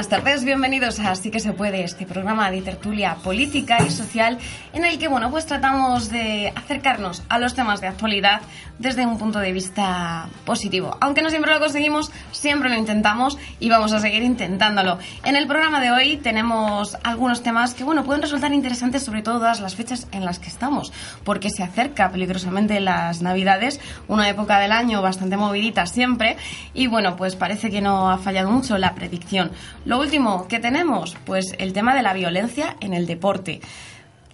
Buenas 0.00 0.22
tardes, 0.22 0.44
bienvenidos 0.46 0.98
a 0.98 1.10
Así 1.10 1.30
que 1.30 1.40
se 1.40 1.52
puede, 1.52 1.84
este 1.84 2.06
programa 2.06 2.50
de 2.50 2.62
tertulia 2.62 3.16
política 3.16 3.82
y 3.86 3.90
social 3.90 4.38
en 4.72 4.86
el 4.86 4.98
que, 4.98 5.08
bueno, 5.08 5.30
pues 5.30 5.44
tratamos 5.44 6.08
de 6.08 6.54
acercarnos 6.56 7.22
a 7.28 7.38
los 7.38 7.54
temas 7.54 7.82
de 7.82 7.88
actualidad 7.88 8.40
desde 8.80 9.06
un 9.06 9.18
punto 9.18 9.38
de 9.38 9.52
vista 9.52 10.28
positivo. 10.44 10.96
Aunque 11.00 11.20
no 11.20 11.28
siempre 11.28 11.52
lo 11.52 11.60
conseguimos, 11.60 12.10
siempre 12.32 12.70
lo 12.70 12.76
intentamos 12.76 13.36
y 13.60 13.68
vamos 13.68 13.92
a 13.92 14.00
seguir 14.00 14.22
intentándolo. 14.22 14.98
En 15.22 15.36
el 15.36 15.46
programa 15.46 15.80
de 15.80 15.92
hoy 15.92 16.16
tenemos 16.16 16.96
algunos 17.04 17.42
temas 17.42 17.74
que, 17.74 17.84
bueno, 17.84 18.04
pueden 18.04 18.22
resultar 18.22 18.52
interesantes 18.52 19.02
sobre 19.02 19.22
todo 19.22 19.30
todas 19.30 19.60
las 19.60 19.76
fechas 19.76 20.08
en 20.12 20.24
las 20.24 20.38
que 20.38 20.48
estamos, 20.48 20.92
porque 21.24 21.50
se 21.50 21.62
acerca 21.62 22.10
peligrosamente 22.10 22.80
las 22.80 23.22
Navidades, 23.22 23.80
una 24.08 24.28
época 24.28 24.58
del 24.58 24.72
año 24.72 25.02
bastante 25.02 25.36
movidita 25.36 25.86
siempre 25.86 26.36
y, 26.72 26.86
bueno, 26.86 27.16
pues 27.16 27.36
parece 27.36 27.70
que 27.70 27.80
no 27.80 28.10
ha 28.10 28.18
fallado 28.18 28.50
mucho 28.50 28.78
la 28.78 28.94
predicción. 28.94 29.52
Lo 29.84 30.00
último 30.00 30.48
que 30.48 30.58
tenemos, 30.58 31.16
pues 31.26 31.54
el 31.58 31.74
tema 31.74 31.94
de 31.94 32.02
la 32.02 32.14
violencia 32.14 32.76
en 32.80 32.94
el 32.94 33.06
deporte. 33.06 33.60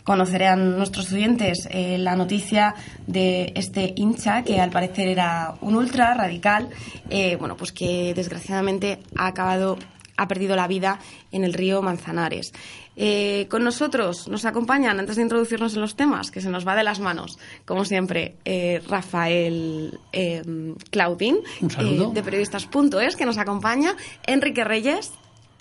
Conocerán 0.07 0.79
nuestros 0.79 1.07
estudiantes 1.07 1.67
eh, 1.69 1.99
la 1.99 2.15
noticia 2.15 2.77
de 3.09 3.53
este 3.57 3.93
hincha 3.97 4.45
que 4.45 4.61
al 4.61 4.71
parecer 4.71 5.09
era 5.09 5.57
un 5.61 5.75
ultra 5.75 6.15
radical, 6.15 6.69
eh, 7.11 7.35
bueno, 7.35 7.57
pues 7.57 7.73
que 7.73 8.15
desgraciadamente 8.15 9.01
ha 9.17 9.27
acabado, 9.27 9.77
ha 10.17 10.29
perdido 10.29 10.55
la 10.55 10.69
vida 10.69 11.01
en 11.33 11.43
el 11.43 11.53
río 11.53 11.83
Manzanares. 11.83 12.53
Eh, 12.95 13.49
con 13.51 13.65
nosotros 13.65 14.29
nos 14.29 14.45
acompañan, 14.45 15.01
antes 15.01 15.17
de 15.17 15.23
introducirnos 15.23 15.75
en 15.75 15.81
los 15.81 15.97
temas, 15.97 16.31
que 16.31 16.41
se 16.41 16.51
nos 16.51 16.65
va 16.65 16.77
de 16.77 16.85
las 16.85 17.01
manos, 17.01 17.41
como 17.65 17.85
siempre, 17.85 18.37
Rafael 18.89 19.99
Claudín, 20.91 21.39
de 21.61 22.23
periodistas.es, 22.23 23.17
que 23.17 23.27
nos 23.27 23.39
acompaña, 23.39 23.97
Enrique 24.25 24.63
Reyes. 24.63 25.11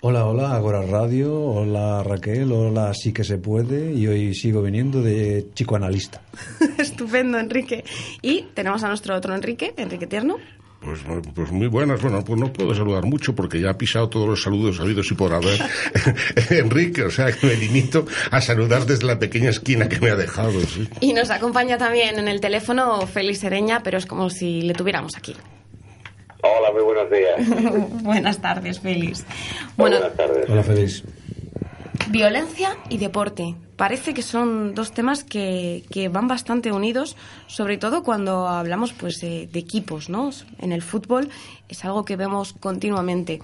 Hola, 0.02 0.26
hola, 0.26 0.54
Agora 0.54 0.82
Radio, 0.82 1.34
hola 1.34 2.02
Raquel, 2.02 2.52
hola 2.52 2.92
Sí 2.92 3.14
que 3.14 3.24
se 3.24 3.38
puede 3.38 3.94
y 3.94 4.06
hoy 4.06 4.34
sigo 4.34 4.60
viniendo 4.60 5.00
de 5.00 5.46
chico 5.54 5.74
analista. 5.74 6.20
Estupendo, 6.78 7.38
Enrique. 7.38 7.82
Y 8.20 8.42
tenemos 8.52 8.84
a 8.84 8.88
nuestro 8.88 9.16
otro 9.16 9.34
Enrique, 9.34 9.72
Enrique 9.78 10.06
Tierno. 10.06 10.36
Pues, 10.80 11.00
pues 11.34 11.50
muy 11.50 11.66
buenas. 11.66 12.02
Bueno, 12.02 12.22
pues 12.22 12.38
no 12.38 12.52
puedo 12.52 12.74
saludar 12.74 13.06
mucho 13.06 13.34
porque 13.34 13.58
ya 13.58 13.70
ha 13.70 13.78
pisado 13.78 14.10
todos 14.10 14.28
los 14.28 14.42
saludos 14.42 14.78
habidos 14.80 15.10
y 15.10 15.14
por 15.14 15.32
haber 15.32 15.58
Enrique, 16.50 17.02
o 17.02 17.10
sea 17.10 17.32
que 17.32 17.46
me 17.46 17.56
limito 17.56 18.06
a 18.30 18.42
saludar 18.42 18.84
desde 18.84 19.06
la 19.06 19.18
pequeña 19.18 19.48
esquina 19.48 19.88
que 19.88 19.98
me 19.98 20.10
ha 20.10 20.16
dejado. 20.16 20.60
Y 21.00 21.14
nos 21.14 21.30
acompaña 21.30 21.78
también 21.78 22.18
en 22.18 22.28
el 22.28 22.42
teléfono 22.42 23.06
Félix 23.06 23.38
Sereña, 23.38 23.82
pero 23.82 23.96
es 23.96 24.04
como 24.04 24.28
si 24.28 24.60
le 24.60 24.74
tuviéramos 24.74 25.16
aquí. 25.16 25.34
Hola, 26.46 26.72
muy 26.72 26.82
buenos 26.82 27.10
días. 27.10 28.02
Buenas 28.02 28.38
tardes, 28.40 28.80
Félix. 28.80 29.24
buenas 29.76 30.14
tardes. 30.14 30.48
Hola, 30.48 30.62
Félix. 30.62 31.02
Violencia 32.08 32.76
y 32.88 32.98
deporte. 32.98 33.56
Parece 33.76 34.14
que 34.14 34.22
son 34.22 34.74
dos 34.74 34.92
temas 34.92 35.24
que, 35.24 35.84
que 35.90 36.08
van 36.08 36.28
bastante 36.28 36.72
unidos, 36.72 37.16
sobre 37.46 37.78
todo 37.78 38.02
cuando 38.02 38.46
hablamos 38.46 38.92
pues, 38.92 39.20
de, 39.20 39.48
de 39.48 39.58
equipos, 39.58 40.08
¿no? 40.08 40.30
En 40.58 40.72
el 40.72 40.82
fútbol 40.82 41.30
es 41.68 41.84
algo 41.84 42.04
que 42.04 42.16
vemos 42.16 42.52
continuamente. 42.52 43.40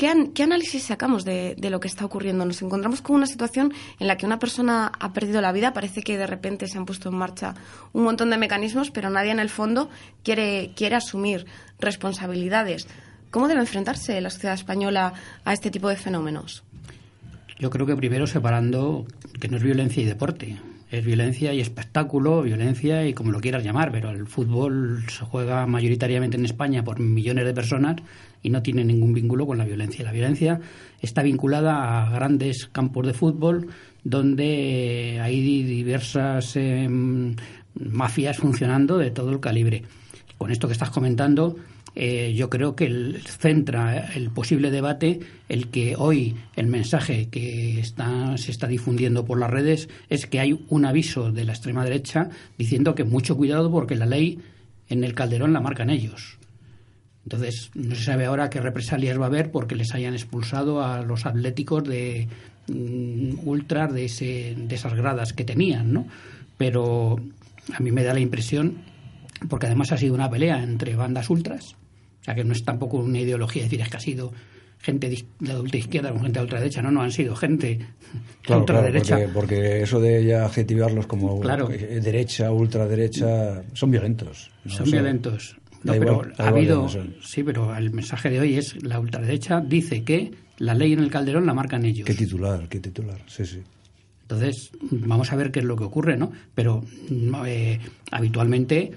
¿Qué, 0.00 0.42
análisis 0.42 0.84
sacamos 0.84 1.26
de, 1.26 1.54
lo 1.60 1.78
que 1.78 1.86
está 1.86 2.06
ocurriendo? 2.06 2.46
Nos 2.46 2.62
encontramos 2.62 3.02
con 3.02 3.16
una 3.16 3.26
situación 3.26 3.74
en 3.98 4.06
la 4.06 4.16
que 4.16 4.24
una 4.24 4.38
persona 4.38 4.90
ha 4.98 5.12
perdido 5.12 5.42
la 5.42 5.52
vida, 5.52 5.74
parece 5.74 6.00
que 6.00 6.16
de 6.16 6.26
repente 6.26 6.68
se 6.68 6.78
han 6.78 6.86
puesto 6.86 7.10
en 7.10 7.16
marcha 7.16 7.54
un 7.92 8.04
montón 8.04 8.30
de 8.30 8.38
mecanismos, 8.38 8.90
pero 8.90 9.10
nadie 9.10 9.30
en 9.30 9.40
el 9.40 9.50
fondo 9.50 9.90
quiere, 10.24 10.72
quiere 10.74 10.96
asumir 10.96 11.44
responsabilidades. 11.80 12.88
¿Cómo 13.30 13.46
debe 13.46 13.60
enfrentarse 13.60 14.18
la 14.22 14.30
sociedad 14.30 14.54
española 14.54 15.12
a 15.44 15.52
este 15.52 15.70
tipo 15.70 15.90
de 15.90 15.96
fenómenos? 15.96 16.64
Yo 17.58 17.68
creo 17.68 17.84
que 17.84 17.94
primero 17.94 18.26
separando 18.26 19.06
que 19.38 19.48
no 19.48 19.58
es 19.58 19.62
violencia 19.62 20.02
y 20.02 20.06
deporte. 20.06 20.56
Es 20.90 21.04
violencia 21.04 21.54
y 21.54 21.60
espectáculo, 21.60 22.42
violencia 22.42 23.06
y 23.06 23.14
como 23.14 23.30
lo 23.30 23.40
quieras 23.40 23.62
llamar, 23.62 23.92
pero 23.92 24.10
el 24.10 24.26
fútbol 24.26 25.04
se 25.08 25.24
juega 25.24 25.64
mayoritariamente 25.66 26.36
en 26.36 26.44
España 26.44 26.82
por 26.82 26.98
millones 26.98 27.44
de 27.44 27.54
personas 27.54 27.96
y 28.42 28.50
no 28.50 28.60
tiene 28.60 28.84
ningún 28.84 29.12
vínculo 29.12 29.46
con 29.46 29.58
la 29.58 29.64
violencia. 29.64 30.04
La 30.04 30.10
violencia 30.10 30.60
está 31.00 31.22
vinculada 31.22 32.06
a 32.06 32.10
grandes 32.10 32.66
campos 32.72 33.06
de 33.06 33.14
fútbol 33.14 33.68
donde 34.02 35.20
hay 35.22 35.62
diversas 35.62 36.56
em, 36.56 37.36
mafias 37.74 38.38
funcionando 38.38 38.98
de 38.98 39.12
todo 39.12 39.30
el 39.30 39.38
calibre. 39.38 39.84
Con 40.38 40.50
esto 40.50 40.66
que 40.66 40.72
estás 40.72 40.90
comentando, 40.90 41.56
eh, 41.94 42.32
yo 42.34 42.48
creo 42.50 42.76
que 42.76 42.86
el, 42.86 43.22
centra 43.26 44.12
el 44.14 44.30
posible 44.30 44.70
debate 44.70 45.20
el 45.48 45.68
que 45.68 45.96
hoy 45.96 46.36
el 46.56 46.66
mensaje 46.66 47.28
que 47.28 47.80
está, 47.80 48.36
se 48.36 48.50
está 48.50 48.66
difundiendo 48.66 49.24
por 49.24 49.38
las 49.38 49.50
redes 49.50 49.88
es 50.08 50.26
que 50.26 50.40
hay 50.40 50.64
un 50.68 50.84
aviso 50.84 51.32
de 51.32 51.44
la 51.44 51.52
extrema 51.52 51.84
derecha 51.84 52.30
diciendo 52.56 52.94
que 52.94 53.04
mucho 53.04 53.36
cuidado 53.36 53.70
porque 53.70 53.96
la 53.96 54.06
ley 54.06 54.38
en 54.88 55.04
el 55.04 55.14
Calderón 55.14 55.52
la 55.52 55.60
marcan 55.60 55.90
ellos. 55.90 56.38
Entonces, 57.24 57.70
no 57.74 57.94
se 57.94 58.04
sabe 58.04 58.26
ahora 58.26 58.50
qué 58.50 58.60
represalias 58.60 59.18
va 59.18 59.24
a 59.24 59.28
haber 59.28 59.50
porque 59.50 59.76
les 59.76 59.94
hayan 59.94 60.14
expulsado 60.14 60.82
a 60.82 61.02
los 61.02 61.26
atléticos 61.26 61.84
de 61.84 62.28
mm, 62.68 63.46
ultras 63.46 63.92
de, 63.92 64.06
ese, 64.06 64.56
de 64.56 64.74
esas 64.74 64.94
gradas 64.94 65.32
que 65.32 65.44
tenían, 65.44 65.92
¿no? 65.92 66.06
Pero 66.56 67.20
a 67.72 67.80
mí 67.80 67.92
me 67.92 68.02
da 68.04 68.14
la 68.14 68.20
impresión, 68.20 68.78
porque 69.48 69.66
además 69.66 69.92
ha 69.92 69.98
sido 69.98 70.14
una 70.14 70.30
pelea 70.30 70.62
entre 70.62 70.96
bandas 70.96 71.30
ultras, 71.30 71.76
sea 72.30 72.34
que 72.34 72.44
no 72.44 72.52
es 72.52 72.64
tampoco 72.64 72.98
una 72.98 73.20
ideología, 73.20 73.64
decir, 73.64 73.80
es 73.80 73.88
que 73.88 73.96
ha 73.96 74.00
sido 74.00 74.32
gente 74.78 75.10
de 75.10 75.24
la 75.40 75.76
izquierda 75.76 76.10
con 76.10 76.22
gente 76.22 76.38
de 76.38 76.44
ultraderecha, 76.44 76.82
no, 76.82 76.90
no, 76.90 77.02
han 77.02 77.12
sido 77.12 77.36
gente 77.36 77.78
de 78.48 78.56
ultraderecha. 78.56 79.18
porque, 79.34 79.82
eso 79.82 80.00
de 80.00 80.24
ya 80.24 80.46
adjetivarlos 80.46 81.06
como 81.06 81.40
derecha, 81.40 82.50
ultraderecha, 82.50 83.62
son 83.74 83.90
violentos. 83.90 84.50
Son 84.66 84.90
violentos 84.90 85.56
pero 85.84 86.22
ha 86.38 86.48
habido. 86.48 86.88
Sí, 87.22 87.42
pero 87.42 87.74
el 87.76 87.90
mensaje 87.90 88.30
de 88.30 88.40
hoy 88.40 88.58
es: 88.58 88.82
la 88.82 89.00
ultraderecha 89.00 89.60
dice 89.60 90.02
que 90.02 90.32
la 90.58 90.74
ley 90.74 90.92
en 90.92 91.00
el 91.00 91.10
Calderón 91.10 91.46
la 91.46 91.54
marcan 91.54 91.84
ellos. 91.84 92.06
Qué 92.06 92.14
titular, 92.14 92.68
qué 92.68 92.80
titular, 92.80 93.20
sí, 93.26 93.44
sí. 93.44 93.62
Entonces, 94.22 94.70
vamos 94.90 95.32
a 95.32 95.36
ver 95.36 95.50
qué 95.50 95.60
es 95.60 95.64
lo 95.64 95.76
que 95.76 95.84
ocurre, 95.84 96.16
¿no? 96.16 96.30
Pero 96.54 96.84
eh, 97.46 97.80
habitualmente, 98.12 98.92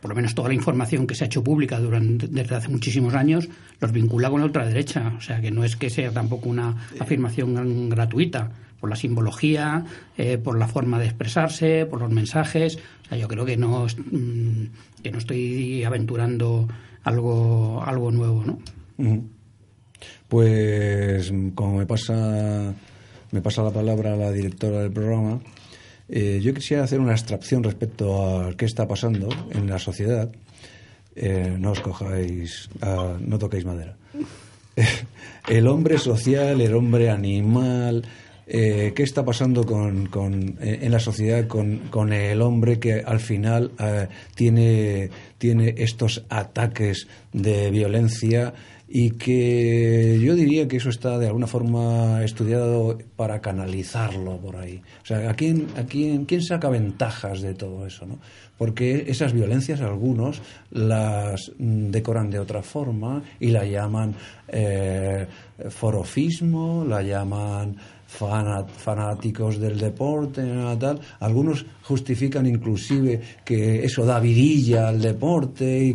por 0.00 0.10
lo 0.10 0.14
menos 0.14 0.34
toda 0.34 0.48
la 0.48 0.54
información 0.54 1.06
que 1.06 1.14
se 1.14 1.24
ha 1.24 1.26
hecho 1.26 1.42
pública 1.42 1.78
durante, 1.78 2.28
desde 2.28 2.54
hace 2.54 2.68
muchísimos 2.68 3.14
años, 3.14 3.48
los 3.80 3.92
vincula 3.92 4.30
con 4.30 4.40
la 4.40 4.46
ultraderecha. 4.46 5.14
O 5.16 5.20
sea, 5.20 5.40
que 5.40 5.50
no 5.50 5.64
es 5.64 5.76
que 5.76 5.90
sea 5.90 6.10
tampoco 6.10 6.48
una 6.48 6.76
afirmación 6.98 7.88
gratuita 7.88 8.50
por 8.80 8.90
la 8.90 8.96
simbología, 8.96 9.84
eh, 10.16 10.38
por 10.38 10.58
la 10.58 10.68
forma 10.68 10.98
de 10.98 11.06
expresarse, 11.06 11.86
por 11.86 12.00
los 12.00 12.10
mensajes. 12.10 12.78
O 13.04 13.08
sea, 13.08 13.18
yo 13.18 13.28
creo 13.28 13.44
que 13.44 13.56
no, 13.56 13.86
mm, 13.86 15.02
que 15.02 15.10
no 15.10 15.18
estoy 15.18 15.84
aventurando 15.84 16.68
algo, 17.04 17.82
algo 17.84 18.10
nuevo, 18.10 18.44
¿no? 18.44 18.58
Pues 20.28 21.32
como 21.54 21.78
me 21.78 21.86
pasa, 21.86 22.74
me 23.30 23.40
pasa 23.40 23.62
la 23.62 23.70
palabra 23.70 24.14
a 24.14 24.16
la 24.16 24.32
directora 24.32 24.82
del 24.82 24.92
programa, 24.92 25.40
eh, 26.08 26.40
yo 26.42 26.54
quisiera 26.54 26.84
hacer 26.84 27.00
una 27.00 27.12
abstracción 27.12 27.64
respecto 27.64 28.40
a 28.40 28.56
qué 28.56 28.64
está 28.64 28.86
pasando 28.86 29.28
en 29.50 29.68
la 29.68 29.78
sociedad. 29.78 30.30
Eh, 31.14 31.56
no 31.58 31.72
os 31.72 31.80
cojáis, 31.80 32.68
ah, 32.82 33.16
no 33.20 33.38
toquéis 33.38 33.64
madera. 33.64 33.96
el 35.48 35.66
hombre 35.66 35.98
social, 35.98 36.60
el 36.60 36.74
hombre 36.74 37.10
animal, 37.10 38.04
eh, 38.46 38.92
qué 38.94 39.02
está 39.02 39.24
pasando 39.24 39.64
con, 39.64 40.06
con, 40.06 40.56
en 40.60 40.92
la 40.92 41.00
sociedad 41.00 41.48
con, 41.48 41.88
con, 41.90 42.12
el 42.12 42.40
hombre 42.42 42.78
que 42.78 43.00
al 43.00 43.18
final 43.18 43.72
tiene, 44.36 45.10
tiene 45.38 45.74
estos 45.78 46.24
ataques 46.28 47.08
de 47.32 47.70
violencia 47.72 48.54
y 48.88 49.10
que 49.12 50.18
yo 50.20 50.34
diría 50.34 50.68
que 50.68 50.76
eso 50.76 50.90
está 50.90 51.18
de 51.18 51.26
alguna 51.26 51.46
forma 51.46 52.22
estudiado 52.22 52.98
para 53.16 53.40
canalizarlo 53.40 54.36
por 54.38 54.56
ahí. 54.56 54.82
O 55.02 55.06
sea, 55.06 55.28
¿a 55.28 55.34
quién, 55.34 55.66
a 55.76 55.84
quién, 55.84 56.24
quién 56.24 56.42
saca 56.42 56.68
ventajas 56.68 57.40
de 57.40 57.54
todo 57.54 57.86
eso? 57.86 58.06
¿no? 58.06 58.18
Porque 58.56 59.06
esas 59.08 59.32
violencias 59.32 59.80
algunos 59.80 60.40
las 60.70 61.52
decoran 61.58 62.30
de 62.30 62.38
otra 62.38 62.62
forma 62.62 63.22
y 63.40 63.48
la 63.48 63.64
llaman 63.64 64.14
forofismo, 65.68 66.84
la 66.88 67.02
llaman 67.02 67.76
fanáticos 68.06 69.58
del 69.58 69.78
deporte, 69.78 70.42
tal. 70.78 71.00
Algunos 71.20 71.66
justifican 71.82 72.46
inclusive 72.46 73.20
que 73.44 73.84
eso 73.84 74.04
da 74.04 74.20
vidilla 74.20 74.88
al 74.88 75.00
deporte 75.00 75.66
y, 75.84 75.94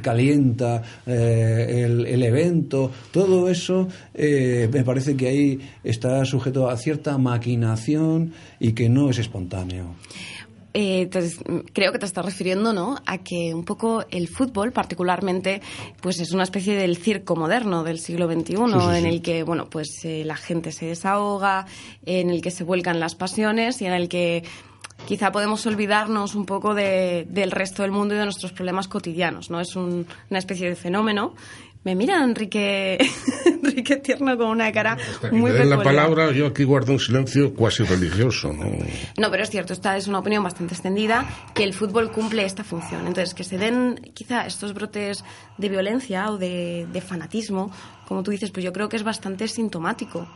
calienta 0.00 0.82
eh, 1.06 1.84
el, 1.86 2.22
evento. 2.22 2.90
Todo 3.10 3.48
eso 3.48 3.88
eh, 4.14 4.68
me 4.72 4.84
parece 4.84 5.16
que 5.16 5.28
ahí 5.28 5.60
está 5.82 6.24
sujeto 6.24 6.68
a 6.68 6.76
cierta 6.76 7.16
maquinación 7.18 8.32
y 8.58 8.72
que 8.72 8.88
no 8.88 9.10
es 9.10 9.18
espontáneo. 9.18 9.96
Eh, 10.72 11.10
creo 11.72 11.92
que 11.92 11.98
te 11.98 12.06
estás 12.06 12.24
refiriendo, 12.24 12.72
¿no? 12.72 12.96
A 13.06 13.18
que 13.18 13.54
un 13.54 13.64
poco 13.64 14.04
el 14.10 14.28
fútbol, 14.28 14.72
particularmente, 14.72 15.60
pues 16.00 16.20
es 16.20 16.32
una 16.32 16.44
especie 16.44 16.74
del 16.74 16.96
circo 16.96 17.36
moderno 17.36 17.82
del 17.82 17.98
siglo 17.98 18.30
XXI, 18.30 18.54
en 18.96 19.06
el 19.06 19.22
que, 19.22 19.42
bueno, 19.42 19.68
pues 19.68 20.04
eh, 20.04 20.24
la 20.24 20.36
gente 20.36 20.72
se 20.72 20.86
desahoga, 20.86 21.66
en 22.04 22.30
el 22.30 22.40
que 22.40 22.50
se 22.50 22.64
vuelcan 22.64 23.00
las 23.00 23.14
pasiones 23.14 23.82
y 23.82 23.86
en 23.86 23.92
el 23.92 24.08
que 24.08 24.44
quizá 25.06 25.32
podemos 25.32 25.64
olvidarnos 25.66 26.34
un 26.34 26.46
poco 26.46 26.74
del 26.74 27.50
resto 27.50 27.82
del 27.82 27.90
mundo 27.90 28.14
y 28.14 28.18
de 28.18 28.24
nuestros 28.24 28.52
problemas 28.52 28.86
cotidianos, 28.86 29.50
¿no? 29.50 29.60
Es 29.60 29.74
una 29.76 30.38
especie 30.38 30.68
de 30.68 30.76
fenómeno 30.76 31.34
me 31.84 31.94
mira 31.94 32.22
Enrique, 32.22 32.98
Enrique 33.46 33.96
Tierno 33.96 34.36
con 34.36 34.48
una 34.48 34.70
cara 34.70 34.96
muy 35.32 35.50
peculiar. 35.50 35.66
la 35.66 35.82
palabra, 35.82 36.30
yo 36.32 36.46
aquí 36.46 36.64
guardo 36.64 36.92
un 36.92 36.98
silencio 36.98 37.54
cuasi 37.54 37.84
religioso. 37.84 38.52
¿no? 38.52 38.66
no, 39.18 39.30
pero 39.30 39.42
es 39.42 39.50
cierto, 39.50 39.72
esta 39.72 39.96
es 39.96 40.06
una 40.06 40.18
opinión 40.18 40.44
bastante 40.44 40.74
extendida, 40.74 41.26
que 41.54 41.64
el 41.64 41.72
fútbol 41.72 42.10
cumple 42.12 42.44
esta 42.44 42.64
función. 42.64 43.06
Entonces, 43.06 43.34
que 43.34 43.44
se 43.44 43.58
den 43.58 43.96
quizá 44.14 44.46
estos 44.46 44.74
brotes 44.74 45.24
de 45.56 45.68
violencia 45.68 46.30
o 46.30 46.38
de, 46.38 46.86
de 46.92 47.00
fanatismo, 47.00 47.70
como 48.06 48.22
tú 48.22 48.30
dices, 48.30 48.50
pues 48.50 48.64
yo 48.64 48.72
creo 48.72 48.88
que 48.88 48.96
es 48.96 49.02
bastante 49.02 49.48
sintomático. 49.48 50.26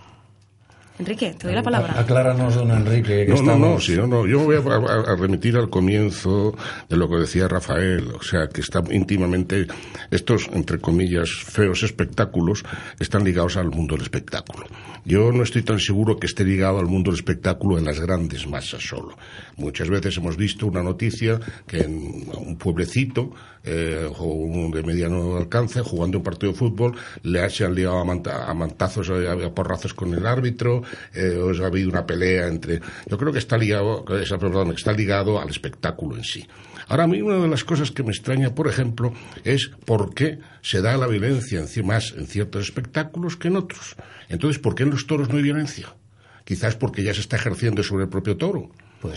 Enrique, 0.97 1.35
te 1.37 1.49
doy 1.49 1.57
la 1.57 1.63
palabra. 1.63 1.99
Acláranos, 1.99 2.55
don 2.55 2.71
Enrique. 2.71 3.27
no, 3.29 3.43
no, 3.43 3.59
no, 3.59 3.79
no, 3.79 4.07
no, 4.07 4.27
yo 4.27 4.47
me 4.47 4.59
voy 4.59 4.77
a, 4.79 5.17
remitir 5.17 5.57
al 5.57 5.69
comienzo 5.69 6.57
de 6.89 6.97
lo 6.97 7.09
que 7.09 7.17
decía 7.17 7.49
Rafael, 7.49 8.13
o 8.13 8.23
sea, 8.23 8.47
que 8.47 8.61
está 8.61 8.81
íntimamente, 8.93 9.67
estos, 10.13 10.49
entre 10.53 10.79
comillas, 10.79 11.31
feos 11.31 11.83
espectáculos, 11.83 12.65
están 13.01 13.25
ligados 13.25 13.57
al 13.57 13.71
mundo 13.71 13.97
del 13.97 14.05
espectáculo. 14.05 14.67
Yo 15.05 15.33
no 15.33 15.43
estoy 15.43 15.63
tan 15.63 15.81
seguro 15.81 16.17
que 16.17 16.27
esté 16.27 16.45
ligado 16.45 16.79
al 16.79 16.87
mundo 16.87 17.11
del 17.11 17.19
espectáculo 17.19 17.77
en 17.77 17.85
las 17.85 17.99
grandes 17.99 18.47
masas 18.47 18.87
solo. 18.87 19.19
Muchas 19.57 19.91
veces 19.91 20.17
hemos 20.17 20.37
visto 20.37 20.67
una 20.67 20.83
noticia 20.83 21.41
que 21.67 21.79
en 21.79 22.29
un 22.37 22.57
pueblecito 22.57 23.33
eh, 23.65 24.09
de 24.73 24.83
mediano 24.83 25.37
alcance, 25.37 25.81
jugando 25.81 26.19
un 26.19 26.25
partido 26.25 26.53
de 26.53 26.59
fútbol, 26.59 26.97
le 27.23 27.49
se 27.51 27.65
han 27.65 27.75
liado 27.75 27.99
a, 27.99 28.55
mantazos, 28.55 29.11
a, 29.11 29.55
porrazos 29.55 29.95
con 29.95 30.13
el 30.15 30.27
árbitro, 30.27 30.83
eh, 31.15 31.37
o 31.37 31.51
ha 31.63 31.67
habido 31.67 31.91
una 31.91 32.07
pelea 32.07 32.49
entre. 32.49 32.81
Yo 33.07 33.17
creo 33.19 33.33
que 33.33 33.39
está 33.39 33.57
ligado, 33.57 34.05
está 34.19 34.93
ligado 34.93 35.41
al 35.41 35.49
espectáculo 35.49 36.17
en 36.17 36.25
sí. 36.25 36.47
Ahora, 36.89 37.05
a 37.05 37.07
mí 37.07 37.23
una 37.23 37.39
de 37.39 37.49
las 37.49 37.65
cosas 37.65 37.91
que 37.91 38.03
me 38.03 38.11
extraña, 38.11 38.55
por 38.55 38.69
ejemplo, 38.69 39.15
es 39.45 39.71
por 39.87 40.15
qué 40.15 40.39
se 40.61 40.83
da 40.83 40.97
la 40.97 41.07
violencia 41.07 41.63
más 41.83 42.15
en 42.17 42.27
ciertos 42.27 42.65
espectáculos 42.65 43.37
que 43.37 43.49
en 43.49 43.57
otros. 43.57 43.97
Entonces, 44.29 44.61
¿por 44.61 44.75
qué 44.75 44.83
en 44.83 44.91
los 44.91 45.07
toros 45.07 45.29
no 45.31 45.37
hay 45.37 45.43
violencia? 45.43 45.95
Quizás 46.45 46.75
porque 46.77 47.03
ya 47.03 47.15
se 47.15 47.21
está 47.21 47.37
ejerciendo 47.37 47.83
sobre 47.83 48.05
el 48.05 48.11
propio 48.11 48.37
toro. 48.37 48.71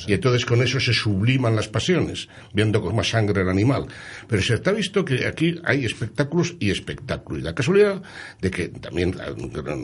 Y 0.07 0.13
entonces 0.13 0.45
con 0.45 0.61
eso 0.61 0.79
se 0.79 0.93
subliman 0.93 1.55
las 1.55 1.67
pasiones, 1.67 2.27
viendo 2.53 2.81
con 2.81 2.95
más 2.95 3.09
sangre 3.09 3.41
el 3.41 3.49
animal. 3.49 3.87
Pero 4.27 4.41
se 4.41 4.55
está 4.55 4.71
visto 4.71 5.05
que 5.05 5.25
aquí 5.25 5.55
hay 5.63 5.85
espectáculos 5.85 6.55
y 6.59 6.71
espectáculos. 6.71 7.41
Y 7.41 7.45
la 7.45 7.55
casualidad 7.55 8.01
de 8.41 8.51
que 8.51 8.69
también 8.69 9.15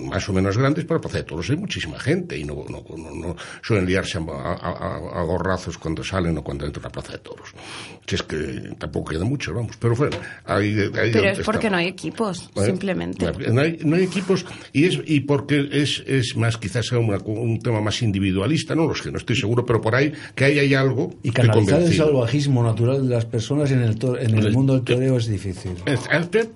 más 0.09 0.27
o 0.29 0.33
menos 0.33 0.57
grandes, 0.57 0.85
pero 0.85 0.99
para 1.01 1.23
todos 1.23 1.49
hay 1.49 1.57
muchísima 1.57 1.99
gente 1.99 2.37
y 2.37 2.43
no, 2.43 2.65
no, 2.69 2.83
no, 2.97 3.35
suelen 3.61 3.85
liarse 3.85 4.17
a, 4.17 5.23
gorrazos 5.23 5.77
cuando 5.77 6.03
salen 6.03 6.37
o 6.37 6.43
cuando 6.43 6.65
entran 6.65 6.85
a 6.85 6.87
la 6.87 6.91
plaza 6.91 7.13
de 7.13 7.19
toros. 7.19 7.53
Que 8.05 8.15
es 8.15 8.23
que 8.23 8.75
tampoco 8.77 9.11
queda 9.11 9.23
mucho, 9.23 9.53
vamos. 9.53 9.77
Pero 9.77 9.95
bueno, 9.95 10.17
hay, 10.45 10.89
Pero 10.91 11.29
es 11.29 11.39
porque 11.39 11.69
no 11.69 11.77
hay 11.77 11.87
equipos, 11.87 12.49
¿Eh? 12.55 12.65
simplemente. 12.65 13.25
No 13.25 13.61
hay, 13.61 13.79
no 13.83 13.95
hay, 13.95 14.03
equipos 14.03 14.45
y 14.73 14.85
es 14.85 14.99
y 15.05 15.21
porque 15.21 15.69
es, 15.71 16.03
es 16.05 16.35
más 16.35 16.57
quizás 16.57 16.91
un, 16.91 17.09
un 17.25 17.59
tema 17.59 17.81
más 17.81 18.01
individualista, 18.01 18.75
no 18.75 18.85
lo 18.85 18.95
sé, 18.95 19.11
no 19.11 19.17
estoy 19.17 19.35
seguro, 19.35 19.65
pero 19.65 19.79
por 19.81 19.92
que 20.35 20.45
ahí 20.45 20.59
hay 20.59 20.73
algo. 20.73 21.13
Y 21.23 21.31
canalizar 21.31 21.81
el 21.81 21.93
salvajismo 21.93 22.63
natural 22.63 23.07
de 23.07 23.15
las 23.15 23.25
personas 23.25 23.71
en 23.71 23.81
el, 23.81 23.97
en 24.19 24.37
el 24.37 24.51
mundo 24.51 24.73
del 24.73 24.83
toreo 24.83 25.17
es 25.17 25.27
difícil. 25.27 25.71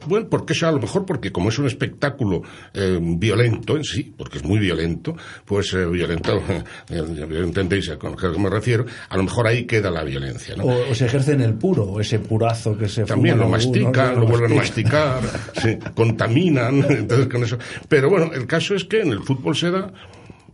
bueno, 0.08 0.28
porque 0.30 0.54
eso 0.54 0.68
a 0.68 0.72
lo 0.72 0.80
mejor, 0.80 1.06
porque 1.06 1.32
como 1.32 1.50
es 1.50 1.60
un 1.60 1.68
espectáculo 1.68 2.42
eh, 2.74 3.00
violento 3.02 3.76
en 3.76 3.84
sí, 3.84 4.14
porque 4.16 4.40
es 4.40 4.44
muy 4.44 4.60
violento, 4.60 5.16
pues 5.46 5.74
eh, 5.74 5.86
violento, 5.86 6.42
entendéis 6.90 7.90
a 7.90 7.94
lo 7.94 8.16
que 8.16 8.40
me 8.40 8.50
refiero, 8.50 8.86
a 9.10 9.18
lo 9.18 9.24
mejor 9.24 9.48
ahí 9.48 9.66
queda 9.66 9.90
la 9.90 10.04
violencia. 10.04 10.56
¿no? 10.56 10.66
O, 10.66 10.96
se 10.96 11.06
ejerce 11.06 11.34
en 11.34 11.42
el 11.42 11.54
puro, 11.56 12.00
ese 12.00 12.20
purazo 12.20 12.78
que 12.78 12.88
se 12.88 13.04
También 13.04 13.38
lo 13.38 13.48
mastican, 13.48 14.20
lo 14.20 14.28
vuelven 14.28 14.54
a 14.54 14.56
masticar, 14.56 15.22
se 15.62 15.80
contaminan, 15.96 16.86
entonces 16.90 17.28
con 17.28 17.44
eso. 17.44 17.58
Pero 17.88 18.10
bueno, 18.10 18.32
el 18.34 18.48
caso 18.48 18.76
es 18.76 18.86
que 18.86 19.02
en 19.02 19.12
el 19.12 19.20
fútbol 19.20 19.56
se 19.56 19.72
da 19.72 19.92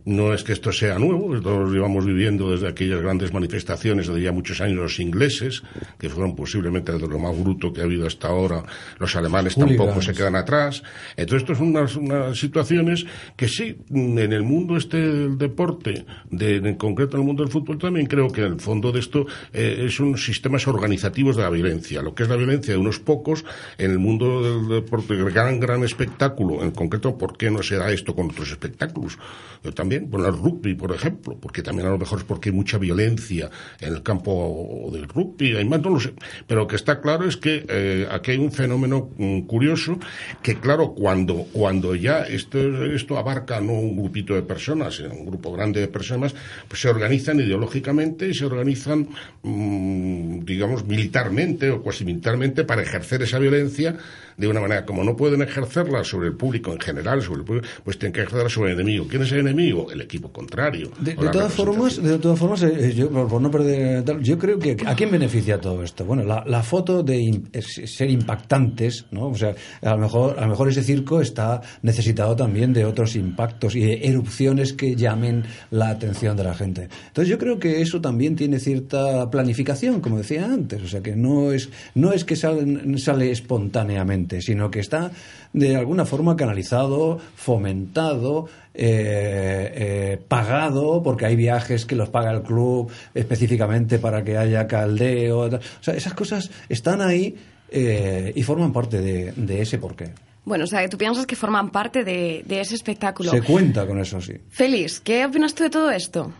no 0.04 0.34
es 0.34 0.44
que 0.44 0.52
esto 0.52 0.70
sea 0.70 0.98
nuevo, 0.98 1.40
todos 1.40 1.70
llevamos 1.72 2.04
viviendo 2.04 2.50
desde 2.50 2.68
aquellas 2.68 3.00
grandes 3.00 3.32
manifestaciones 3.32 4.06
de 4.06 4.20
ya 4.20 4.32
muchos 4.32 4.60
años 4.60 4.76
los 4.76 5.00
ingleses, 5.00 5.62
que 5.98 6.10
fueron 6.10 6.36
posiblemente 6.36 6.92
de 6.92 6.98
lo 6.98 7.18
más 7.18 7.38
bruto 7.38 7.72
que 7.72 7.80
ha 7.80 7.84
habido 7.84 8.06
hasta 8.06 8.28
ahora. 8.28 8.62
Los 8.98 9.16
alemanes 9.16 9.54
tampoco 9.54 10.02
se 10.02 10.12
quedan 10.12 10.36
atrás. 10.36 10.82
Entonces, 11.16 11.42
esto 11.42 11.54
son 11.54 11.68
unas, 11.68 12.38
situaciones 12.38 13.06
que 13.36 13.48
sí, 13.48 13.78
en 13.90 14.32
el 14.32 14.42
mundo 14.42 14.76
este 14.76 14.98
del 14.98 15.38
deporte, 15.38 16.04
de, 16.30 16.56
en 16.56 16.74
concreto 16.74 17.16
en 17.16 17.22
el 17.22 17.26
mundo 17.26 17.42
del 17.42 17.52
fútbol, 17.52 17.78
también 17.78 18.06
creo 18.06 18.28
que 18.28 18.42
en 18.42 18.54
el 18.54 18.60
fondo 18.60 18.92
de 18.92 19.00
esto 19.00 19.26
eh, 19.52 19.84
es 19.86 20.00
un 20.00 20.18
sistemas 20.18 20.66
organizativos 20.66 21.36
de 21.36 21.42
la 21.42 21.50
violencia. 21.50 22.02
Lo 22.02 22.14
que 22.14 22.24
es 22.24 22.28
la 22.28 22.36
violencia 22.36 22.74
de 22.74 22.78
unos 22.78 22.98
pocos 22.98 23.44
en 23.78 23.90
el 23.90 23.98
mundo 23.98 24.42
del 24.42 24.82
deporte, 24.82 25.14
el 25.14 25.30
gran, 25.30 25.60
gran 25.60 25.82
espectáculo, 25.82 26.62
en 26.62 26.72
concreto, 26.72 27.16
¿por 27.16 27.36
qué 27.38 27.50
no 27.50 27.62
se 27.62 27.76
da 27.76 27.90
esto 27.90 28.14
con 28.14 28.26
otros 28.26 28.50
espectáculos? 28.50 29.18
Yo 29.62 29.72
también 29.72 29.93
bueno, 30.00 30.28
el 30.28 30.34
rugby, 30.34 30.74
por 30.74 30.94
ejemplo, 30.94 31.36
porque 31.40 31.62
también 31.62 31.88
a 31.88 31.90
lo 31.90 31.98
mejor 31.98 32.20
es 32.20 32.24
porque 32.24 32.50
hay 32.50 32.54
mucha 32.54 32.78
violencia 32.78 33.50
en 33.80 33.94
el 33.94 34.02
campo 34.02 34.88
del 34.92 35.08
rugby, 35.08 35.56
hay 35.56 35.64
más, 35.64 35.80
no 35.80 35.90
lo 35.90 36.00
sé, 36.00 36.14
pero 36.46 36.62
lo 36.62 36.66
que 36.66 36.76
está 36.76 37.00
claro 37.00 37.26
es 37.26 37.36
que 37.36 37.64
eh, 37.68 38.06
aquí 38.10 38.32
hay 38.32 38.38
un 38.38 38.52
fenómeno 38.52 39.10
mm, 39.16 39.40
curioso 39.42 39.98
que, 40.42 40.56
claro, 40.56 40.94
cuando, 40.94 41.46
cuando 41.52 41.94
ya 41.94 42.20
esto, 42.22 42.58
esto 42.86 43.18
abarca 43.18 43.60
no 43.60 43.72
un 43.72 43.96
grupito 43.96 44.34
de 44.34 44.42
personas, 44.42 44.96
sino 44.96 45.14
un 45.14 45.26
grupo 45.26 45.52
grande 45.52 45.80
de 45.80 45.88
personas, 45.88 46.34
pues 46.68 46.80
se 46.80 46.88
organizan 46.88 47.40
ideológicamente 47.40 48.28
y 48.28 48.34
se 48.34 48.46
organizan, 48.46 49.08
mm, 49.42 50.40
digamos, 50.44 50.84
militarmente 50.84 51.70
o 51.70 51.82
cuasi 51.82 52.04
militarmente 52.04 52.64
para 52.64 52.82
ejercer 52.82 53.22
esa 53.22 53.38
violencia 53.38 53.96
de 54.36 54.48
una 54.48 54.60
manera, 54.60 54.84
como 54.84 55.04
no 55.04 55.16
pueden 55.16 55.42
ejercerla 55.42 56.04
sobre 56.04 56.28
el 56.28 56.34
público 56.36 56.72
en 56.72 56.80
general, 56.80 57.22
sobre 57.22 57.40
el 57.40 57.44
público, 57.44 57.66
pues 57.84 57.98
tienen 57.98 58.12
que 58.12 58.20
ejercerla 58.20 58.48
sobre 58.48 58.72
el 58.72 58.80
enemigo. 58.80 59.06
¿Quién 59.08 59.22
es 59.22 59.32
el 59.32 59.40
enemigo? 59.40 59.90
El 59.90 60.00
equipo 60.00 60.32
contrario. 60.32 60.90
De, 61.00 61.14
todas 61.14 61.52
formas, 61.52 62.02
de 62.02 62.18
todas 62.18 62.38
formas, 62.38 62.62
eh, 62.62 62.92
yo, 62.94 63.10
por 63.10 63.40
no 63.40 63.50
perder, 63.50 64.04
yo 64.20 64.38
creo 64.38 64.58
que 64.58 64.76
a 64.86 64.94
quién 64.94 65.10
beneficia 65.10 65.60
todo 65.60 65.82
esto. 65.82 66.04
Bueno, 66.04 66.24
la, 66.24 66.62
foto 66.62 67.02
de 67.02 67.42
ser 67.60 68.10
impactantes, 68.10 69.06
¿no? 69.10 69.28
O 69.28 69.34
sea, 69.34 69.54
a 69.82 69.90
lo 69.90 69.98
mejor, 69.98 70.38
a 70.38 70.42
lo 70.42 70.48
mejor 70.48 70.68
ese 70.68 70.82
circo 70.82 71.20
está 71.20 71.60
necesitado 71.82 72.34
también 72.34 72.72
de 72.72 72.84
otros 72.84 73.16
impactos 73.16 73.76
y 73.76 73.80
de 73.80 74.08
erupciones 74.08 74.72
que 74.72 74.96
llamen 74.96 75.44
la 75.70 75.90
atención 75.90 76.36
de 76.36 76.44
la 76.44 76.54
gente. 76.54 76.88
Entonces, 77.08 77.28
yo 77.28 77.38
creo 77.38 77.58
que 77.58 77.82
eso 77.82 78.00
también 78.00 78.34
tiene 78.34 78.58
cierta 78.58 79.28
planificación, 79.30 80.00
como 80.00 80.18
decía 80.18 80.46
antes. 80.46 80.82
O 80.82 80.88
sea, 80.88 81.02
que 81.02 81.14
no 81.14 81.52
es, 81.52 81.68
no 81.94 82.12
es 82.12 82.24
que 82.24 82.34
sale 82.36 83.30
espontáneamente 83.30 84.23
sino 84.40 84.70
que 84.70 84.80
está 84.80 85.10
de 85.52 85.76
alguna 85.76 86.04
forma 86.04 86.36
canalizado, 86.36 87.18
fomentado, 87.36 88.48
eh, 88.74 89.72
eh, 89.74 90.20
pagado, 90.28 91.02
porque 91.02 91.26
hay 91.26 91.36
viajes 91.36 91.86
que 91.86 91.94
los 91.94 92.08
paga 92.08 92.32
el 92.32 92.42
club 92.42 92.90
específicamente 93.14 93.98
para 93.98 94.24
que 94.24 94.36
haya 94.36 94.66
caldeo. 94.66 95.40
O 95.40 95.60
sea, 95.80 95.94
esas 95.94 96.14
cosas 96.14 96.50
están 96.68 97.00
ahí 97.00 97.36
eh, 97.70 98.32
y 98.34 98.42
forman 98.42 98.72
parte 98.72 99.00
de, 99.00 99.62
ese 99.62 99.78
porqué. 99.78 100.12
Bueno, 100.44 100.64
o 100.64 100.66
sea, 100.66 100.86
tú 100.88 100.98
piensas 100.98 101.24
que 101.24 101.36
forman 101.36 101.70
parte 101.70 102.04
de, 102.04 102.42
de, 102.44 102.60
ese 102.60 102.74
espectáculo. 102.74 103.30
Se 103.30 103.42
cuenta 103.42 103.86
con 103.86 103.98
eso, 103.98 104.20
sí. 104.20 104.34
Félix, 104.50 105.00
¿qué 105.00 105.24
opinas 105.24 105.54
tú 105.54 105.62
de 105.62 105.70
todo 105.70 105.90
esto? 105.90 106.32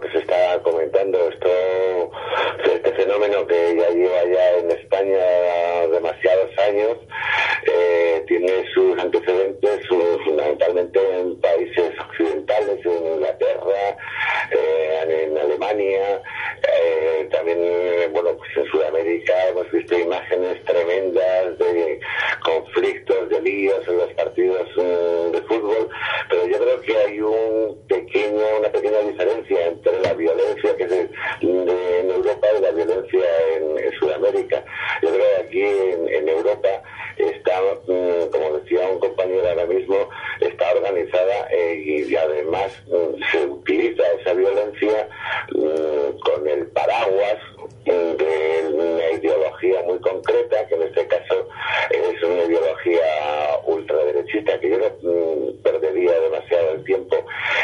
Que 0.00 0.10
se 0.10 0.18
está 0.18 0.62
comentando. 0.62 1.18
Esto, 1.28 2.10
este 2.64 2.92
fenómeno 2.92 3.46
que 3.46 3.76
ya 3.76 3.88
lleva 3.90 4.24
ya 4.24 4.58
en 4.58 4.70
España 4.70 5.18
demasiados 5.92 6.58
años, 6.58 6.98
eh, 7.66 8.24
tiene 8.26 8.64
sus 8.72 8.98
antecedentes 8.98 9.86
fundamentalmente 10.24 11.00
en 11.18 11.40
países 11.40 11.92
occidentales, 12.00 12.84
en 12.84 13.06
Inglaterra, 13.14 13.96
eh, 14.50 15.24
en 15.24 15.38
Alemania, 15.38 16.22
eh, 16.62 17.28
también, 17.30 17.58
eh, 17.62 18.08
bueno, 18.12 18.36
pues 18.36 18.56
en 18.56 18.66
Sudamérica 18.70 19.48
hemos 19.48 19.70
visto 19.70 19.98
imágenes 19.98 20.64
tremendas 20.64 21.58
de 21.58 22.00
conflictos, 22.44 23.28
de 23.28 23.40
líos 23.42 23.86
en 23.88 23.98
los 23.98 24.12
partidos 24.14 24.68
eh, 24.76 25.30
de 25.32 25.42
fútbol, 25.42 25.88
pero 26.28 26.46
yo 26.46 26.58
creo 26.58 26.80
que 26.80 26.96
hay 26.96 27.20
un 27.20 27.78
pequeño, 27.88 28.42
una 28.58 28.68
pequeña 28.70 29.00
diferencia 29.00 29.66
entre 29.66 30.00
la 30.00 30.14
violencia 30.14 30.76
que 30.76 30.88
se, 30.88 31.08
de, 31.40 32.00
en 32.00 32.10
Europa 32.10 32.46
y 32.56 32.62
la 32.62 32.70
violencia 32.70 33.24
en, 33.56 33.78
en 33.78 33.92
Sudamérica. 33.98 34.64
Yo 35.02 35.08
creo 35.10 35.26
que 35.26 35.42
aquí 35.42 35.62
en, 35.62 36.08
en 36.08 36.28
Europa 36.28 36.82
está, 37.16 37.60
mm, 37.86 38.30
como 38.30 38.58
decía 38.58 38.88
un 38.88 39.00
compañero 39.00 39.48
ahora 39.48 39.66
mismo, 39.66 40.08
está 40.40 40.72
organizada 40.72 41.48
eh, 41.50 42.04
y, 42.08 42.16
además 42.16 42.72
mm, 42.86 43.22
se 43.30 43.46
utiliza 43.46 44.02
esa 44.20 44.32
violencia 44.34 45.08
mm, 45.52 46.18
con 46.20 46.47
el 46.48 46.66
paraguas 46.68 47.57
de 47.88 48.70
una 48.72 49.10
ideología 49.12 49.82
muy 49.82 49.98
concreta, 50.00 50.66
que 50.66 50.74
en 50.74 50.82
este 50.82 51.06
caso 51.06 51.48
es 51.90 52.22
una 52.22 52.44
ideología 52.44 53.60
ultraderechista, 53.66 54.60
que 54.60 54.70
yo 54.70 54.78
no 54.78 54.86
mm, 55.02 55.62
perdería 55.62 56.20
demasiado 56.20 56.72
el 56.72 56.84
tiempo 56.84 57.16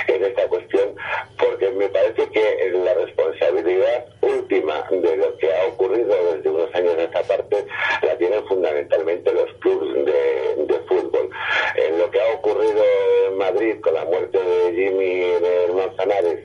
en 0.08 0.24
esta 0.24 0.46
cuestión, 0.48 0.94
porque 1.38 1.70
me 1.70 1.88
parece 1.88 2.28
que 2.30 2.70
la 2.72 2.94
responsabilidad 2.94 4.06
última 4.22 4.84
de 4.90 5.16
lo 5.16 5.36
que 5.38 5.52
ha 5.52 5.66
ocurrido 5.66 6.14
desde 6.34 6.50
unos 6.50 6.74
años 6.74 6.94
a 6.98 7.02
esta 7.02 7.22
parte 7.22 7.66
la 8.02 8.16
tienen 8.18 8.46
fundamentalmente 8.46 9.32
los 9.32 9.52
clubes 9.54 10.06
de, 10.06 10.64
de 10.66 10.78
fútbol. 10.86 11.30
En 11.76 11.98
lo 11.98 12.10
que 12.10 12.20
ha 12.20 12.34
ocurrido 12.34 12.82
en 13.28 13.38
Madrid 13.38 13.80
con 13.80 13.94
la 13.94 14.04
muerte 14.04 14.38
de 14.38 14.72
Jimmy 14.74 15.22
en 15.22 15.44
el 15.44 15.72
Manzanares 15.74 16.40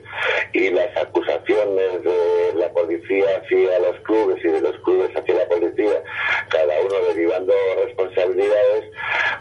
y 0.52 0.70
las 0.70 0.96
acusaciones 0.96 2.02
de 2.02 2.52
la 2.54 2.68
policía, 2.72 3.42
si 3.48 3.66
hacia 3.70 3.90
los 3.90 4.00
clubes 4.00 4.44
y 4.44 4.48
de 4.48 4.60
los 4.60 4.76
clubes 4.80 5.10
hacia 5.16 5.34
la 5.34 5.46
policía, 5.46 6.02
cada 6.48 6.80
uno 6.80 6.94
derivando 7.08 7.52
responsabilidades, 7.84 8.84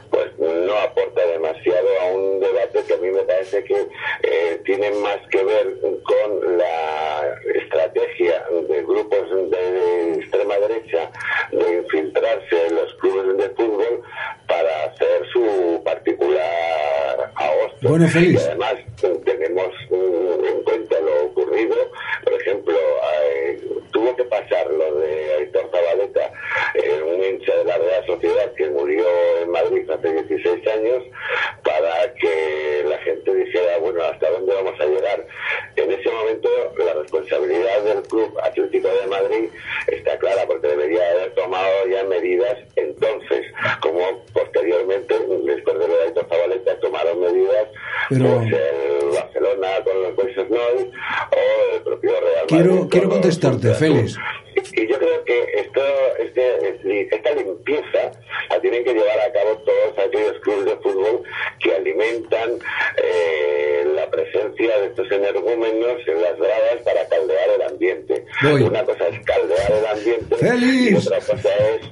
pues 0.09 0.37
no 0.37 0.73
aporta 0.77 1.25
demasiado 1.25 1.87
a 2.01 2.05
un 2.05 2.39
debate 2.39 2.83
que 2.87 2.93
a 2.93 2.97
mí 2.97 3.09
me 3.09 3.21
parece 3.21 3.63
que 3.63 3.87
eh, 4.23 4.61
tiene 4.65 4.91
más 4.91 5.17
que 5.29 5.43
ver 5.43 5.77
con 6.03 6.57
la 6.57 7.35
estrategia 7.55 8.45
de 8.67 8.83
grupos 8.83 9.49
de 9.49 10.13
extrema 10.19 10.55
derecha 10.55 11.11
de 11.51 11.77
infiltrarse 11.77 12.67
en 12.67 12.75
los 12.75 12.93
clubes 12.95 13.37
de 13.37 13.49
fútbol 13.55 14.01
para 14.47 14.85
hacer 14.85 15.27
su 15.31 15.81
particular 15.83 17.31
ahorro. 17.35 17.73
Bueno, 17.81 18.07
feliz. 18.07 18.49
Quiero, 52.49 52.89
quiero 52.89 53.09
contestarte, 53.09 53.75
Félix. 53.75 54.17
Y 54.73 54.87
yo 54.87 54.97
creo 54.97 55.23
que 55.23 55.43
esto, 55.55 55.81
este, 56.17 57.15
esta 57.15 57.31
limpieza 57.33 58.11
la 58.49 58.59
tienen 58.59 58.83
que 58.83 58.93
llevar 58.93 59.19
a 59.19 59.31
cabo 59.31 59.57
todos 59.59 60.07
aquellos 60.07 60.39
clubes 60.41 60.65
de 60.65 60.75
fútbol 60.77 61.23
que 61.59 61.75
alimentan 61.75 62.59
eh, 62.97 63.87
la 63.95 64.09
presencia 64.09 64.79
de 64.79 64.87
estos 64.87 65.11
energúmenos 65.11 66.07
en 66.07 66.21
las 66.21 66.37
gradas 66.37 66.81
para 66.83 67.07
caldear 67.07 67.49
el 67.55 67.61
ambiente. 67.61 68.25
Voy. 68.41 68.63
Una 68.63 68.83
cosa 68.83 69.07
es 69.07 69.25
caldear 69.25 69.71
el 69.71 69.85
ambiente 69.85 70.35
y 70.89 70.95
otra 70.95 71.19
cosa 71.19 71.49
es, 71.49 71.88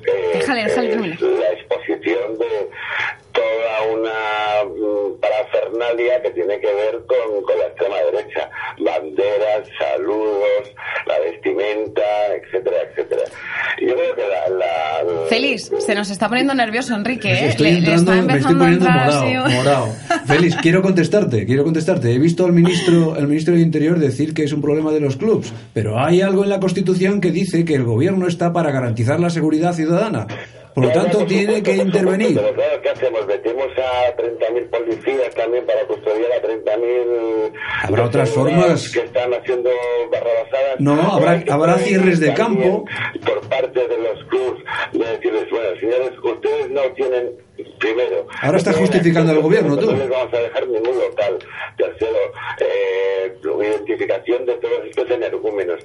se 15.87 15.95
nos 15.95 16.09
está 16.09 16.27
poniendo 16.27 16.53
nervioso 16.53 16.93
Enrique, 16.95 17.31
¿eh? 17.31 17.47
Estoy 17.47 17.67
Le- 17.67 17.71
le 17.71 17.77
entrando, 17.79 18.11
está 18.13 18.25
me 18.33 18.39
estoy 18.39 18.55
poniendo 18.55 18.85
entrar 18.85 19.05
morado, 19.07 19.45
así- 19.45 19.55
morado. 19.55 19.87
Félix, 20.25 20.55
quiero 20.57 20.81
contestarte, 20.81 21.45
quiero 21.45 21.63
contestarte. 21.63 22.13
He 22.13 22.19
visto 22.19 22.45
al 22.45 22.51
ministro, 22.51 23.15
al 23.15 23.27
ministro 23.27 23.53
de 23.55 23.61
Interior 23.61 23.97
decir 23.97 24.33
que 24.33 24.43
es 24.43 24.51
un 24.51 24.61
problema 24.61 24.91
de 24.91 24.99
los 24.99 25.15
clubs, 25.15 25.53
pero 25.73 25.97
hay 25.99 26.19
algo 26.21 26.43
en 26.43 26.49
la 26.49 26.59
Constitución 26.59 27.21
que 27.21 27.31
dice 27.31 27.63
que 27.63 27.75
el 27.75 27.85
gobierno 27.85 28.27
está 28.27 28.51
para 28.51 28.69
garantizar 28.71 29.19
la 29.21 29.29
seguridad 29.29 29.73
ciudadana. 29.73 30.27
Por 30.75 30.85
lo 30.85 30.91
tanto, 30.91 31.25
tiene 31.25 31.63
que 31.63 31.75
intervenir. 31.77 32.39
Pero 32.99 33.11
claro, 33.11 33.27
¿qué 33.27 33.27
hacemos? 33.27 33.27
¿Metemos 33.27 33.67
a 33.77 34.15
30.000 34.17 34.69
policías 34.69 35.35
también 35.35 35.65
para 35.65 35.81
custodiar 35.87 36.31
a 36.31 36.41
30.000... 36.41 37.51
Habrá 37.83 38.05
otras 38.05 38.29
formas. 38.31 38.89
Que 38.91 38.99
están 39.01 39.33
haciendo 39.33 39.69
barrabasadas. 40.11 40.79
No, 40.79 40.93
habrá- 41.13 41.43
habrá 41.49 41.77
cierres 41.79 42.19
de 42.19 42.33
campo. 42.33 42.85
Por 43.25 43.41
parte 43.49 43.87
de 43.87 43.97
los 43.97 44.23
clubs, 44.25 44.63
de 44.93 45.05
decirles, 45.05 45.49
bueno, 45.51 45.79
señores, 45.79 46.11
ustedes 46.23 46.69
no 46.71 46.81
tienen... 46.95 47.46
Primero, 47.79 48.27
Ahora 48.41 48.57
está 48.57 48.71
no 48.71 48.77
tienen 48.77 48.91
justificando 48.91 49.31
el 49.33 49.39
gobierno, 49.39 49.75
no 49.75 49.81
tú. 49.81 49.91
les 49.95 50.09
vamos 50.09 50.33
a 50.33 50.37
dejar 50.37 50.67
ningún 50.67 50.99
local. 50.99 51.37
Tercero, 51.77 52.17
eh, 52.59 53.35
identificación 53.61 54.45
de 54.45 54.53
todos 54.55 54.85
estos 54.85 55.09
energúmenos. 55.09 55.79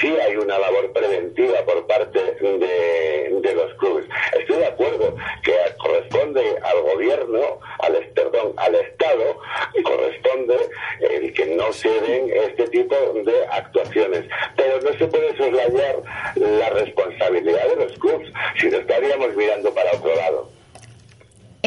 Sí 0.00 0.08
hay 0.08 0.36
una 0.36 0.58
labor 0.58 0.92
preventiva 0.92 1.58
por 1.64 1.86
parte 1.86 2.18
de, 2.40 3.38
de 3.40 3.54
los 3.54 3.74
clubes. 3.74 4.06
Estoy 4.38 4.56
de 4.58 4.66
acuerdo 4.66 5.14
que 5.42 5.52
corresponde 5.78 6.42
al 6.62 6.82
gobierno, 6.82 7.60
al, 7.80 7.94
perdón, 8.14 8.52
al 8.56 8.74
Estado, 8.74 9.38
corresponde 9.84 10.56
el 11.00 11.32
que 11.32 11.46
no 11.46 11.72
se 11.72 11.88
den 11.88 12.30
este 12.48 12.66
tipo 12.68 12.94
de 13.24 13.46
actuaciones. 13.52 14.24
Pero 14.56 14.80
no 14.80 14.98
se 14.98 15.06
puede 15.06 15.36
soslayar 15.36 15.96
la 16.36 16.70
responsabilidad 16.70 17.68
de 17.68 17.76
los 17.84 17.92
clubes, 17.98 18.30
si 18.60 18.68
no 18.68 18.78
estaríamos 18.78 19.34
mirando 19.36 19.72
para 19.74 19.92
otro 19.92 20.14
lado. 20.14 20.55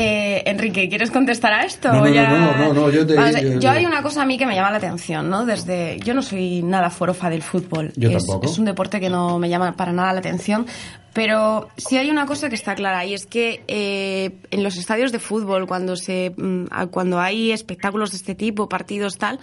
Eh, 0.01 0.43
Enrique, 0.45 0.87
¿quieres 0.87 1.11
contestar 1.11 1.51
a 1.51 1.65
esto? 1.65 1.91
No, 1.91 1.99
no, 1.99 2.07
ya- 2.07 2.29
no, 2.29 2.57
no, 2.57 2.73
no, 2.73 2.89
yo 2.89 3.05
te- 3.05 3.15
Vamos 3.15 3.35
yo 3.59 3.69
hay 3.69 3.85
una 3.85 4.01
cosa 4.01 4.21
a 4.21 4.25
mí 4.25 4.37
que 4.37 4.45
me 4.45 4.55
llama 4.55 4.71
la 4.71 4.77
atención, 4.77 5.29
¿no? 5.29 5.45
Desde, 5.45 5.99
yo 5.99 6.13
no 6.13 6.21
soy 6.21 6.61
nada 6.63 6.89
forofa 6.89 7.29
del 7.29 7.41
fútbol. 7.41 7.91
Yo 7.97 8.09
es, 8.09 8.25
tampoco. 8.25 8.45
es 8.45 8.57
un 8.57 8.63
deporte 8.63 9.01
que 9.01 9.09
no 9.09 9.39
me 9.39 9.49
llama 9.49 9.73
para 9.73 9.91
nada 9.91 10.13
la 10.13 10.19
atención, 10.19 10.65
pero 11.13 11.69
sí 11.77 11.97
hay 11.97 12.09
una 12.09 12.25
cosa 12.25 12.49
que 12.49 12.55
está 12.55 12.75
clara 12.75 13.05
y 13.05 13.13
es 13.13 13.25
que 13.25 13.63
eh, 13.67 14.31
en 14.51 14.63
los 14.63 14.77
estadios 14.77 15.11
de 15.11 15.19
fútbol, 15.19 15.67
cuando 15.67 15.95
se, 15.95 16.33
mm, 16.35 16.65
cuando 16.91 17.19
hay 17.19 17.51
espectáculos 17.51 18.11
de 18.11 18.17
este 18.17 18.35
tipo, 18.35 18.69
partidos 18.69 19.17
tal, 19.17 19.39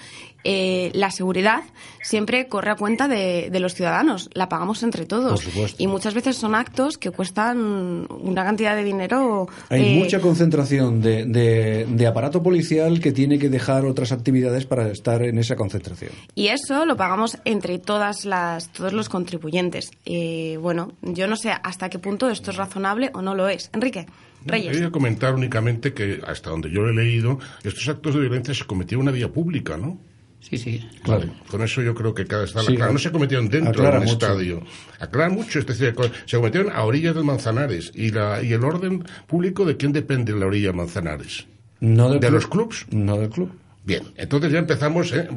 eh, 0.49 0.90
la 0.94 1.11
seguridad 1.11 1.64
siempre 2.02 2.46
corre 2.46 2.70
a 2.70 2.76
cuenta 2.76 3.08
de, 3.08 3.49
de 3.50 3.58
los 3.61 3.75
ciudadanos. 3.75 4.30
La 4.32 4.49
pagamos 4.49 4.85
entre 4.85 5.04
todos. 5.04 5.42
Por 5.42 5.52
supuesto. 5.52 5.82
Y 5.82 5.88
muchas 5.88 6.14
veces 6.14 6.37
son 6.37 6.54
actos 6.54 6.99
que 6.99 7.11
cuestan 7.11 8.06
una 8.08 8.44
cantidad 8.44 8.76
de 8.76 8.85
dinero. 8.85 9.49
Hay 9.70 9.96
eh, 9.96 9.99
mucha 9.99 10.20
concentración 10.20 11.00
de, 11.02 11.25
de- 11.25 11.87
de 11.88 12.06
aparato 12.06 12.42
policial 12.44 13.00
que 13.00 13.11
tiene 13.11 13.38
que 13.40 13.49
dejar 13.49 13.85
otras 13.87 14.12
actividades 14.12 14.66
para 14.66 14.88
estar 14.92 15.23
en 15.23 15.38
esa 15.38 15.56
concentración. 15.56 16.12
Y 16.37 16.46
eso 16.49 16.85
lo 16.87 16.96
pagamos 16.96 17.38
entre 17.44 17.78
todas 17.80 18.25
las, 18.25 18.68
todos 18.73 18.92
los 18.92 19.08
contribuyentes. 19.08 19.90
Eh, 20.04 20.58
bueno, 20.61 20.92
yo 21.02 21.26
no 21.26 21.35
sé 21.35 21.50
hasta 21.62 21.88
qué 21.88 21.98
punto 21.98 22.28
esto 22.30 22.50
es 22.50 22.56
razonable 22.56 23.10
o 23.14 23.22
no 23.22 23.34
lo 23.34 23.48
es. 23.48 23.70
Enrique, 23.72 24.06
Reyes. 24.44 24.72
Quería 24.72 24.90
comentar 24.90 25.34
únicamente 25.34 25.92
que, 25.92 26.20
hasta 26.26 26.50
donde 26.50 26.70
yo 26.70 26.82
lo 26.82 26.90
he 26.90 26.94
leído, 26.94 27.38
estos 27.64 27.88
actos 27.88 28.14
de 28.14 28.20
violencia 28.20 28.54
se 28.54 28.64
cometieron 28.64 29.02
en 29.02 29.08
una 29.08 29.16
vía 29.16 29.32
pública, 29.32 29.76
¿no? 29.76 29.98
Sí, 30.40 30.58
sí. 30.58 30.86
Claro. 31.02 31.28
Con 31.50 31.62
eso 31.62 31.82
yo 31.82 31.92
creo 31.94 32.14
que 32.14 32.25
cada 32.25 32.44
está 32.44 32.60
Sí, 32.62 32.76
claro. 32.76 32.92
No 32.92 32.98
se 33.00 33.10
cometieron 33.10 33.48
dentro 33.48 33.82
del 33.82 34.00
mucho. 34.00 34.12
estadio. 34.12 34.62
Aclara 35.00 35.28
mucho. 35.28 35.58
Es 35.58 35.66
decir, 35.66 35.92
se 36.26 36.36
cometieron 36.36 36.70
a 36.72 36.84
orillas 36.84 37.16
del 37.16 37.25
Manzanares. 37.25 37.90
¿Y, 37.94 38.10
la, 38.12 38.40
¿Y 38.42 38.52
el 38.52 38.62
orden 38.62 39.04
público 39.26 39.64
de 39.64 39.76
quién 39.76 39.92
depende 39.92 40.32
la 40.32 40.46
orilla 40.46 40.68
del 40.68 40.76
Manzanares? 40.76 41.46
No 41.80 42.10
del 42.10 42.20
¿De 42.20 42.28
club. 42.28 42.34
los 42.34 42.46
clubs? 42.46 42.86
No 42.90 43.16
del 43.16 43.30
club. 43.30 43.50
Bien, 43.86 44.02
entonces 44.16 44.50
ya 44.50 44.58
empezamos, 44.58 45.12
¿eh? 45.12 45.28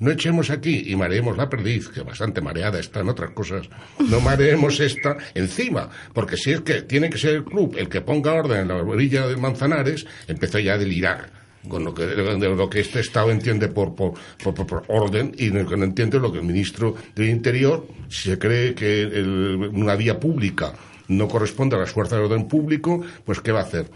No 0.00 0.10
echemos 0.10 0.50
aquí 0.50 0.82
y 0.88 0.96
mareemos 0.96 1.36
la 1.36 1.48
perdiz, 1.48 1.88
que 1.88 2.00
bastante 2.00 2.40
mareada 2.40 2.80
está 2.80 2.98
en 3.00 3.08
otras 3.08 3.30
cosas, 3.30 3.68
no 4.10 4.18
mareemos 4.20 4.80
esta 4.80 5.16
encima, 5.32 5.88
porque 6.12 6.36
si 6.36 6.50
es 6.50 6.62
que 6.62 6.82
tiene 6.82 7.08
que 7.08 7.18
ser 7.18 7.36
el 7.36 7.44
club 7.44 7.76
el 7.78 7.88
que 7.88 8.00
ponga 8.00 8.34
orden 8.34 8.62
en 8.62 8.68
la 8.68 8.76
orilla 8.82 9.28
del 9.28 9.38
Manzanares, 9.38 10.06
empezó 10.26 10.58
ya 10.58 10.74
a 10.74 10.78
delirar 10.78 11.30
con 11.68 11.84
lo 11.84 11.94
que, 11.94 12.04
de 12.04 12.80
este 12.80 12.98
Estado 12.98 13.30
entiende 13.30 13.68
por, 13.68 13.94
por, 13.94 14.14
por, 14.42 14.82
orden 14.88 15.32
y 15.38 15.50
lo 15.50 15.64
que 15.64 15.76
no 15.76 15.84
entiende 15.84 16.18
lo 16.18 16.32
que 16.32 16.38
el 16.38 16.44
ministro 16.44 16.96
del 17.14 17.28
Interior, 17.28 17.86
si 18.08 18.30
se 18.30 18.38
cree 18.40 18.74
que 18.74 19.06
una 19.72 19.94
vía 19.94 20.18
pública 20.18 20.74
no 21.06 21.28
corresponde 21.28 21.76
a 21.76 21.78
las 21.78 21.92
fuerzas 21.92 22.18
de 22.18 22.24
orden 22.24 22.48
público, 22.48 23.02
pues 23.24 23.40
¿qué 23.40 23.52
va 23.52 23.60
a 23.60 23.64
hacer? 23.64 23.86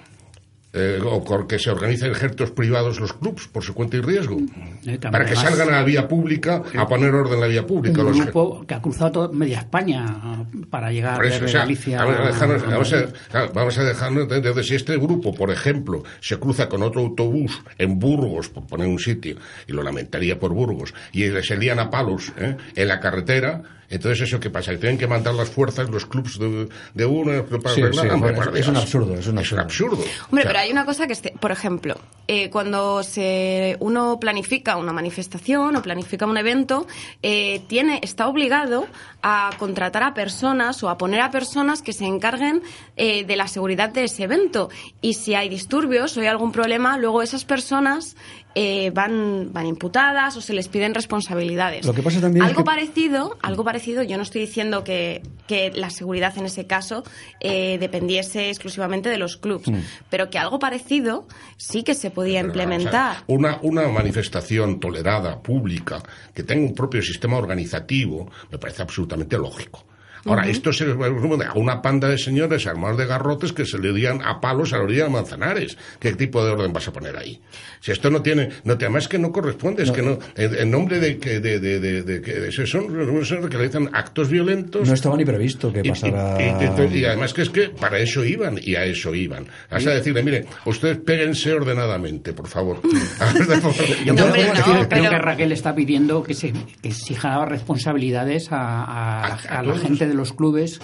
Eh, 0.70 0.98
o 1.02 1.24
con 1.24 1.48
que 1.48 1.58
se 1.58 1.70
organicen 1.70 2.10
ejércitos 2.12 2.50
privados 2.50 3.00
los 3.00 3.14
clubs 3.14 3.48
por 3.48 3.62
su 3.64 3.72
cuenta 3.72 3.96
y 3.96 4.00
riesgo 4.02 4.36
Eh, 4.84 4.98
para 4.98 5.24
que 5.24 5.34
salgan 5.34 5.70
a 5.70 5.78
la 5.78 5.82
vía 5.82 6.06
pública 6.06 6.62
a 6.76 6.86
poner 6.86 7.14
orden 7.14 7.36
en 7.36 7.40
la 7.40 7.46
vía 7.46 7.66
pública 7.66 8.02
Un 8.04 8.12
grupo 8.12 8.66
que 8.66 8.74
ha 8.74 8.82
cruzado 8.82 9.10
toda 9.12 9.28
media 9.32 9.60
España 9.60 10.04
ah, 10.06 10.44
para 10.68 10.92
llegar 10.92 11.24
eso, 11.24 11.46
o 11.46 11.48
sea, 11.48 11.60
Galicia. 11.60 12.04
vamos, 12.04 12.20
a 12.20 12.26
dejarnos, 12.26 12.62
a 12.62 12.66
vamos, 12.66 12.92
a, 12.92 13.46
vamos 13.54 13.78
a 13.78 13.84
dejarnos 13.84 14.28
de, 14.28 14.40
de- 14.42 14.62
si 14.62 14.74
este 14.74 14.98
grupo, 14.98 15.32
por 15.34 15.50
ejemplo, 15.50 16.02
se 16.20 16.36
cruza 16.38 16.68
con 16.68 16.82
otro 16.82 17.00
autobús 17.00 17.62
en 17.78 17.98
Burgos, 17.98 18.50
por 18.50 18.66
poner 18.66 18.88
un 18.88 18.98
sitio, 18.98 19.36
y 19.66 19.72
lo 19.72 19.82
lamentaría 19.82 20.38
por 20.38 20.52
Burgos, 20.52 20.92
y 21.12 21.22
se 21.42 21.56
lían 21.56 21.78
a 21.78 21.88
palos 21.88 22.30
¿eh? 22.36 22.56
en 22.76 22.88
la 22.88 23.00
carretera, 23.00 23.62
Entonces, 23.90 24.28
¿eso 24.28 24.38
qué 24.38 24.50
pasa? 24.50 24.72
Que 24.72 24.78
tienen 24.78 24.98
que 24.98 25.06
mandar 25.06 25.34
las 25.34 25.48
fuerzas 25.48 25.88
los 25.88 26.04
clubes 26.06 26.38
de, 26.38 26.68
de 26.94 27.06
uno 27.06 27.44
para 27.44 27.74
Sí, 27.74 27.80
arreglar. 27.82 28.04
sí, 28.06 28.10
Hombre, 28.12 28.60
es- 28.60 28.68
un 28.68 28.76
absurdo, 28.76 29.14
es 29.14 29.26
un 29.26 29.38
Es 29.38 29.52
absurdo. 29.52 29.62
absurdo. 29.62 29.96
Hombre, 29.96 30.10
O 30.30 30.36
sea, 30.36 30.42
pero 30.48 30.58
hay 30.58 30.70
una 30.70 30.84
cosa 30.84 31.06
que, 31.06 31.14
este, 31.14 31.32
por 31.40 31.52
ejemplo, 31.52 31.96
eh, 32.26 32.50
cuando 32.50 33.02
se, 33.02 33.76
uno 33.80 34.18
planifica 34.20 34.76
una 34.76 34.92
manifestación 34.92 35.74
o 35.76 35.82
planifica 35.82 36.26
un 36.26 36.36
evento, 36.36 36.86
eh, 37.22 37.62
tiene, 37.68 38.00
está 38.02 38.28
obligado 38.28 38.86
a 39.22 39.50
contratar 39.58 40.02
a 40.02 40.12
personas 40.14 40.82
o 40.82 40.90
a 40.90 40.98
poner 40.98 41.20
a 41.22 41.30
personas 41.30 41.80
que 41.80 41.92
se 41.94 42.04
encarguen 42.04 42.62
eh, 42.96 43.24
de 43.24 43.36
la 43.36 43.48
seguridad 43.48 43.88
de 43.88 44.04
ese 44.04 44.24
evento. 44.24 44.68
Y 45.00 45.14
si 45.14 45.34
hay 45.34 45.48
disturbios 45.48 46.16
o 46.16 46.20
hay 46.20 46.26
algún 46.26 46.52
problema, 46.52 46.98
luego 46.98 47.22
esas 47.22 47.44
personas 47.46 48.16
eh, 48.54 48.90
van, 48.92 49.52
van 49.52 49.66
imputadas 49.66 50.36
o 50.36 50.40
se 50.40 50.52
les 50.52 50.68
piden 50.68 50.94
responsabilidades. 50.94 51.86
Lo 51.86 51.94
que 51.94 52.02
pasa 52.02 52.20
también 52.20 52.44
es 52.44 52.48
algo 52.50 52.62
que- 52.62 52.66
parecido, 52.66 53.36
algo 53.42 53.62
parecido, 53.64 54.02
yo 54.02 54.16
no 54.16 54.22
estoy 54.24 54.40
diciendo 54.40 54.82
que, 54.84 55.22
que 55.46 55.70
la 55.74 55.90
seguridad 55.90 56.36
en 56.38 56.46
ese 56.46 56.66
caso 56.66 57.04
eh, 57.40 57.78
dependiese 57.78 58.48
exclusivamente 58.48 59.10
de 59.10 59.18
los 59.18 59.36
clubs, 59.36 59.68
Mm. 59.68 59.80
pero 60.10 60.30
que 60.30 60.38
algo 60.38 60.58
parecido 60.58 61.26
sí 61.56 61.82
que 61.84 61.94
se 61.94 62.10
podía 62.10 62.38
Pero, 62.40 62.48
implementar. 62.48 63.10
o 63.12 63.14
sea, 63.14 63.24
una, 63.28 63.58
una 63.62 63.88
manifestación 63.88 64.80
tolerada, 64.80 65.40
pública, 65.42 66.02
que 66.34 66.42
tenga 66.42 66.66
un 66.66 66.74
propio 66.74 67.02
sistema 67.02 67.36
organizativo, 67.36 68.30
me 68.50 68.58
parece 68.58 68.82
absolutamente 68.82 69.36
lógico. 69.38 69.84
Ahora, 70.24 70.48
esto 70.48 70.72
se 70.72 70.84
resume 70.86 71.44
a 71.44 71.52
una 71.54 71.80
panda 71.82 72.08
de 72.08 72.18
señores 72.18 72.66
armados 72.66 72.98
de 72.98 73.06
garrotes 73.06 73.52
que 73.52 73.64
se 73.64 73.78
le 73.78 73.92
dían 73.92 74.20
a 74.22 74.40
palos 74.40 74.72
a 74.72 74.78
la 74.78 74.84
orilla 74.84 75.04
de 75.04 75.10
Manzanares. 75.10 75.76
¿Qué 76.00 76.12
tipo 76.14 76.44
de 76.44 76.52
orden 76.52 76.72
vas 76.72 76.88
a 76.88 76.92
poner 76.92 77.16
ahí? 77.16 77.40
Si 77.80 77.92
esto 77.92 78.10
no 78.10 78.20
tiene, 78.22 78.48
no 78.64 78.76
te, 78.76 78.84
además 78.86 79.06
que 79.08 79.18
no 79.18 79.30
corresponde, 79.32 79.84
es 79.84 79.90
que 79.92 80.02
no, 80.02 80.18
en, 80.36 80.54
en 80.54 80.70
nombre 80.70 80.98
de 81.00 81.18
que, 81.18 81.38
de, 81.40 81.60
de, 81.60 81.78
de, 81.80 82.02
de 82.02 82.20
que 82.20 82.50
se- 82.52 82.66
son, 82.66 82.88
que 82.88 83.56
realizan 83.56 83.88
actos 83.92 84.28
violentos. 84.28 84.86
No 84.88 84.94
estaba 84.94 85.16
ni 85.16 85.24
previsto 85.24 85.72
que 85.72 85.80
Y- 85.84 85.86
y- 85.86 85.90
pasara. 85.90 86.36
Y, 86.40 86.94
y- 86.94 86.98
y 87.00 87.04
además 87.04 87.32
que 87.32 87.42
es 87.42 87.50
que 87.50 87.68
para 87.70 87.98
eso 87.98 88.24
iban 88.24 88.58
y 88.60 88.74
a 88.74 88.84
eso 88.84 89.14
iban. 89.14 89.46
Vas 89.70 89.86
a 89.86 89.90
decirle, 89.90 90.22
mire, 90.22 90.46
ustedes 90.64 90.98
péguense 90.98 91.52
ordenadamente, 91.52 92.32
por 92.32 92.48
favor. 92.48 92.80
Yo 94.04 94.12
No, 94.14 94.14
creo, 94.14 94.26
hombre, 94.26 94.42
que- 94.42 94.48
no, 94.58 94.64
creo 94.64 94.88
pero- 94.88 95.10
que 95.10 95.18
Raquel 95.18 95.52
está 95.52 95.74
pidiendo 95.74 96.22
que 96.22 96.34
se 96.34 96.52
que 96.52 96.88
exija 96.88 97.44
responsabilidades 97.44 98.50
a, 98.50 98.56
a- 98.84 99.26
A- 99.26 99.38
a 99.48 99.58
a 99.60 99.62
la 99.62 99.76
gente 99.78 100.07
de 100.08 100.14
los 100.14 100.32
clubes, 100.32 100.80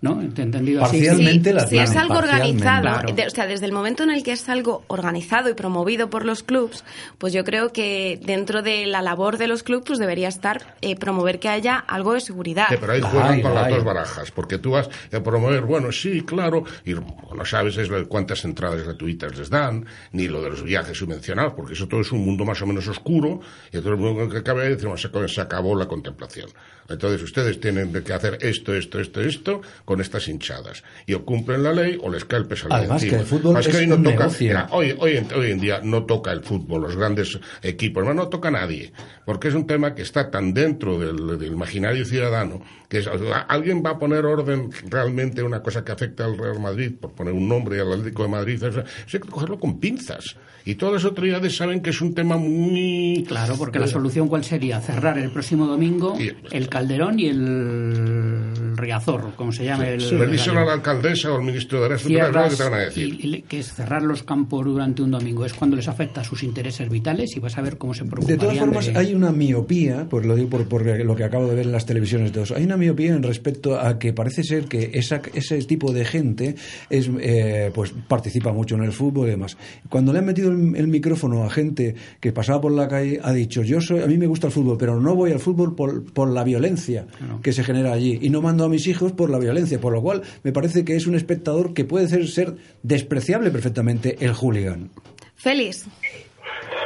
¿no? 0.00 0.22
Entendido 0.22 0.84
así. 0.84 0.98
Parcial. 0.98 1.16
Realmente 1.16 1.50
Sí, 1.50 1.56
las 1.56 1.68
si 1.70 1.78
es 1.78 1.96
algo 1.96 2.14
parcialmente. 2.14 2.54
organizado, 2.68 2.82
Claro. 2.82 3.12
de- 3.14 3.26
o 3.26 3.30
sea, 3.30 3.46
desde 3.48 3.66
el 3.66 3.72
momento 3.72 4.04
en 4.04 4.10
el 4.10 4.22
que 4.22 4.30
es 4.30 4.48
algo 4.48 4.84
organizado 4.86 5.50
y 5.50 5.54
promovido 5.54 6.08
por 6.08 6.24
los 6.24 6.44
clubs, 6.44 6.84
pues 7.18 7.32
yo 7.32 7.42
creo 7.42 7.72
que 7.72 8.20
dentro 8.24 8.62
de 8.62 8.86
la 8.86 9.02
labor 9.02 9.38
de 9.38 9.48
los 9.48 9.64
clubs 9.64 9.82
pues 9.84 9.98
debería 9.98 10.28
estar 10.28 10.76
eh, 10.82 10.94
promover 10.94 11.40
que 11.40 11.48
haya 11.48 11.74
algo 11.78 12.12
de 12.14 12.20
seguridad. 12.20 12.66
Sí, 12.68 12.76
pero 12.80 12.92
ahí 12.92 13.00
Ay, 13.02 13.10
juegan 13.10 13.40
con 13.42 13.54
las 13.56 13.68
dos 13.70 13.82
barajas, 13.82 14.30
porque 14.30 14.58
tú 14.58 14.70
vas 14.70 14.88
a 15.12 15.20
promover, 15.20 15.62
bueno, 15.62 15.90
sí, 15.90 16.20
claro, 16.22 16.62
y 16.84 16.94
no 16.94 17.44
sabes 17.44 17.76
es 17.76 17.88
cuántas 18.06 18.44
entradas 18.44 18.84
gratuitas 18.84 19.36
les 19.36 19.50
dan, 19.50 19.84
ni 20.12 20.28
lo 20.28 20.40
de 20.42 20.50
los 20.50 20.62
viajes 20.62 20.96
subvencionados, 20.96 21.54
porque 21.54 21.72
eso 21.72 21.88
todo 21.88 22.02
es 22.02 22.12
un 22.12 22.24
mundo 22.24 22.44
más 22.44 22.62
o 22.62 22.66
menos 22.68 22.86
oscuro, 22.86 23.40
y 23.72 23.78
entonces 23.78 24.00
luego 24.00 24.28
que 24.28 24.38
acabe 24.38 24.62
de 24.62 24.68
decir, 24.76 24.86
"Bueno, 24.86 24.96
se, 25.26 25.34
se 25.34 25.40
acabó 25.40 25.74
la 25.74 25.86
contemplación. 25.88 26.50
Entonces 26.88 27.22
ustedes 27.22 27.60
tienen 27.60 27.92
que 27.92 28.12
hacer 28.12 28.38
esto, 28.40 28.74
esto, 28.74 28.98
esto, 28.98 29.20
esto, 29.20 29.60
con 29.84 30.00
estas 30.00 30.26
hinchadas. 30.28 30.82
Y 31.06 31.14
o 31.14 31.24
cumplen 31.24 31.62
la 31.62 31.72
ley 31.72 31.98
o 32.02 32.10
les 32.10 32.24
cae 32.24 32.40
el 32.40 32.46
peso 32.46 32.68
Además, 32.70 33.04
que 33.04 33.16
el 33.16 33.26
fútbol 33.26 33.54
Más 33.54 33.66
que 33.66 33.72
es 33.72 33.78
hoy 33.78 33.86
no 33.86 33.96
un 33.96 34.04
toca, 34.04 34.28
mira, 34.40 34.68
hoy, 34.70 34.96
hoy, 34.98 35.16
en, 35.16 35.32
hoy 35.32 35.50
en 35.50 35.60
día 35.60 35.80
no 35.82 36.04
toca 36.04 36.32
el 36.32 36.42
fútbol, 36.42 36.82
los 36.82 36.96
grandes 36.96 37.38
equipos, 37.62 38.04
no, 38.04 38.14
no 38.14 38.28
toca 38.28 38.50
nadie, 38.50 38.92
porque 39.26 39.48
es 39.48 39.54
un 39.54 39.66
tema 39.66 39.94
que 39.94 40.02
está 40.02 40.30
tan 40.30 40.54
dentro 40.54 40.98
del, 40.98 41.38
del 41.38 41.52
imaginario 41.52 42.04
ciudadano 42.04 42.62
que 42.88 42.98
es- 42.98 43.06
o 43.06 43.18
sea, 43.18 43.40
alguien 43.40 43.82
va 43.84 43.90
a 43.90 43.98
poner 43.98 44.24
orden 44.24 44.70
realmente 44.88 45.42
una 45.42 45.62
cosa 45.62 45.84
que 45.84 45.92
afecta 45.92 46.24
al 46.24 46.38
Real 46.38 46.58
Madrid, 46.60 46.92
por 47.00 47.12
poner 47.12 47.34
un 47.34 47.46
nombre 47.48 47.80
al 47.80 47.92
Atlético 47.92 48.22
de 48.22 48.28
Madrid, 48.30 48.54
eso, 48.62 48.80
eso 48.80 48.84
hay 49.12 49.20
que 49.20 49.28
cogerlo 49.28 49.58
con 49.58 49.78
pinzas. 49.78 50.36
Y 50.64 50.74
todas 50.74 50.94
las 50.96 51.04
autoridades 51.04 51.56
saben 51.56 51.80
que 51.80 51.90
es 51.90 52.00
un 52.02 52.12
tema 52.14 52.36
muy... 52.36 53.24
Claro, 53.26 53.54
porque 53.56 53.78
la 53.78 53.86
solución 53.86 54.28
cuál 54.28 54.44
sería 54.44 54.80
cerrar 54.80 55.16
el 55.18 55.30
próximo 55.30 55.66
domingo 55.66 56.14
Y- 56.20 56.30
el 56.54 56.68
Calderón 56.68 57.18
y 57.18 57.28
el 57.28 58.76
Riazor, 58.76 59.34
como 59.34 59.50
se 59.52 59.64
llame 59.64 59.94
el. 59.94 60.18
Le 60.18 60.26
díselo 60.26 60.60
a 60.60 60.64
la 60.64 60.72
el- 60.74 60.78
alcaldesa 60.78 61.32
o 61.32 61.36
al 61.36 61.42
ministro 61.44 61.82
de 61.82 61.88
lo 61.90 61.96
que 61.96 62.02
Cierras 62.02 62.56
te 62.56 62.62
van 62.64 62.74
a 62.74 62.78
decir. 62.78 63.18
y, 63.24 63.36
y 63.36 63.42
que 63.42 63.60
es 63.60 63.72
cerrar 63.72 64.02
los 64.02 64.22
campos 64.22 64.64
durante 64.64 65.02
un 65.02 65.10
domingo 65.10 65.44
es 65.44 65.54
cuando 65.54 65.76
les 65.76 65.88
afecta 65.88 66.20
a 66.20 66.24
sus 66.24 66.42
intereses 66.42 66.88
vitales 66.88 67.34
y 67.36 67.40
vas 67.40 67.56
a 67.58 67.62
ver 67.62 67.78
cómo 67.78 67.94
se 67.94 68.04
De 68.04 68.10
preocuparían 68.10 68.38
todas 68.40 68.58
formas, 68.58 68.86
de- 68.86 68.96
hay 68.98 69.14
una 69.14 69.32
miopía, 69.32 70.06
pues 70.08 70.26
lo 70.26 70.34
digo 70.36 70.50
por, 70.50 70.68
por 70.68 70.84
lo 70.84 71.16
que 71.16 71.24
acabo 71.24 71.46
de 71.48 71.54
ver 71.56 71.66
en 71.66 71.72
las 71.72 71.86
televisiones 71.86 72.30
de 72.30 72.34
todos, 72.34 72.52
hay 72.52 72.64
una 72.64 72.76
miopía 72.78 73.14
en 73.14 73.22
respecto 73.22 73.78
a 73.78 73.98
que 73.98 74.12
parece 74.12 74.42
ser 74.42 74.64
que 74.64 74.92
esa, 74.94 75.20
ese 75.34 75.58
tipo 75.62 75.92
de 75.92 76.04
gente 76.04 76.54
es, 76.88 77.10
eh, 77.20 77.70
pues 77.74 77.92
participa 78.08 78.52
mucho 78.52 78.76
en 78.76 78.84
el 78.84 78.92
fútbol 78.92 79.28
y 79.28 79.30
demás. 79.32 79.56
Cuando 79.88 80.12
le 80.12 80.20
han 80.20 80.26
metido 80.26 80.50
el, 80.50 80.76
el 80.76 80.88
micrófono 80.88 81.44
a 81.44 81.50
gente 81.50 81.94
que 82.20 82.32
pasaba 82.32 82.60
por 82.60 82.72
la 82.72 82.88
calle, 82.88 83.20
ha 83.22 83.32
dicho, 83.32 83.62
yo 83.62 83.80
soy, 83.80 84.00
a 84.00 84.06
mí 84.06 84.16
me 84.16 84.26
gusta 84.26 84.46
el 84.46 84.52
fútbol, 84.52 84.76
pero 84.78 85.00
no 85.00 85.14
voy 85.14 85.32
al 85.32 85.40
fútbol 85.40 85.74
por, 85.74 86.04
por 86.12 86.30
la 86.30 86.44
violencia 86.44 87.06
que 87.42 87.52
se 87.52 87.64
genera 87.64 87.92
allí 87.92 88.18
y 88.22 88.30
no 88.30 88.40
mando 88.40 88.64
a 88.64 88.68
mis 88.68 88.86
hijos 88.86 89.12
por 89.12 89.30
la 89.30 89.38
violencia, 89.38 89.80
por 89.80 89.92
lo 89.92 90.02
cual 90.02 90.22
me 90.42 90.52
parece 90.52 90.84
que 90.84 90.96
es 90.96 91.06
un 91.06 91.14
espectador 91.14 91.74
que 91.74 91.84
puede 91.84 92.08
ser, 92.08 92.26
ser 92.28 92.56
despreciable 92.82 93.50
perfectamente 93.50 94.16
el 94.20 94.32
hooligan. 94.32 94.90
Félix, 95.36 95.86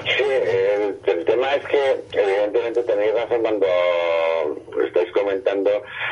Sí, 0.04 0.10
el, 0.10 0.71
el 1.22 1.26
tema 1.26 1.54
es 1.54 1.64
que 1.66 2.04
evidentemente 2.14 2.82
tenéis 2.82 3.14
razón 3.14 3.42
cuando 3.42 3.66
estáis 4.84 5.12
comentando 5.12 5.70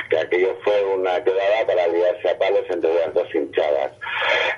que 0.08 0.18
aquello 0.18 0.56
fue 0.62 0.84
una 0.84 1.22
quedada 1.24 1.66
para 1.66 1.88
liarse 1.88 2.30
a 2.30 2.38
palos 2.38 2.64
entre 2.70 2.94
las 2.94 3.12
dos 3.12 3.34
hinchadas. 3.34 3.92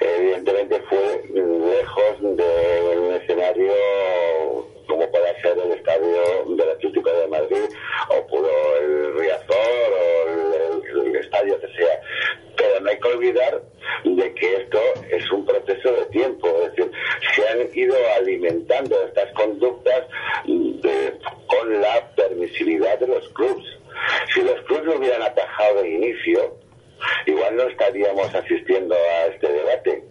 Evidentemente 0.00 0.78
fue 0.90 1.24
lejos 1.32 2.20
de 2.20 2.98
un 2.98 3.14
escenario 3.14 3.72
como 4.86 5.10
pueda 5.10 5.40
ser 5.40 5.56
el 5.56 5.72
estadio 5.72 6.54
del 6.54 6.70
Atlético 6.70 7.10
de 7.10 7.28
Madrid 7.28 7.68
o 8.10 8.26
pudo 8.26 8.76
el 8.78 9.14
Riazor 9.14 9.56
o 9.56 10.28
el 10.28 10.41
estadio 11.32 11.60
que 11.60 11.68
sea. 11.68 12.00
Pero 12.56 12.80
no 12.80 12.90
hay 12.90 12.98
que 12.98 13.08
olvidar 13.08 13.62
de 14.04 14.34
que 14.34 14.56
esto 14.56 14.78
es 15.10 15.30
un 15.32 15.44
proceso 15.44 15.92
de 15.92 16.06
tiempo, 16.06 16.48
es 16.62 16.76
decir, 16.76 16.92
se 17.34 17.48
han 17.48 17.68
ido 17.74 17.94
alimentando 18.16 19.02
estas 19.06 19.32
conductas 19.32 20.06
con 21.46 21.80
la 21.80 22.10
permisividad 22.14 22.98
de 22.98 23.06
los 23.06 23.28
clubs. 23.30 23.64
Si 24.34 24.42
los 24.42 24.60
clubs 24.62 24.84
lo 24.84 24.98
hubieran 24.98 25.22
atajado 25.22 25.82
de 25.82 25.90
inicio, 25.90 26.58
igual 27.26 27.56
no 27.56 27.62
estaríamos 27.64 28.34
asistiendo 28.34 28.94
a 28.94 29.26
este 29.26 29.48
debate. 29.48 30.04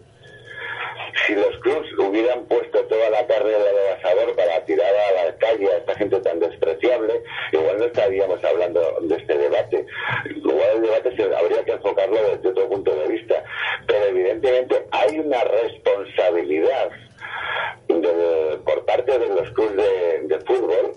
Si 1.26 1.36
los 1.36 1.58
clubs 1.60 1.88
hubieran 1.98 2.46
puesto 2.46 2.84
toda 2.86 3.10
la 3.10 3.26
carne 3.28 3.52
del 3.52 3.98
asador 3.98 4.36
para 4.36 4.64
tirar 4.66 4.94
a 4.94 5.26
la 5.26 5.36
calle 5.38 5.68
a 5.68 5.78
esta 5.78 5.96
gente 5.96 6.20
tan 6.22 6.40
despreciable, 6.40 7.22
igual 7.52 7.78
no 7.78 7.86
estaríamos 7.86 8.44
hablando 8.44 8.98
de 9.02 9.16
este 9.16 9.38
debate. 9.38 9.86
Igual 10.36 10.70
el 10.76 10.82
debate 10.82 11.16
se 11.16 11.24
habría 11.24 11.64
que 11.64 11.72
enfocarlo 11.72 12.16
desde 12.16 12.50
otro 12.50 12.70
punto 12.70 12.96
de 12.96 13.08
vista. 13.08 13.44
Pero 13.88 14.06
evidentemente 14.06 14.86
hay 14.92 15.20
una 15.20 15.44
responsabilidad 15.44 16.90
de- 17.88 18.58
por 18.66 18.86
parte 18.86 19.18
de 19.20 19.28
los 19.28 19.50
clubes 19.52 19.76
de, 19.76 20.28
de 20.28 20.40
fútbol 20.46 20.94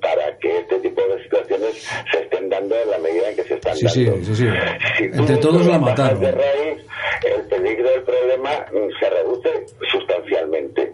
para 0.00 0.36
que 0.38 0.58
este 0.58 0.78
tipo 0.80 1.00
de 1.02 1.22
situaciones 1.22 1.88
se 2.10 2.18
estén 2.20 2.48
dando 2.48 2.74
en 2.76 2.90
la 2.90 2.98
medida 2.98 3.30
en 3.30 3.36
que 3.36 3.44
se 3.44 3.54
están 3.54 3.76
Sí, 3.76 4.04
dando. 4.06 4.24
sí, 4.24 4.34
sí. 4.36 4.46
Si 4.98 5.10
tú 5.10 5.18
Entre 5.20 5.36
todos 5.38 5.66
la 5.66 5.78
mataron. 5.78 6.20
de 6.20 6.32
raíz, 6.32 6.78
el 7.24 7.42
peligro 7.48 7.88
del 7.90 8.02
problema 8.02 8.50
se 9.00 9.10
reduce 9.10 9.66
sustancialmente. 9.90 10.92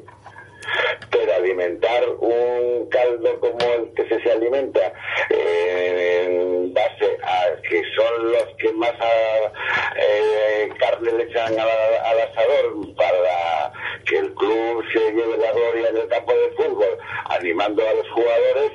Pero 1.11 1.35
alimentar 1.35 2.09
un 2.21 2.89
caldo 2.91 3.41
como 3.41 3.59
el 3.75 3.93
que 3.95 4.21
se, 4.21 4.31
alimenta 4.31 4.93
eh, 5.31 6.25
en 6.25 6.75
base 6.75 7.19
a 7.23 7.61
que 7.69 7.83
son 7.97 8.33
los 8.33 8.45
que 8.59 8.73
más 8.73 8.93
ah, 9.01 9.53
eh, 9.97 10.69
carne 10.79 11.13
le 11.13 11.25
echan 11.25 11.59
al, 11.59 11.69
al 11.69 12.21
asador 12.21 12.95
para 12.97 13.73
que 14.05 14.19
el 14.19 14.35
club 14.35 14.85
se 14.93 15.13
lleve 15.13 15.37
la 15.37 15.53
gloria 15.53 15.89
en 15.91 15.97
el 15.99 16.09
campo 16.09 16.33
de 16.33 16.51
fútbol, 16.57 16.99
animando 17.29 17.87
a 17.87 17.95
los 17.95 18.11
jugadores, 18.11 18.73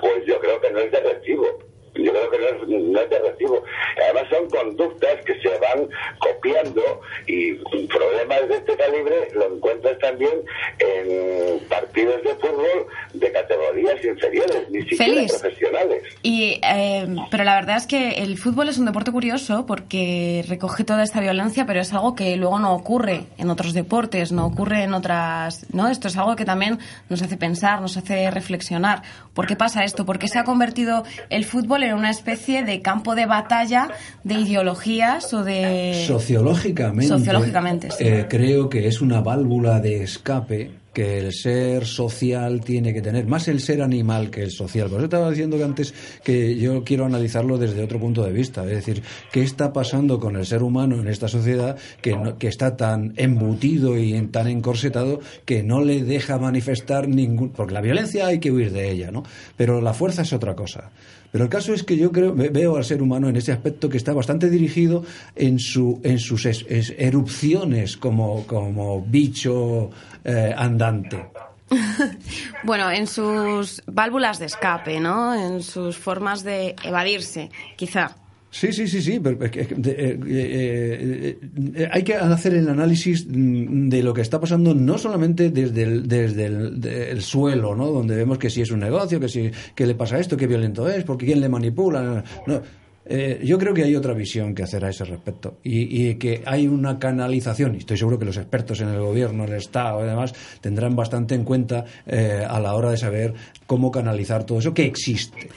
pues 0.00 0.24
yo 0.26 0.38
creo 0.40 0.60
que 0.60 0.70
no 0.70 0.78
es 0.80 0.92
de 0.92 1.00
recibo. 1.00 1.65
Yo 1.98 2.12
creo 2.12 2.30
que 2.30 2.38
no 2.38 2.46
es, 2.46 2.68
no 2.68 3.00
es 3.00 3.10
de 3.10 3.18
recibo. 3.18 3.64
Además 4.04 4.24
son 4.30 4.50
conductas 4.50 5.24
que 5.24 5.40
se 5.40 5.48
van 5.58 5.88
copiando 6.18 7.00
y 7.26 7.54
problemas 7.86 8.48
de 8.48 8.56
este 8.56 8.76
calibre 8.76 9.28
lo 9.34 9.54
encuentras 9.54 9.98
también 9.98 10.32
en 10.78 11.58
partidos 11.68 12.22
de 12.22 12.34
fútbol 12.34 12.86
de 13.14 13.32
categorías 13.32 14.04
inferiores, 14.04 14.70
ni 14.70 14.82
siquiera 14.82 15.26
profesionales. 15.26 16.02
Y, 16.22 16.60
eh, 16.62 17.06
pero 17.30 17.44
la 17.44 17.54
verdad 17.54 17.76
es 17.76 17.86
que 17.86 18.10
el 18.22 18.36
fútbol 18.38 18.68
es 18.68 18.78
un 18.78 18.86
deporte 18.86 19.12
curioso 19.12 19.66
porque 19.66 20.44
recoge 20.48 20.84
toda 20.84 21.02
esta 21.02 21.20
violencia, 21.20 21.66
pero 21.66 21.80
es 21.80 21.92
algo 21.92 22.14
que 22.14 22.36
luego 22.36 22.58
no 22.58 22.74
ocurre 22.74 23.24
en 23.38 23.50
otros 23.50 23.74
deportes, 23.74 24.32
no 24.32 24.46
ocurre 24.46 24.82
en 24.82 24.94
otras. 24.94 25.66
¿no? 25.72 25.88
Esto 25.88 26.08
es 26.08 26.16
algo 26.16 26.36
que 26.36 26.44
también 26.44 26.78
nos 27.08 27.22
hace 27.22 27.36
pensar, 27.36 27.80
nos 27.80 27.96
hace 27.96 28.30
reflexionar. 28.30 29.02
¿Por 29.34 29.46
qué 29.46 29.56
pasa 29.56 29.84
esto? 29.84 30.06
¿Por 30.06 30.18
qué 30.18 30.28
se 30.28 30.38
ha 30.38 30.44
convertido 30.44 31.04
el 31.30 31.44
fútbol 31.44 31.82
en 31.86 31.94
una 31.94 32.10
especie 32.10 32.64
de 32.64 32.82
campo 32.82 33.14
de 33.14 33.26
batalla 33.26 33.88
de 34.24 34.34
ideologías 34.34 35.32
o 35.32 35.44
de. 35.44 36.04
Sociológicamente. 36.06 37.08
Sociológicamente, 37.08 37.88
eh, 38.00 38.26
creo 38.28 38.68
que 38.68 38.86
es 38.86 39.00
una 39.00 39.20
válvula 39.20 39.80
de 39.80 40.02
escape 40.02 40.86
que 40.96 41.18
el 41.18 41.34
ser 41.34 41.84
social 41.84 42.62
tiene 42.62 42.94
que 42.94 43.02
tener, 43.02 43.26
más 43.26 43.48
el 43.48 43.60
ser 43.60 43.82
animal 43.82 44.30
que 44.30 44.42
el 44.42 44.50
social. 44.50 44.88
Por 44.88 44.96
eso 44.96 45.04
estaba 45.04 45.28
diciendo 45.28 45.58
que 45.58 45.64
antes 45.64 45.92
que 46.24 46.56
yo 46.56 46.84
quiero 46.84 47.04
analizarlo 47.04 47.58
desde 47.58 47.84
otro 47.84 48.00
punto 48.00 48.24
de 48.24 48.32
vista, 48.32 48.64
es 48.64 48.70
decir, 48.70 49.02
qué 49.30 49.42
está 49.42 49.74
pasando 49.74 50.18
con 50.18 50.36
el 50.36 50.46
ser 50.46 50.62
humano 50.62 50.98
en 50.98 51.08
esta 51.08 51.28
sociedad 51.28 51.76
que, 52.00 52.16
que 52.38 52.48
está 52.48 52.78
tan 52.78 53.12
embutido 53.16 53.98
y 53.98 54.18
tan 54.28 54.48
encorsetado 54.48 55.20
que 55.44 55.62
no 55.62 55.84
le 55.84 56.02
deja 56.02 56.38
manifestar 56.38 57.08
ningún... 57.08 57.50
Porque 57.50 57.74
la 57.74 57.82
violencia 57.82 58.28
hay 58.28 58.40
que 58.40 58.50
huir 58.50 58.72
de 58.72 58.90
ella, 58.90 59.10
¿no? 59.10 59.22
Pero 59.58 59.82
la 59.82 59.92
fuerza 59.92 60.22
es 60.22 60.32
otra 60.32 60.56
cosa. 60.56 60.92
Pero 61.36 61.44
el 61.44 61.50
caso 61.50 61.74
es 61.74 61.82
que 61.82 61.98
yo 61.98 62.12
creo, 62.12 62.34
veo 62.34 62.78
al 62.78 62.84
ser 62.86 63.02
humano 63.02 63.28
en 63.28 63.36
ese 63.36 63.52
aspecto 63.52 63.90
que 63.90 63.98
está 63.98 64.14
bastante 64.14 64.48
dirigido 64.48 65.04
en, 65.34 65.58
su, 65.58 66.00
en 66.02 66.18
sus 66.18 66.46
erupciones 66.46 67.98
como, 67.98 68.46
como 68.46 69.02
bicho 69.02 69.90
eh, 70.24 70.54
andante. 70.56 71.26
bueno, 72.64 72.90
en 72.90 73.06
sus 73.06 73.82
válvulas 73.84 74.38
de 74.38 74.46
escape, 74.46 74.98
¿no? 74.98 75.34
En 75.34 75.62
sus 75.62 75.98
formas 75.98 76.42
de 76.42 76.74
evadirse, 76.82 77.50
quizá. 77.76 78.16
Sí, 78.50 78.72
sí, 78.72 78.88
sí, 78.88 79.02
sí. 79.02 79.20
Pero, 79.20 79.38
eh, 79.44 80.18
eh, 80.26 81.88
hay 81.90 82.02
que 82.02 82.14
hacer 82.14 82.54
el 82.54 82.68
análisis 82.68 83.26
de 83.28 84.02
lo 84.02 84.14
que 84.14 84.22
está 84.22 84.40
pasando 84.40 84.74
no 84.74 84.98
solamente 84.98 85.50
desde 85.50 85.82
el, 85.82 86.08
desde 86.08 87.10
el, 87.10 87.22
suelo, 87.22 87.74
¿no? 87.74 87.86
Donde 87.90 88.16
vemos 88.16 88.38
que 88.38 88.48
si 88.48 88.62
es 88.62 88.70
un 88.70 88.80
negocio, 88.80 89.20
que 89.20 89.28
si 89.28 89.50
que 89.74 89.86
le 89.86 89.94
pasa 89.94 90.18
esto, 90.18 90.36
qué 90.36 90.46
violento 90.46 90.88
es, 90.88 91.04
porque 91.04 91.26
quién 91.26 91.40
le 91.40 91.48
manipula. 91.48 92.24
No. 92.46 92.62
Eh, 93.08 93.40
yo 93.44 93.56
creo 93.56 93.72
que 93.72 93.84
hay 93.84 93.94
otra 93.94 94.14
visión 94.14 94.52
que 94.52 94.64
hacer 94.64 94.84
a 94.84 94.90
ese 94.90 95.04
respecto 95.04 95.58
y, 95.62 96.16
que 96.16 96.42
hay 96.44 96.66
una 96.66 96.98
canalización, 96.98 97.76
y 97.76 97.78
estoy 97.78 97.96
seguro 97.96 98.18
que 98.18 98.24
los 98.24 98.36
expertos 98.36 98.80
en 98.80 98.88
el 98.88 98.98
gobierno, 98.98 99.44
el 99.44 99.52
Estado 99.52 100.04
y 100.04 100.08
demás 100.08 100.34
tendrán 100.60 100.96
bastante 100.96 101.36
en 101.36 101.44
cuenta 101.44 101.84
a 102.04 102.58
la 102.58 102.74
hora 102.74 102.90
de 102.90 102.96
saber 102.96 103.34
cómo 103.68 103.92
canalizar 103.92 104.42
todo 104.42 104.58
eso 104.58 104.74
que 104.74 104.86
existe 104.86 105.50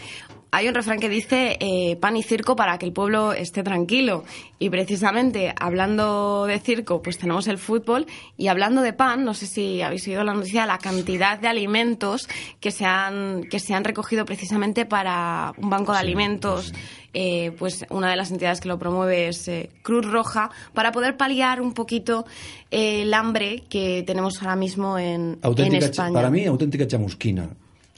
hay 0.52 0.68
un 0.68 0.74
refrán 0.74 1.00
que 1.00 1.10
dice 1.10 1.58
eh, 1.60 1.96
pan 1.98 2.18
y 2.18 2.24
circo 2.24 2.56
para 2.56 2.78
que 2.80 2.86
el 2.86 2.94
pueblo 2.94 3.34
esté 3.34 3.62
tranquilo. 3.62 4.24
Y 4.58 4.70
precisamente 4.70 5.54
hablando 5.60 6.46
de 6.48 6.60
circo, 6.60 7.02
pues 7.02 7.18
tenemos 7.18 7.48
el 7.48 7.58
fútbol. 7.58 8.08
Y 8.36 8.48
hablando 8.48 8.82
de 8.82 8.94
pan, 8.94 9.24
no 9.24 9.34
sé 9.34 9.46
si 9.46 9.82
habéis 9.82 10.08
oído 10.08 10.24
la 10.24 10.34
noticia, 10.34 10.66
la 10.66 10.80
cantidad 10.80 11.38
de 11.40 11.48
alimentos 11.48 12.28
que 12.60 12.72
se 12.72 12.86
han, 12.86 13.44
que 13.44 13.60
se 13.60 13.74
han 13.74 13.84
recogido 13.84 14.26
precisamente 14.26 14.86
para 14.86 15.54
un 15.58 15.70
banco 15.70 15.92
de 15.92 16.00
alimentos. 16.00 16.74
Eh, 17.14 17.52
pues 17.58 17.86
una 17.90 18.10
de 18.10 18.16
las 18.16 18.30
entidades 18.32 18.62
que 18.62 18.68
lo 18.68 18.78
promueve 18.78 19.30
es 19.30 19.48
eh, 19.48 19.72
Cruz 19.82 20.06
Roja, 20.06 20.52
para 20.74 20.92
poder 20.92 21.18
paliar 21.18 21.60
un 21.60 21.74
poquito 21.74 22.26
el 22.70 23.12
hambre 23.16 23.64
que 23.68 24.04
tenemos 24.06 24.42
ahora 24.42 24.56
mismo 24.56 24.98
en, 25.00 25.40
en 25.44 25.76
España. 25.76 26.14
Para 26.14 26.30
mí, 26.30 26.46
auténtica 26.46 26.88
chamusquina. 26.88 27.50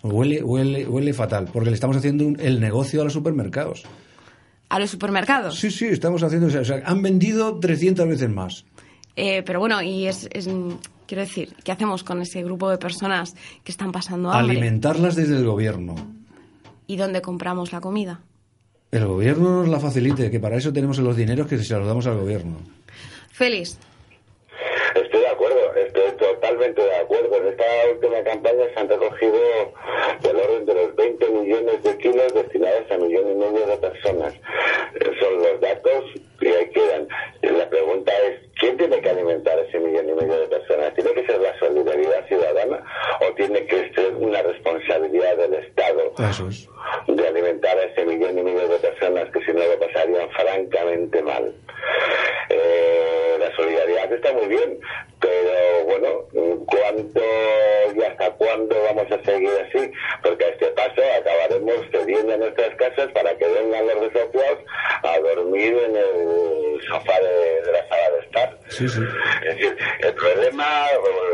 Huele, 0.03 0.43
huele, 0.43 0.87
huele 0.87 1.13
fatal, 1.13 1.49
porque 1.51 1.69
le 1.69 1.75
estamos 1.75 1.97
haciendo 1.97 2.25
el 2.39 2.59
negocio 2.59 3.01
a 3.01 3.03
los 3.03 3.13
supermercados. 3.13 3.83
¿A 4.69 4.79
los 4.79 4.89
supermercados? 4.89 5.59
Sí, 5.59 5.69
sí, 5.69 5.85
estamos 5.85 6.23
haciendo. 6.23 6.47
O 6.47 6.63
sea, 6.63 6.81
han 6.85 7.01
vendido 7.01 7.59
300 7.59 8.07
veces 8.07 8.29
más. 8.29 8.65
Eh, 9.15 9.43
pero 9.43 9.59
bueno, 9.59 9.81
y 9.81 10.07
es, 10.07 10.29
Quiero 11.11 11.23
decir, 11.23 11.53
¿qué 11.65 11.73
hacemos 11.73 12.05
con 12.05 12.21
ese 12.21 12.41
grupo 12.41 12.69
de 12.69 12.77
personas 12.77 13.35
que 13.65 13.73
están 13.73 13.91
pasando 13.91 14.31
hambre? 14.31 14.57
Alimentarlas 14.57 15.17
desde 15.17 15.35
el 15.35 15.45
gobierno. 15.45 15.95
¿Y 16.87 16.95
dónde 16.95 17.21
compramos 17.21 17.73
la 17.73 17.81
comida? 17.81 18.21
El 18.91 19.05
gobierno 19.07 19.57
nos 19.57 19.67
la 19.67 19.81
facilite, 19.81 20.31
que 20.31 20.39
para 20.39 20.55
eso 20.55 20.71
tenemos 20.71 20.99
los 20.99 21.17
dineros 21.17 21.47
que 21.47 21.57
se 21.57 21.77
los 21.77 21.85
damos 21.85 22.07
al 22.07 22.17
gobierno. 22.17 22.59
Félix. 23.29 23.77
Estoy 24.95 25.19
de 25.19 25.27
acuerdo, 25.27 25.30
estoy 25.30 25.30
totalmente 26.17 26.81
de 26.81 26.95
acuerdo. 26.95 27.37
En 27.37 27.47
esta 27.47 27.63
última 27.91 28.23
campaña 28.23 28.65
se 28.73 28.79
han 28.79 28.89
recogido 28.89 29.39
del 30.21 30.35
orden 30.35 30.65
de 30.65 30.73
los 30.73 30.95
20 30.95 31.29
millones 31.29 31.83
de 31.83 31.97
kilos 31.97 32.33
destinados 32.33 32.91
a 32.91 32.97
millón 32.97 33.31
y 33.31 33.35
medio 33.35 33.67
de 33.67 33.77
personas. 33.77 34.33
Son 35.19 35.37
los 35.37 35.59
datos 35.61 36.03
y 36.41 36.47
ahí 36.47 36.69
quedan. 36.71 37.07
La 37.41 37.69
pregunta 37.69 38.11
es, 38.27 38.39
¿quién 38.59 38.77
tiene 38.77 39.01
que 39.01 39.09
alimentar 39.09 39.57
ese 39.59 39.79
millón 39.79 40.09
y 40.09 40.13
medio 40.13 40.39
de 40.39 40.47
personas? 40.47 40.93
¿Tiene 40.93 41.13
que 41.13 41.25
ser 41.25 41.39
la 41.39 41.57
solidaridad 41.59 42.27
ciudadana 42.27 42.83
o 43.21 43.33
tiene 43.33 43.65
que 43.65 43.93
ser 43.93 44.15
una 44.15 44.41
responsabilidad 44.41 45.37
del 45.37 45.53
Estado 45.55 46.13
de 47.07 47.27
alimentar 47.27 47.77
a 47.77 47.83
ese 47.83 48.05
millón 48.05 48.37
y 48.37 48.43
medio 48.43 48.67
de 48.67 48.77
personas 48.77 49.29
que 49.31 49.43
si 49.45 49.53
no 49.53 49.59
lo 49.65 49.79
pasarían 49.79 50.29
francamente 50.31 51.21
mal? 51.21 51.53
Eh, 52.49 53.37
la 53.39 53.55
solidaridad 53.55 54.11
está 54.11 54.33
muy 54.33 54.47
bien, 54.47 54.79
pero 55.19 55.85
bueno, 55.85 56.65
¿cuánto 56.65 57.21
y 57.95 58.03
hasta 58.03 58.31
cuándo 58.31 58.75
vamos 58.83 59.11
a 59.11 59.23
seguir 59.23 59.49
así? 59.67 59.91
Porque 60.23 60.45
a 60.45 60.49
este 60.49 60.67
paso 60.67 61.01
acabaremos 61.19 61.75
cediendo 61.91 62.37
nuestras 62.37 62.75
casas 62.75 63.11
para 63.13 63.35
que 63.37 63.47
vengan 63.47 63.87
los 63.87 64.13
desafiados 64.13 64.59
a 65.03 65.19
dormir 65.19 65.77
en 65.85 65.95
el 65.95 66.81
sofá 66.87 67.13
de, 67.19 67.71
la 67.71 67.87
sala 67.87 68.09
de 68.11 68.19
estar. 68.19 68.57
Es 68.67 69.55
decir, 69.55 69.77
el 69.99 70.13
problema, 70.13 70.87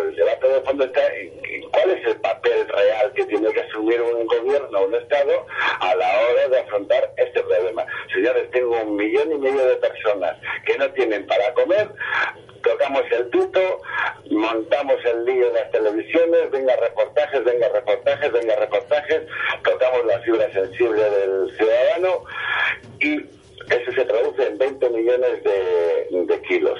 el 0.04 0.16
debate 0.16 0.48
de 0.48 0.62
fondo 0.62 0.84
está 0.86 1.16
en 1.16 1.70
cuál 1.72 1.92
es 1.92 2.06
el 2.06 2.16
papel 2.18 2.68
real 2.68 3.14
que 3.14 3.26
tiene 3.26 3.52
que 3.52 3.62
asumir 3.62 4.02
un 4.02 4.26
gobierno, 4.28 4.86
un 4.86 4.96
Estado, 4.96 5.37
a 5.80 5.96
la 5.96 6.20
hora 6.22 6.48
de 6.50 6.60
afrontar 6.60 7.12
este 7.18 7.42
problema. 7.42 7.86
Señores, 8.14 8.50
tengo 8.52 8.82
un 8.82 8.96
millón 8.96 9.32
y 9.32 9.38
medio 9.38 9.66
de 9.66 9.76
personas 9.76 10.38
que 10.66 10.78
no 10.78 10.90
tienen 10.92 11.26
para 11.28 11.54
comer, 11.54 11.90
tocamos 12.64 13.04
el 13.12 13.30
tuto, 13.30 13.82
montamos 14.32 14.98
el 15.06 15.26
lío 15.26 15.48
de 15.48 15.54
las 15.54 15.72
televisiones, 15.72 16.52
venga 16.52 16.76
reportajes, 16.78 17.44
venga 17.44 17.70
reportajes, 17.70 18.32
venga 18.32 18.56
reportajes, 18.56 19.22
tocamos 19.64 20.06
la 20.06 20.20
fibra 20.20 20.52
sensible 20.52 21.02
del 21.02 21.58
ciudadano 21.58 22.24
y 23.00 23.38
eso 23.70 23.92
se 23.92 24.06
traduce 24.06 24.48
en 24.48 24.58
20 24.58 24.90
millones 24.90 25.44
de, 25.44 26.42
kilos 26.48 26.80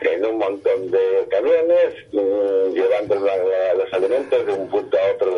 en 0.00 0.24
un 0.24 0.38
montón 0.38 0.90
de 0.90 1.26
camiones 1.30 1.94
mm, 2.12 2.72
llevando 2.72 3.14
los 3.16 3.92
alimentos 3.92 4.46
de 4.46 4.52
un 4.52 4.70
punto 4.70 4.96
a 4.96 5.12
otro 5.12 5.36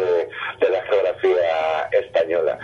la 0.61 0.83
geografía 0.85 1.89
española. 1.91 2.59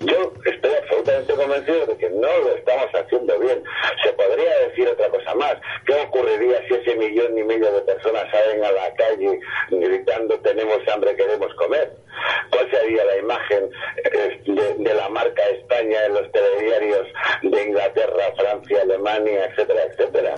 Yo 0.00 0.32
estoy 0.44 0.70
absolutamente 0.74 1.34
convencido 1.34 1.86
de 1.86 1.96
que 1.96 2.07
no 2.20 2.38
lo 2.38 2.56
estamos 2.56 2.88
haciendo 2.94 3.38
bien. 3.38 3.62
Se 4.04 4.12
podría 4.12 4.58
decir 4.68 4.88
otra 4.88 5.08
cosa 5.08 5.34
más. 5.34 5.56
¿Qué 5.86 5.94
ocurriría 5.94 6.60
si 6.68 6.74
ese 6.74 6.96
millón 6.96 7.36
y 7.38 7.44
medio 7.44 7.72
de 7.72 7.80
personas 7.82 8.24
salen 8.30 8.64
a 8.64 8.72
la 8.72 8.94
calle 8.94 9.40
gritando 9.70 10.38
tenemos 10.40 10.78
hambre, 10.92 11.16
queremos 11.16 11.52
comer? 11.54 11.92
¿Cuál 12.50 12.70
sería 12.70 13.04
la 13.04 13.16
imagen 13.18 13.70
eh, 14.04 14.40
de, 14.78 14.94
la 14.94 15.08
marca 15.08 15.42
España 15.50 16.04
en 16.06 16.14
los 16.14 16.32
telediarios 16.32 17.06
de 17.42 17.62
Inglaterra, 17.62 18.24
Francia, 18.36 18.82
Alemania, 18.82 19.46
etcétera, 19.46 19.80
etcétera? 19.90 20.34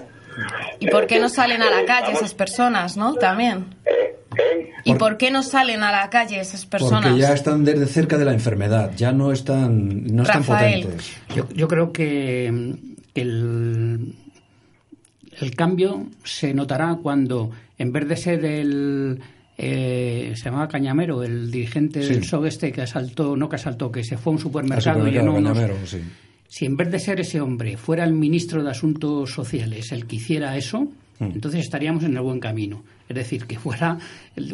¿Y 0.79 0.89
por 0.89 1.07
qué 1.07 1.19
no 1.19 1.27
eh, 1.27 1.31
salen 1.31 1.63
a 1.63 1.71
la 1.71 1.83
eh, 1.83 1.85
calle 1.85 2.13
esas 2.13 2.35
personas, 2.35 2.97
no? 2.97 3.15
También. 3.15 3.67
¿Y 4.91 4.99
por 4.99 5.17
qué 5.17 5.31
no 5.31 5.43
salen 5.43 5.83
a 5.83 5.91
la 5.91 6.11
calle 6.11 6.41
esas 6.41 6.67
personas? 6.67 7.11
Porque 7.11 7.21
ya 7.21 7.33
están 7.33 7.65
desde 7.65 7.87
cerca 7.87 8.19
de 8.19 8.25
la 8.25 8.33
enfermedad, 8.33 8.93
ya 8.97 9.13
no 9.13 9.33
están, 9.33 10.07
no 10.07 10.23
están 10.23 10.45
potentes. 10.45 11.17
Yo, 11.35 11.49
yo, 11.51 11.69
creo 11.69 11.93
que 11.93 12.47
el, 13.15 14.15
el 15.41 15.55
cambio 15.57 16.07
se 16.25 16.55
notará 16.55 16.99
cuando, 17.03 17.51
en 17.79 17.93
vez 17.93 18.09
de 18.09 18.17
ser 18.17 18.45
el 18.45 19.21
eh, 19.63 20.33
se 20.37 20.45
llamaba 20.45 20.69
Cañamero, 20.69 21.23
el 21.23 21.51
dirigente 21.51 22.01
del 22.01 22.25
SOG 22.25 22.47
este 22.47 22.73
que 22.73 22.81
asaltó, 22.81 23.37
no 23.37 23.47
que 23.47 23.57
asaltó, 23.57 23.93
que 23.93 24.03
se 24.03 24.17
fue 24.17 24.33
a 24.33 24.37
un 24.37 24.41
supermercado, 24.41 25.07
y 25.07 25.13
no 25.13 25.55
Si 26.49 26.65
en 26.65 26.79
vez 26.79 26.91
de 26.91 26.99
ser 26.99 27.21
ese 27.21 27.43
hombre 27.43 27.77
fuera 27.77 28.05
el 28.05 28.15
ministro 28.15 28.65
de 28.65 28.71
Asuntos 28.71 29.31
Sociales 29.31 29.93
el 29.93 30.07
que 30.07 30.17
hiciera 30.17 30.57
eso, 30.57 30.89
mm. 31.19 31.25
entonces 31.25 31.61
estaríamos 31.61 32.05
en 32.05 32.17
el 32.17 32.23
buen 32.23 32.41
camino. 32.41 32.83
Es 33.11 33.17
decir, 33.17 33.47
que 33.47 33.59
fuera 33.59 33.99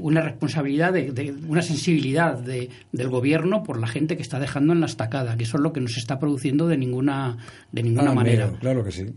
una 0.01 0.23
responsabilidad, 0.23 0.91
de, 0.91 1.35
una 1.47 1.61
sensibilidad 1.61 2.39
del 2.39 3.09
gobierno 3.11 3.63
por 3.63 3.79
la 3.79 3.87
gente 3.87 4.17
que 4.17 4.23
está 4.23 4.41
dejando 4.41 4.73
en 4.73 4.81
la 4.81 4.87
estacada, 4.87 5.37
que 5.37 5.45
eso 5.45 5.59
es 5.59 5.63
lo 5.63 5.75
que 5.75 5.83
no 5.83 5.89
se 5.89 6.01
está 6.01 6.19
produciendo 6.19 6.67
de 6.67 6.79
ninguna, 6.79 7.37
de 7.71 7.83
ninguna 7.83 8.13
ah, 8.13 8.15
manera. 8.15 8.51
claro 8.59 8.83
que 8.83 8.93
sí. 8.93 9.13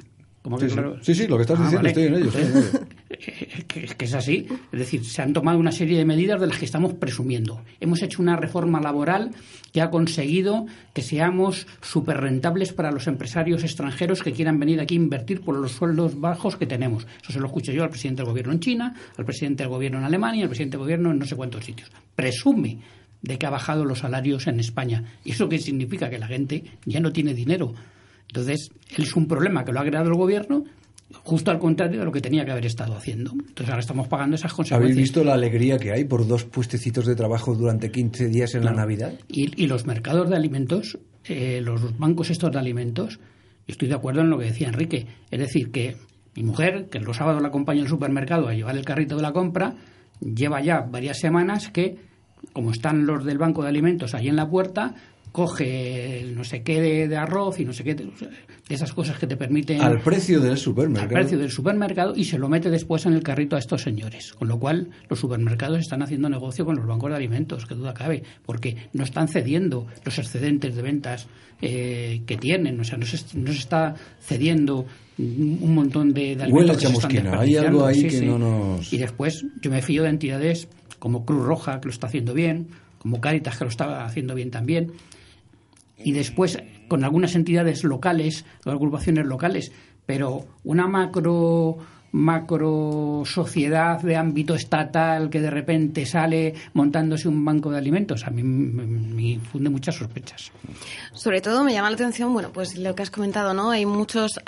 Sí, 1.01 1.15
sí, 1.15 1.27
lo 1.27 1.37
que 1.37 1.43
estás 1.43 1.57
ah, 1.57 1.63
diciendo, 1.63 1.87
estoy 1.87 2.03
en 2.03 2.15
ello. 2.15 2.31
eh, 3.27 3.65
que, 3.67 4.05
es 4.05 4.13
así. 4.13 4.47
Es 4.71 4.79
decir, 4.79 5.03
se 5.03 5.21
han 5.21 5.33
tomado 5.33 5.59
una 5.59 5.71
serie 5.71 5.97
de 5.97 6.05
medidas 6.05 6.39
de 6.39 6.47
las 6.47 6.57
que 6.57 6.65
estamos 6.65 6.93
presumiendo. 6.93 7.61
Hemos 7.79 8.01
hecho 8.01 8.21
una 8.21 8.35
reforma 8.35 8.79
laboral 8.79 9.31
que 9.73 9.81
ha 9.81 9.89
conseguido 9.89 10.65
que 10.93 11.01
seamos 11.01 11.67
súper 11.81 12.17
rentables 12.17 12.73
para 12.73 12.91
los 12.91 13.07
empresarios 13.07 13.63
extranjeros 13.63 14.23
que 14.23 14.31
quieran 14.31 14.59
venir 14.59 14.79
aquí 14.79 14.95
a 14.95 14.97
invertir 14.97 15.41
por 15.41 15.55
los 15.55 15.73
sueldos 15.73 16.19
bajos 16.19 16.55
que 16.55 16.65
tenemos. 16.65 17.05
Eso 17.21 17.33
se 17.33 17.39
lo 17.39 17.47
escucho 17.47 17.71
yo 17.71 17.83
al 17.83 17.89
presidente 17.89 18.21
del 18.21 18.31
gobierno 18.31 18.53
en 18.53 18.59
China, 18.59 18.95
al 19.17 19.25
presidente 19.25 19.63
del 19.63 19.69
gobierno 19.69 19.99
en 19.99 20.05
Alemania, 20.05 20.43
al 20.43 20.49
presidente 20.49 20.77
del 20.77 20.83
gobierno 20.83 21.11
en 21.11 21.19
no 21.19 21.25
sé 21.25 21.35
cuántos 21.35 21.65
sitios. 21.65 21.91
Presume 22.15 22.79
de 23.21 23.37
que 23.37 23.45
ha 23.45 23.49
bajado 23.49 23.85
los 23.85 23.99
salarios 23.99 24.47
en 24.47 24.59
España. 24.59 25.03
¿Y 25.25 25.31
eso 25.31 25.49
qué 25.49 25.59
significa? 25.59 26.09
Que 26.09 26.19
la 26.19 26.27
gente 26.27 26.63
ya 26.85 26.99
no 26.99 27.11
tiene 27.11 27.33
dinero. 27.33 27.73
Entonces, 28.27 28.71
es 28.95 29.15
un 29.15 29.27
problema 29.27 29.65
que 29.65 29.73
lo 29.73 29.79
ha 29.79 29.85
creado 29.85 30.09
el 30.09 30.15
gobierno 30.15 30.63
justo 31.11 31.51
al 31.51 31.59
contrario 31.59 31.99
de 31.99 32.05
lo 32.05 32.11
que 32.11 32.21
tenía 32.21 32.45
que 32.45 32.51
haber 32.51 32.65
estado 32.65 32.95
haciendo. 32.95 33.31
Entonces 33.31 33.69
ahora 33.69 33.79
estamos 33.79 34.07
pagando 34.07 34.35
esas 34.35 34.53
consecuencias. 34.53 34.91
¿Habéis 34.91 35.07
visto 35.07 35.23
la 35.23 35.33
alegría 35.33 35.77
que 35.77 35.91
hay 35.91 36.03
por 36.03 36.27
dos 36.27 36.45
puestecitos 36.45 37.05
de 37.05 37.15
trabajo 37.15 37.55
durante 37.55 37.91
15 37.91 38.27
días 38.27 38.55
en 38.55 38.65
la 38.65 38.71
Navidad? 38.71 39.13
Y, 39.27 39.67
los 39.67 39.85
mercados 39.85 40.29
de 40.29 40.35
alimentos, 40.35 40.99
eh, 41.25 41.61
los 41.63 41.97
bancos 41.97 42.29
estos 42.29 42.51
de 42.51 42.59
alimentos, 42.59 43.19
estoy 43.67 43.87
de 43.87 43.95
acuerdo 43.95 44.21
en 44.21 44.29
lo 44.29 44.37
que 44.37 44.45
decía 44.45 44.67
Enrique. 44.67 45.07
Es 45.31 45.39
decir, 45.39 45.71
que 45.71 45.95
mi 46.35 46.43
mujer, 46.43 46.87
que 46.89 46.99
los 46.99 47.17
sábados 47.17 47.41
la 47.41 47.49
acompaña 47.49 47.81
al 47.81 47.87
supermercado 47.87 48.47
a 48.47 48.53
llevar 48.53 48.77
el 48.77 48.85
carrito 48.85 49.15
de 49.15 49.21
la 49.21 49.33
compra, 49.33 49.75
lleva 50.21 50.61
ya 50.61 50.81
varias 50.81 51.19
semanas 51.19 51.69
que, 51.69 51.97
como 52.53 52.71
están 52.71 53.05
los 53.05 53.25
del 53.25 53.37
banco 53.37 53.63
de 53.63 53.69
alimentos 53.69 54.13
ahí 54.13 54.27
en 54.27 54.35
la 54.35 54.49
puerta, 54.49 54.95
coge 55.31 56.31
no 56.35 56.43
sé 56.43 56.63
qué 56.63 57.07
de, 57.07 57.17
arroz 57.17 57.59
y 57.59 57.65
no 57.65 57.73
sé 57.73 57.83
qué 57.83 57.95
de, 57.95 58.09
esas 58.69 58.93
cosas 58.93 59.17
que 59.17 59.27
te 59.27 59.35
permiten 59.35 59.81
al 59.81 60.01
precio 60.01 60.39
del 60.39 60.57
supermercado. 60.57 61.15
Al 61.15 61.21
precio 61.21 61.37
del 61.37 61.51
supermercado 61.51 62.13
y 62.15 62.25
se 62.25 62.37
lo 62.37 62.49
mete 62.49 62.69
después 62.69 63.05
en 63.05 63.13
el 63.13 63.23
carrito 63.23 63.55
a 63.55 63.59
estos 63.59 63.81
señores. 63.81 64.33
Con 64.33 64.47
lo 64.47 64.59
cual 64.59 64.89
los 65.09 65.19
supermercados 65.19 65.79
están 65.79 66.01
haciendo 66.03 66.29
negocio 66.29 66.65
con 66.65 66.75
los 66.75 66.85
bancos 66.85 67.09
de 67.09 67.15
alimentos 67.15 67.65
que 67.65 67.75
duda 67.75 67.93
cabe 67.93 68.23
porque 68.45 68.75
no 68.93 69.03
están 69.03 69.27
cediendo 69.27 69.87
los 70.03 70.17
excedentes 70.19 70.75
de 70.75 70.81
ventas 70.81 71.27
eh, 71.61 72.21
que 72.25 72.37
tienen. 72.37 72.79
O 72.79 72.83
sea 72.83 72.97
no 72.97 73.05
se, 73.05 73.17
no 73.37 73.51
se 73.51 73.59
está 73.59 73.95
cediendo 74.19 74.85
un 75.19 75.75
montón 75.75 76.13
de, 76.13 76.35
de 76.35 76.43
alimentos 76.43 77.05
hay 77.37 77.57
algo 77.57 77.85
ahí 77.85 78.07
que 78.07 78.21
no 78.21 78.39
nos 78.39 78.93
y 78.93 78.97
después 78.97 79.45
yo 79.61 79.69
me 79.69 79.81
fío 79.81 80.03
de 80.03 80.09
entidades 80.09 80.69
como 80.97 81.25
Cruz 81.25 81.43
Roja 81.43 81.81
que 81.81 81.87
lo 81.87 81.91
está 81.91 82.07
haciendo 82.07 82.33
bien 82.33 82.67
como 82.99 83.19
Caritas 83.19 83.57
que 83.57 83.65
lo 83.65 83.69
está 83.69 84.05
haciendo 84.05 84.33
bien 84.33 84.49
también 84.49 84.93
y 86.03 86.11
después 86.11 86.57
con 86.87 87.03
algunas 87.03 87.35
entidades 87.35 87.83
locales 87.83 88.45
o 88.65 88.71
agrupaciones 88.71 89.25
locales, 89.25 89.71
pero 90.05 90.45
una 90.63 90.87
macro 90.87 91.77
macro 92.11 93.23
sociedad 93.25 94.01
de 94.01 94.15
ámbito 94.15 94.55
estatal 94.55 95.29
que 95.29 95.39
de 95.39 95.49
repente 95.49 96.05
sale 96.05 96.53
montándose 96.73 97.27
un 97.27 97.43
banco 97.43 97.71
de 97.71 97.77
alimentos. 97.77 98.25
A 98.25 98.29
mí 98.29 98.43
me, 98.43 99.21
infunde 99.21 99.69
muchas 99.69 99.95
sospechas. 99.95 100.51
Sobre 101.13 101.41
todo 101.41 101.63
me 101.63 101.73
llama 101.73 101.89
la 101.89 101.95
atención, 101.95 102.33
bueno, 102.33 102.51
pues 102.51 102.77
lo 102.77 102.95
que 102.95 103.03
has 103.03 103.11
comentado, 103.11 103.53
¿no? 103.53 103.71
Hay 103.71 103.85
muchos 103.85 104.39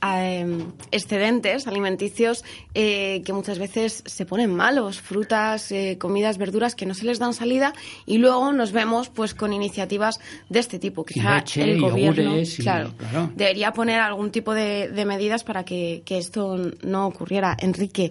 em, 0.00 0.72
excedentes 0.90 1.66
alimenticios 1.66 2.44
eh, 2.74 3.22
que 3.24 3.32
muchas 3.32 3.58
veces 3.58 4.02
se 4.06 4.26
ponen 4.26 4.54
malos, 4.54 5.00
frutas, 5.00 5.72
eh, 5.72 5.96
comidas, 5.98 6.38
verduras 6.38 6.74
que 6.74 6.86
no 6.86 6.94
se 6.94 7.04
les 7.04 7.18
dan 7.18 7.34
salida 7.34 7.72
y 8.06 8.18
luego 8.18 8.52
nos 8.52 8.72
vemos 8.72 9.08
pues 9.08 9.34
con 9.34 9.52
iniciativas 9.52 10.20
de 10.48 10.58
este 10.58 10.78
tipo. 10.78 11.04
Quizá 11.04 11.44
el 11.56 11.80
gobierno 11.80 12.34
claro, 12.58 12.92
debería 13.34 13.72
poner 13.72 14.00
algún 14.00 14.30
tipo 14.30 14.54
de, 14.54 14.88
de 14.88 15.04
medidas 15.04 15.44
para 15.44 15.64
que, 15.64 16.02
que 16.04 16.18
esto 16.18 16.56
no 16.82 17.09
ocurriera. 17.10 17.56
Enrique, 17.60 18.10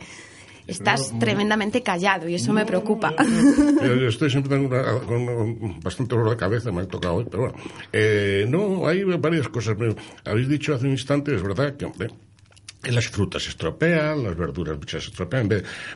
estás 0.69 1.17
tremendamente 1.19 1.81
callado 1.81 2.29
y 2.29 2.35
eso 2.35 2.53
me 2.53 2.65
preocupa. 2.65 3.15
Yo 3.81 4.07
estoy 4.07 4.29
siempre 4.29 4.57
con, 4.57 5.79
bastante 5.81 6.15
dolor 6.15 6.31
de 6.31 6.37
cabeza, 6.37 6.71
me 6.71 6.81
ha 6.81 6.87
tocado 6.87 7.15
hoy, 7.15 7.25
pero 7.29 7.43
bueno. 7.43 7.57
Eh, 7.91 8.45
no, 8.47 8.87
hay 8.87 9.03
varias 9.03 9.49
cosas. 9.49 9.75
Habéis 10.25 10.47
dicho 10.47 10.73
hace 10.73 10.85
un 10.85 10.91
instante, 10.91 11.33
es 11.35 11.41
verdad, 11.41 11.75
que 11.75 11.87
las 12.91 13.07
frutas 13.09 13.43
se 13.43 13.49
estropean, 13.49 14.23
las 14.23 14.37
verduras 14.37 14.77
muchas 14.77 15.03
se 15.03 15.09
estropean. 15.09 15.49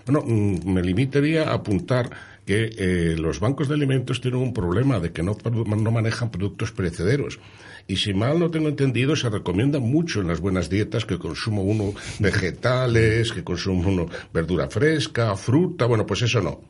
Bueno, 0.05 0.23
mm, 0.25 0.73
me 0.73 0.81
limitaría 0.81 1.49
a 1.49 1.53
apuntar 1.53 2.09
que 2.45 2.69
eh, 2.77 3.15
los 3.17 3.39
bancos 3.39 3.69
de 3.69 3.75
alimentos 3.75 4.19
tienen 4.19 4.41
un 4.41 4.53
problema 4.53 4.99
de 4.99 5.11
que 5.11 5.23
no, 5.23 5.37
no 5.45 5.91
manejan 5.91 6.29
productos 6.29 6.71
perecederos. 6.71 7.39
Y 7.87 7.97
si 7.97 8.13
mal 8.13 8.39
no 8.39 8.49
tengo 8.49 8.69
entendido, 8.69 9.15
se 9.15 9.29
recomienda 9.29 9.79
mucho 9.79 10.21
en 10.21 10.27
las 10.27 10.39
buenas 10.39 10.69
dietas 10.69 11.05
que 11.05 11.19
consuma 11.19 11.61
uno 11.61 11.93
vegetales, 12.19 13.31
que 13.31 13.43
consuma 13.43 13.87
uno 13.87 14.05
verdura 14.33 14.69
fresca, 14.69 15.35
fruta, 15.35 15.85
bueno, 15.85 16.05
pues 16.05 16.21
eso 16.21 16.41
no. 16.41 16.61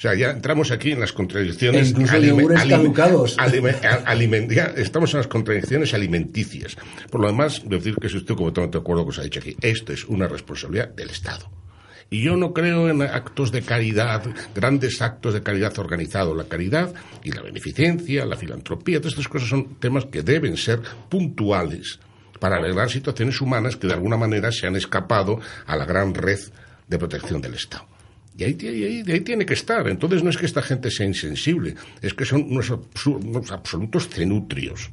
O 0.00 0.02
sea, 0.02 0.14
ya 0.14 0.30
entramos 0.30 0.70
aquí 0.70 0.92
en 0.92 1.00
las 1.00 1.12
contradicciones. 1.12 1.92
caducados. 2.66 3.36
estamos 4.76 5.12
en 5.12 5.18
las 5.18 5.26
contradicciones 5.26 5.92
alimenticias. 5.92 6.78
Por 7.10 7.20
lo 7.20 7.26
demás, 7.26 7.62
decir 7.66 7.96
que 7.96 8.08
estoy 8.16 8.34
completamente 8.34 8.78
de 8.78 8.82
acuerdo 8.82 9.04
con 9.04 9.08
lo 9.08 9.10
que 9.10 9.14
se 9.16 9.20
ha 9.20 9.24
dicho 9.24 9.40
aquí. 9.40 9.56
Esto 9.60 9.92
es 9.92 10.06
una 10.06 10.26
responsabilidad 10.26 10.88
del 10.88 11.10
Estado. 11.10 11.50
Y 12.10 12.22
yo 12.22 12.36
no 12.36 12.52
creo 12.52 12.90
en 12.90 13.02
actos 13.02 13.52
de 13.52 13.62
caridad, 13.62 14.24
grandes 14.52 15.00
actos 15.00 15.32
de 15.32 15.42
caridad 15.42 15.78
organizados. 15.78 16.36
La 16.36 16.44
caridad 16.44 16.92
y 17.22 17.30
la 17.30 17.40
beneficencia, 17.40 18.26
la 18.26 18.36
filantropía, 18.36 18.98
todas 18.98 19.12
estas 19.12 19.28
cosas 19.28 19.48
son 19.48 19.76
temas 19.76 20.06
que 20.06 20.22
deben 20.22 20.56
ser 20.56 20.80
puntuales 21.08 22.00
para 22.40 22.56
arreglar 22.56 22.90
situaciones 22.90 23.40
humanas 23.40 23.76
que 23.76 23.86
de 23.86 23.92
alguna 23.92 24.16
manera 24.16 24.50
se 24.50 24.66
han 24.66 24.74
escapado 24.74 25.38
a 25.66 25.76
la 25.76 25.84
gran 25.84 26.12
red 26.12 26.40
de 26.88 26.98
protección 26.98 27.40
del 27.40 27.54
Estado. 27.54 27.86
Y 28.36 28.44
ahí, 28.44 29.04
ahí, 29.06 29.20
tiene 29.20 29.46
que 29.46 29.54
estar. 29.54 29.86
Entonces 29.86 30.24
no 30.24 30.30
es 30.30 30.36
que 30.36 30.46
esta 30.46 30.62
gente 30.62 30.90
sea 30.90 31.06
insensible, 31.06 31.76
es 32.02 32.14
que 32.14 32.24
son 32.24 32.42
unos 32.50 32.72
absolutos 33.52 34.08
cenutrios 34.08 34.90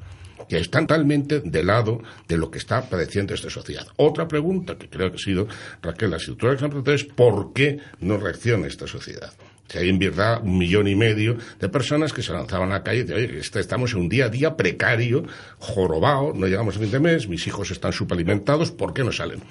que 0.50 0.58
están 0.58 0.88
totalmente 0.88 1.42
de 1.42 1.64
lado 1.64 2.02
de 2.28 2.38
lo 2.38 2.50
que 2.50 2.58
está 2.58 2.90
padeciendo 2.90 3.34
esta 3.34 3.50
sociedad. 3.50 3.88
Otra 3.98 4.28
pregunta 4.28 4.78
que 4.78 4.90
creo 4.90 5.10
que 5.10 5.16
ha 5.16 5.20
sido, 5.20 5.48
Raquel, 5.82 6.12
la 6.12 6.20
situación 6.20 6.84
es 6.86 7.04
¿por 7.04 7.54
qué 7.54 7.80
no 8.00 8.18
reacciona 8.18 8.68
esta 8.68 8.88
sociedad? 8.88 9.34
Si 9.68 9.78
hay 9.78 9.90
en 9.90 10.00
verdad 10.00 10.42
un 10.42 10.58
millón 10.58 10.88
y 10.88 10.96
medio 10.96 11.38
de 11.60 11.68
personas 11.68 12.14
que 12.14 12.22
se 12.22 12.32
lanzaban 12.32 12.72
a 12.72 12.76
la 12.76 12.84
calle 12.84 13.00
y 13.00 13.04
decían, 13.04 13.30
oye, 13.30 13.40
este, 13.40 13.60
estamos 13.60 13.92
en 13.92 14.00
un 14.00 14.10
día 14.10 14.26
a 14.26 14.30
día 14.30 14.56
precario, 14.56 15.26
jorobado, 15.60 16.34
no 16.34 16.48
llegamos 16.48 16.78
a 16.78 16.80
fin 16.80 16.90
de 16.90 17.00
mes, 17.00 17.28
mis 17.28 17.46
hijos 17.48 17.70
están 17.72 17.92
subalimentados, 17.92 18.72
¿por 18.72 18.94
qué 18.94 19.04
no 19.04 19.12
salen? 19.12 19.42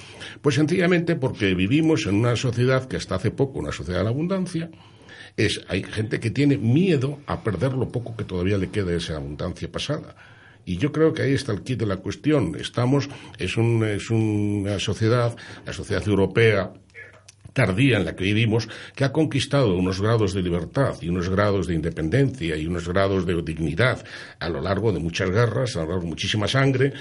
Pues 0.41 0.55
sencillamente 0.55 1.17
porque 1.17 1.55
vivimos 1.55 2.07
en 2.07 2.15
una 2.15 2.35
sociedad 2.35 2.89
que 2.89 2.97
hasta 2.97 3.17
hace 3.17 3.31
poco, 3.31 3.59
una 3.59 3.73
sociedad 3.73 3.99
de 3.99 4.05
la 4.05 4.11
abundancia, 4.11 4.71
es, 5.37 5.61
hay 5.69 5.83
gente 5.83 6.19
que 6.19 6.31
tiene 6.31 6.57
miedo 6.57 7.19
a 7.27 7.43
perder 7.43 7.75
lo 7.75 7.91
poco 7.91 8.17
que 8.17 8.25
todavía 8.25 8.57
le 8.57 8.71
queda 8.71 8.87
de 8.87 8.97
esa 8.97 9.17
abundancia 9.17 9.71
pasada. 9.71 10.17
Y 10.67 10.77
yo 10.77 10.93
creo 10.93 11.15
que 11.15 11.23
ahí 11.23 11.33
está 11.33 11.53
el 11.53 11.63
kit 11.63 11.79
de 11.79 11.87
la 11.87 11.99
cuestión. 11.99 12.57
Estamos, 12.61 13.09
es, 13.39 13.57
un, 13.57 13.85
es 13.85 14.11
una 14.11 14.79
sociedad, 14.81 15.35
la 15.65 15.73
sociedad 15.73 16.07
europea, 16.07 16.73
tardía 17.53 17.97
en 17.97 18.05
la 18.05 18.17
que 18.17 18.25
vivimos, 18.25 18.69
que 18.95 19.05
ha 19.05 19.13
conquistado 19.13 19.75
unos 19.75 20.03
grados 20.03 20.35
de 20.35 20.43
libertad 20.43 20.97
y 21.01 21.09
unos 21.09 21.31
grados 21.31 21.69
de 21.69 21.75
independencia 21.75 22.57
y 22.57 22.67
unos 22.67 22.87
grados 22.87 23.25
de 23.25 23.41
dignidad 23.43 24.05
a 24.41 24.49
lo 24.51 24.61
largo 24.61 24.93
de 24.93 24.99
muchas 24.99 25.31
guerras, 25.31 25.77
a 25.77 25.81
lo 25.81 25.87
largo 25.87 26.03
de 26.03 26.09
muchísima 26.09 26.49
sangre, 26.49 26.93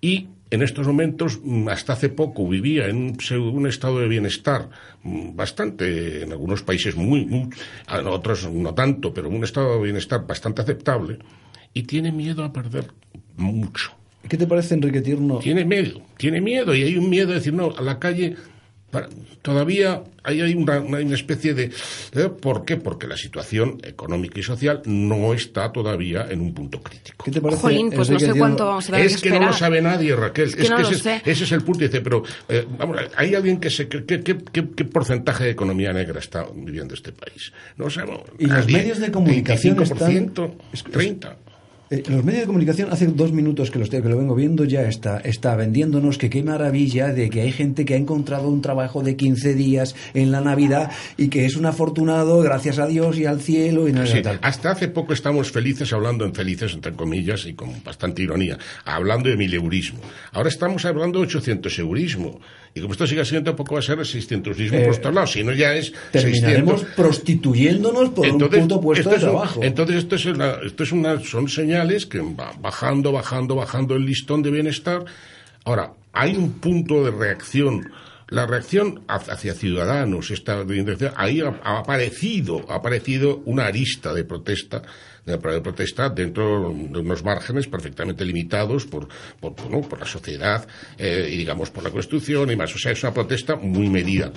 y 0.00 0.28
en 0.50 0.62
estos 0.62 0.86
momentos, 0.86 1.40
mm, 1.42 1.68
hasta 1.68 1.92
hace 1.92 2.08
poco, 2.08 2.48
vivía 2.48 2.88
en 2.88 3.16
un, 3.30 3.66
estado 3.66 4.00
de 4.00 4.08
bienestar 4.08 4.68
mm, 5.02 5.36
bastante, 5.36 6.22
en 6.22 6.32
algunos 6.32 6.62
países 6.62 6.96
muy, 6.96 7.24
muy, 7.26 7.48
en 7.88 8.06
otros 8.06 8.50
no 8.50 8.74
tanto, 8.74 9.14
pero 9.14 9.28
un 9.28 9.44
estado 9.44 9.76
de 9.76 9.84
bienestar 9.84 10.26
bastante 10.26 10.62
aceptable, 10.62 11.18
y 11.72 11.82
tiene 11.82 12.12
miedo 12.12 12.44
a 12.44 12.52
perder 12.52 12.92
mucho. 13.36 13.92
¿Qué 14.28 14.36
te 14.36 14.46
parece, 14.46 14.74
Enrique 14.74 15.00
Tierno? 15.00 15.38
Tiene 15.38 15.64
miedo, 15.64 16.02
tiene 16.16 16.40
miedo 16.40 16.74
y 16.74 16.82
hay 16.82 16.96
un 16.96 17.08
miedo 17.08 17.28
de 17.28 17.34
decir, 17.34 17.54
no, 17.54 17.74
a 17.76 17.82
la 17.82 17.98
calle 17.98 18.36
todavía 19.42 20.02
hay, 20.22 20.40
hay 20.40 20.54
una, 20.54 21.00
especie 21.14 21.54
de... 21.54 21.70
¿eh? 22.12 22.28
¿Por 22.28 22.64
qué? 22.64 22.76
Porque 22.76 23.06
la 23.06 23.16
situación 23.16 23.78
económica 23.82 24.40
y 24.40 24.42
social 24.42 24.82
no 24.86 25.34
está 25.34 25.70
todavía 25.72 26.26
en 26.30 26.40
un 26.40 26.54
punto 26.54 26.82
crítico. 26.82 27.24
¿Qué 27.24 27.30
te 27.30 27.40
parece? 27.40 27.60
Jolín, 27.60 27.90
pues 27.90 28.10
no 28.10 28.18
sé 28.18 28.32
cuánto 28.34 28.66
vamos 28.66 28.90
a 28.90 29.00
Es 29.00 29.20
que, 29.20 29.30
no 29.30 29.46
lo 29.46 29.52
sabe 29.52 29.82
nadie, 29.82 30.14
Raquel. 30.16 30.48
Es 30.48 30.56
que, 30.56 30.62
ese, 31.30 31.44
es 31.44 31.52
el 31.52 31.62
punto. 31.62 31.80
Dice, 31.80 32.00
pero 32.00 32.22
eh, 32.48 32.66
vamos, 32.78 32.98
hay 33.16 33.34
alguien 33.34 33.58
que 33.58 33.70
se... 33.70 33.88
¿qué, 33.88 34.04
qué, 34.22 34.84
porcentaje 34.84 35.44
de 35.44 35.50
economía 35.50 35.92
negra 35.92 36.18
está 36.18 36.46
viviendo 36.54 36.94
este 36.94 37.12
país? 37.12 37.52
No 37.76 37.90
sabemos. 37.90 38.22
Y 38.38 38.46
los 38.46 38.66
medios 38.66 38.98
de 38.98 39.10
comunicación 39.10 39.76
25%, 39.76 40.54
están... 40.72 40.92
30%. 40.92 41.36
Eh, 41.90 42.02
los 42.08 42.22
medios 42.22 42.42
de 42.42 42.46
comunicación, 42.46 42.92
hace 42.92 43.06
dos 43.06 43.32
minutos 43.32 43.70
que, 43.70 43.78
los, 43.78 43.88
que 43.88 44.00
lo 44.00 44.18
vengo 44.18 44.34
viendo, 44.34 44.64
ya 44.64 44.82
está, 44.82 45.18
está 45.18 45.56
vendiéndonos 45.56 46.18
que 46.18 46.28
qué 46.28 46.42
maravilla 46.42 47.12
de 47.12 47.30
que 47.30 47.40
hay 47.40 47.52
gente 47.52 47.84
que 47.84 47.94
ha 47.94 47.96
encontrado 47.96 48.48
un 48.48 48.60
trabajo 48.60 49.02
de 49.02 49.16
15 49.16 49.54
días 49.54 49.96
en 50.12 50.30
la 50.30 50.42
Navidad 50.42 50.90
y 51.16 51.28
que 51.28 51.46
es 51.46 51.56
un 51.56 51.64
afortunado, 51.64 52.40
gracias 52.40 52.78
a 52.78 52.86
Dios 52.86 53.18
y 53.18 53.24
al 53.24 53.40
cielo. 53.40 53.88
Y 53.88 53.92
nada 53.92 54.22
tal. 54.22 54.38
Hasta 54.42 54.72
hace 54.72 54.88
poco 54.88 55.14
estamos 55.14 55.50
felices, 55.50 55.92
hablando 55.92 56.26
en 56.26 56.34
felices, 56.34 56.74
entre 56.74 56.92
comillas, 56.92 57.46
y 57.46 57.54
con 57.54 57.82
bastante 57.82 58.22
ironía, 58.22 58.58
hablando 58.84 59.30
de 59.30 59.36
mil 59.36 59.52
eurismo. 59.54 60.00
Ahora 60.32 60.50
estamos 60.50 60.84
hablando 60.84 61.20
de 61.20 61.26
800 61.26 61.78
eurismo. 61.78 62.40
Y 62.78 62.80
como 62.80 62.92
esto 62.92 63.06
sigue 63.06 63.24
siendo, 63.24 63.54
poco 63.56 63.74
va 63.74 63.80
a 63.80 63.82
ser 63.82 63.98
600ismo 63.98 64.84
por 64.86 64.96
todos 64.98 65.14
lados, 65.14 65.32
si 65.32 65.44
no 65.44 65.52
ya 65.52 65.74
es 65.74 65.92
Terminaremos 66.12 66.80
600. 66.80 66.94
prostituyéndonos 66.96 68.10
por 68.10 68.26
un 68.28 68.38
puto 68.38 68.80
puesto 68.80 69.00
esto 69.00 69.10
de 69.10 69.16
un- 69.16 69.20
trabajo. 69.32 69.60
entonces 69.62 69.96
esto 69.96 70.16
es, 70.16 70.24
una, 70.26 70.56
esto 70.64 70.82
es 70.82 70.92
una, 70.92 71.20
son 71.20 71.48
señales 71.48 72.06
que 72.06 72.20
va 72.20 72.52
bajando, 72.60 73.12
bajando, 73.12 73.54
bajando 73.56 73.94
el 73.96 74.04
listón 74.06 74.42
de 74.42 74.50
bienestar. 74.50 75.04
Ahora, 75.64 75.92
hay 76.12 76.36
un 76.36 76.52
punto 76.52 77.04
de 77.04 77.10
reacción. 77.10 77.90
La 78.30 78.46
reacción 78.46 79.00
hacia 79.08 79.54
ciudadanos, 79.54 80.30
esta 80.30 80.62
ahí 81.16 81.40
ha 81.40 81.78
aparecido, 81.78 82.64
ha 82.68 82.74
aparecido 82.76 83.40
una 83.46 83.64
arista 83.66 84.12
de 84.12 84.24
protesta, 84.24 84.82
de, 85.28 85.36
de 85.52 85.60
protesta 85.60 86.08
dentro 86.08 86.72
de 86.72 86.98
unos 86.98 87.22
márgenes 87.24 87.66
perfectamente 87.68 88.24
limitados 88.24 88.86
por, 88.86 89.08
por, 89.40 89.54
bueno, 89.54 89.80
por 89.88 90.00
la 90.00 90.06
sociedad 90.06 90.66
eh, 90.96 91.28
y 91.32 91.36
digamos 91.36 91.70
por 91.70 91.84
la 91.84 91.90
Constitución 91.90 92.50
y 92.50 92.56
más. 92.56 92.74
O 92.74 92.78
sea, 92.78 92.92
es 92.92 93.02
una 93.02 93.14
protesta 93.14 93.56
muy 93.56 93.88
medida. 93.88 94.32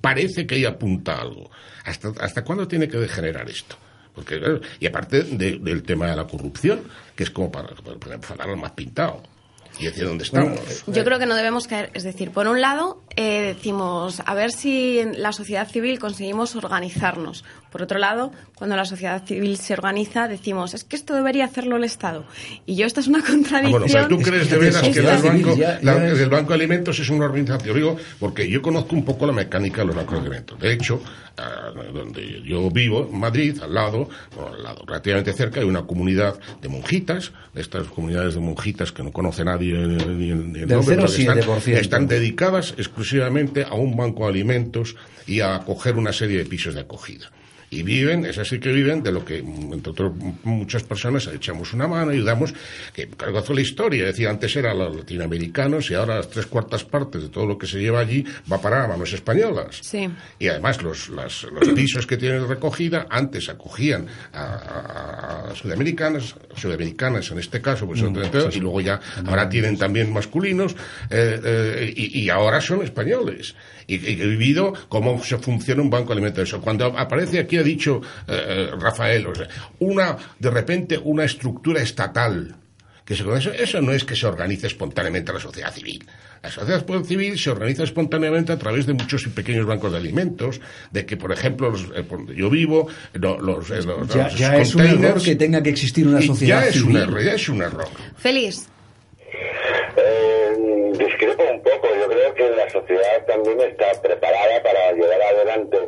Parece 0.00 0.46
que 0.46 0.56
ahí 0.56 0.64
apunta 0.64 1.20
algo. 1.20 1.50
¿Hasta, 1.84 2.08
hasta 2.20 2.44
cuándo 2.44 2.66
tiene 2.66 2.88
que 2.88 2.98
degenerar 2.98 3.48
esto? 3.48 3.76
Porque, 4.14 4.38
claro, 4.38 4.60
y 4.80 4.86
aparte 4.86 5.22
de- 5.22 5.58
del 5.58 5.82
tema 5.84 6.10
de 6.10 6.16
la 6.16 6.26
corrupción, 6.26 6.80
que 7.14 7.22
es 7.22 7.30
como 7.30 7.50
para, 7.52 7.68
para, 8.00 8.18
para 8.18 8.56
más 8.56 8.72
pintado. 8.72 9.22
Y 9.78 9.84
decir 9.84 10.06
dónde 10.06 10.24
estamos. 10.24 10.58
Yo 10.88 11.04
creo 11.04 11.20
que 11.20 11.26
no 11.26 11.36
debemos 11.36 11.68
caer. 11.68 11.90
Es 11.94 12.02
decir, 12.02 12.32
por 12.32 12.48
un 12.48 12.60
lado, 12.60 13.00
eh, 13.20 13.54
decimos, 13.56 14.22
a 14.24 14.34
ver 14.34 14.52
si 14.52 15.00
en 15.00 15.20
la 15.20 15.32
sociedad 15.32 15.68
civil 15.68 15.98
conseguimos 15.98 16.54
organizarnos. 16.54 17.44
Por 17.72 17.82
otro 17.82 17.98
lado, 17.98 18.30
cuando 18.54 18.76
la 18.76 18.84
sociedad 18.84 19.24
civil 19.26 19.56
se 19.58 19.74
organiza, 19.74 20.28
decimos, 20.28 20.72
es 20.72 20.84
que 20.84 20.94
esto 20.96 21.14
debería 21.14 21.44
hacerlo 21.44 21.76
el 21.76 21.84
Estado. 21.84 22.24
Y 22.64 22.76
yo, 22.76 22.86
esta 22.86 23.00
es 23.00 23.08
una 23.08 23.18
Ah, 23.22 23.24
contradicción. 23.28 23.72
bueno, 23.80 23.86
pero 23.92 24.08
tú 24.08 24.18
crees 24.22 24.48
de 24.50 24.56
veras 24.58 24.82
que 24.82 25.00
el 25.00 25.04
banco, 25.06 25.30
civil 25.52 25.56
ya- 25.58 25.78
la- 25.82 25.98
ya 25.98 26.12
es- 26.12 26.20
el 26.20 26.30
Banco 26.30 26.48
de 26.50 26.54
Alimentos 26.54 26.98
es 27.00 27.10
una 27.10 27.24
organización. 27.26 27.74
Digo, 27.76 27.96
porque 28.20 28.48
yo 28.48 28.62
conozco 28.62 28.94
un 28.94 29.04
poco 29.04 29.26
la 29.26 29.32
mecánica 29.32 29.80
de 29.82 29.88
los 29.88 29.96
bancos 29.96 30.14
de 30.14 30.20
alimentos. 30.20 30.58
De 30.60 30.72
hecho, 30.72 31.02
ah, 31.36 31.72
donde 31.92 32.40
yo 32.42 32.70
vivo, 32.70 33.08
en 33.12 33.18
Madrid, 33.18 33.58
al 33.60 33.74
lado, 33.74 34.08
bueno, 34.34 34.54
al 34.54 34.62
lado, 34.62 34.84
relativamente 34.86 35.32
cerca, 35.32 35.60
hay 35.60 35.66
una 35.66 35.82
comunidad 35.82 36.38
de 36.62 36.68
monjitas, 36.68 37.32
de 37.52 37.60
estas 37.62 37.88
comunidades 37.88 38.34
de 38.34 38.40
monjitas 38.40 38.92
que 38.92 39.02
no 39.02 39.10
conoce 39.12 39.44
nadie 39.44 39.74
ni 39.74 40.30
el, 40.30 40.52
ni 40.52 40.60
el 40.60 40.68
nombre, 40.68 40.96
pero 40.96 41.06
que 41.06 41.12
0,7%. 41.26 41.58
están, 41.58 41.74
están 41.74 42.06
dedicadas 42.06 42.70
exclusivamente 42.78 43.07
a 43.64 43.74
un 43.74 43.96
banco 43.96 44.24
de 44.24 44.30
alimentos 44.30 44.96
y 45.26 45.40
a 45.40 45.56
acoger 45.56 45.96
una 45.96 46.12
serie 46.12 46.38
de 46.38 46.46
pisos 46.46 46.74
de 46.74 46.80
acogida. 46.80 47.30
Y 47.70 47.82
viven, 47.82 48.24
es 48.24 48.38
así 48.38 48.58
que 48.58 48.70
viven 48.72 49.02
de 49.02 49.12
lo 49.12 49.24
que, 49.24 49.38
entre 49.38 49.90
otras 49.90 50.12
muchas 50.44 50.82
personas, 50.84 51.26
echamos 51.26 51.72
una 51.74 51.86
mano, 51.86 52.12
ayudamos, 52.12 52.54
que 52.94 53.08
cargo 53.08 53.42
la 53.48 53.60
historia, 53.60 54.06
decía, 54.06 54.30
antes 54.30 54.56
eran 54.56 54.78
los 54.78 54.96
latinoamericanos 54.96 55.90
y 55.90 55.94
ahora 55.94 56.16
las 56.16 56.30
tres 56.30 56.46
cuartas 56.46 56.84
partes 56.84 57.22
de 57.22 57.28
todo 57.28 57.46
lo 57.46 57.58
que 57.58 57.66
se 57.66 57.78
lleva 57.78 58.00
allí 58.00 58.24
va 58.50 58.56
a 58.56 58.60
parar 58.60 58.82
a 58.84 58.88
manos 58.88 59.12
españolas. 59.12 59.78
Sí. 59.82 60.08
Y 60.38 60.48
además 60.48 60.82
los, 60.82 61.08
las- 61.10 61.44
los 61.44 61.68
pisos 61.74 62.06
que 62.06 62.16
tienen 62.16 62.48
recogida 62.48 63.06
antes 63.10 63.48
acogían 63.50 64.06
a, 64.32 64.42
a- 64.42 65.50
a 65.50 65.54
sudamericanas, 65.54 66.34
sudamericanas 66.56 67.30
en 67.30 67.38
este 67.38 67.60
caso, 67.60 67.86
pues, 67.86 68.00
y 68.56 68.60
luego 68.60 68.80
ya 68.80 68.98
ahora 69.26 69.48
tienen 69.48 69.76
también 69.76 70.12
masculinos 70.12 70.72
eh, 71.10 71.40
eh, 71.44 71.92
y, 71.94 72.20
y 72.22 72.30
ahora 72.30 72.60
son 72.60 72.82
españoles. 72.82 73.54
Y, 73.86 73.94
y 73.96 74.20
he 74.20 74.26
vivido 74.26 74.72
cómo 74.88 75.22
se 75.24 75.38
funciona 75.38 75.80
un 75.82 75.88
banco 75.90 76.12
alimentario. 76.12 76.60
Cuando 76.60 76.86
aparece 76.86 77.38
aquí 77.38 77.57
ha 77.58 77.62
dicho 77.62 78.00
eh, 78.26 78.68
eh, 78.70 78.70
Rafael, 78.78 79.26
o 79.26 79.34
sea, 79.34 79.48
una 79.80 80.16
de 80.38 80.50
repente 80.50 80.98
una 81.02 81.24
estructura 81.24 81.82
estatal 81.82 82.54
que 83.04 83.16
se 83.16 83.22
eso, 83.22 83.50
eso 83.52 83.80
no 83.80 83.92
es 83.92 84.04
que 84.04 84.14
se 84.14 84.26
organice 84.26 84.66
espontáneamente 84.66 85.32
la 85.32 85.40
sociedad 85.40 85.72
civil. 85.72 86.04
La 86.42 86.50
sociedad 86.50 86.84
civil 87.04 87.38
se 87.38 87.48
organiza 87.50 87.82
espontáneamente 87.82 88.52
a 88.52 88.58
través 88.58 88.84
de 88.86 88.92
muchos 88.92 89.24
y 89.26 89.30
pequeños 89.30 89.64
bancos 89.66 89.90
de 89.92 89.96
alimentos, 89.98 90.60
de 90.92 91.06
que, 91.06 91.16
por 91.16 91.32
ejemplo, 91.32 91.70
los, 91.70 91.84
eh, 91.96 92.04
yo 92.36 92.50
vivo, 92.50 92.86
lo- 93.14 93.40
los, 93.40 93.70
eh, 93.70 93.80
los, 93.82 94.08
ya 94.08 94.24
los 94.24 94.36
ya 94.36 94.58
es 94.58 94.74
un 94.74 94.82
error 94.82 95.22
que 95.22 95.36
tenga 95.36 95.62
que 95.62 95.70
existir 95.70 96.06
una 96.06 96.20
sociedad 96.20 96.60
ya 96.64 96.68
es 96.68 96.74
civil. 96.74 96.90
un 96.90 96.96
error, 97.02 97.22
ya 97.24 97.32
es 97.32 97.48
un 97.48 97.62
error. 97.62 97.88
Félix, 98.18 98.68
Eh, 99.96 100.92
discrepo 100.98 101.42
un 101.50 101.62
poco. 101.62 101.88
Yo 101.94 102.08
creo 102.08 102.34
que 102.34 102.50
la 102.50 102.68
sociedad 102.70 103.24
también 103.26 103.60
está 103.60 104.00
preparada 104.00 104.62
para 104.62 104.92
llevar 104.92 105.22
adelante, 105.22 105.78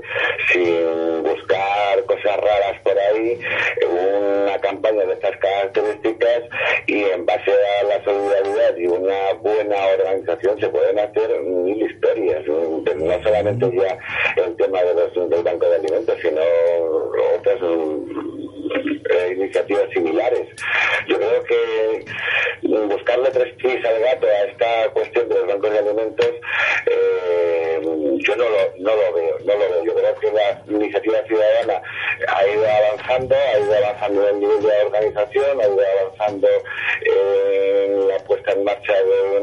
sin 0.53 1.23
buscar 1.23 2.05
cosas 2.07 2.37
raras 2.37 2.81
por 2.83 2.99
ahí, 2.99 3.41
una 3.89 4.59
campaña 4.59 5.05
de 5.05 5.15
estas 5.15 5.37
características 5.39 6.43
y 6.87 7.05
en 7.05 7.27
base 7.27 7.53
a 7.53 7.85
la 7.85 8.05
solidaridad 8.05 8.77
y 8.77 8.87
una 8.87 9.33
buena 9.41 9.87
organización 9.87 10.61
se 10.61 10.69
pueden 10.69 10.99
hacer 10.99 11.41
mil 11.41 11.83
historias. 11.83 12.47
No 12.47 13.23
solamente 13.23 13.71
ya 13.75 13.99
el 14.43 14.57
tema 14.57 14.83
de 14.83 14.95
los, 14.95 15.31
del 15.31 15.43
Banco 15.43 15.67
de 15.67 15.77
Alimentos, 15.77 16.19
sino 16.21 16.41
otras 17.37 17.61
eh, 18.75 19.35
iniciativas 19.37 19.91
similares. 19.93 20.49
Yo 21.09 21.17
creo 21.17 21.43
que 21.45 22.05
mm, 22.63 22.89
buscarle 22.89 23.31
tres 23.31 23.55
pies 23.55 23.85
al 23.85 24.01
gato 24.01 24.27
a 24.27 24.45
esta 24.45 24.91
cuestión 24.93 25.29
de 25.29 25.35
los 25.35 25.47
bancos 25.47 25.71
de 25.71 25.79
alimentos, 25.79 26.31
eh, 26.87 27.81
yo 27.83 28.37
no 28.37 28.45
lo, 28.45 28.77
no 28.79 28.97
lo 28.97 29.15
veo, 29.15 29.39
no 29.45 29.55
lo 29.55 29.59
veo. 29.59 29.85
Yo 29.85 29.95
creo 29.95 30.15
que 30.21 30.33
la 30.33 30.63
iniciativa 30.69 31.23
ciudadana 31.27 31.83
ha 32.29 32.47
ido 32.47 32.65
avanzando, 32.69 33.35
ha 33.35 33.59
ido 33.59 33.77
avanzando 33.77 34.29
en 34.29 34.35
el 34.35 34.41
nivel 34.41 34.63
de 34.63 34.83
organización, 34.87 35.61
ha 35.61 35.65
ido 35.65 35.83
avanzando 36.01 36.49
en 37.03 38.00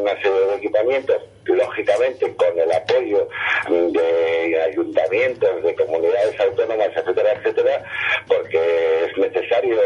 una 0.07 0.21
serie 0.21 0.47
de 0.47 0.55
equipamientos, 0.55 1.17
lógicamente 1.45 2.33
con 2.35 2.59
el 2.59 2.71
apoyo 2.71 3.27
de 3.69 4.61
ayuntamientos, 4.61 5.63
de 5.63 5.75
comunidades 5.75 6.39
autónomas, 6.39 6.89
etcétera, 6.95 7.33
etcétera, 7.33 7.83
porque 8.27 9.05
es 9.05 9.17
necesario 9.17 9.77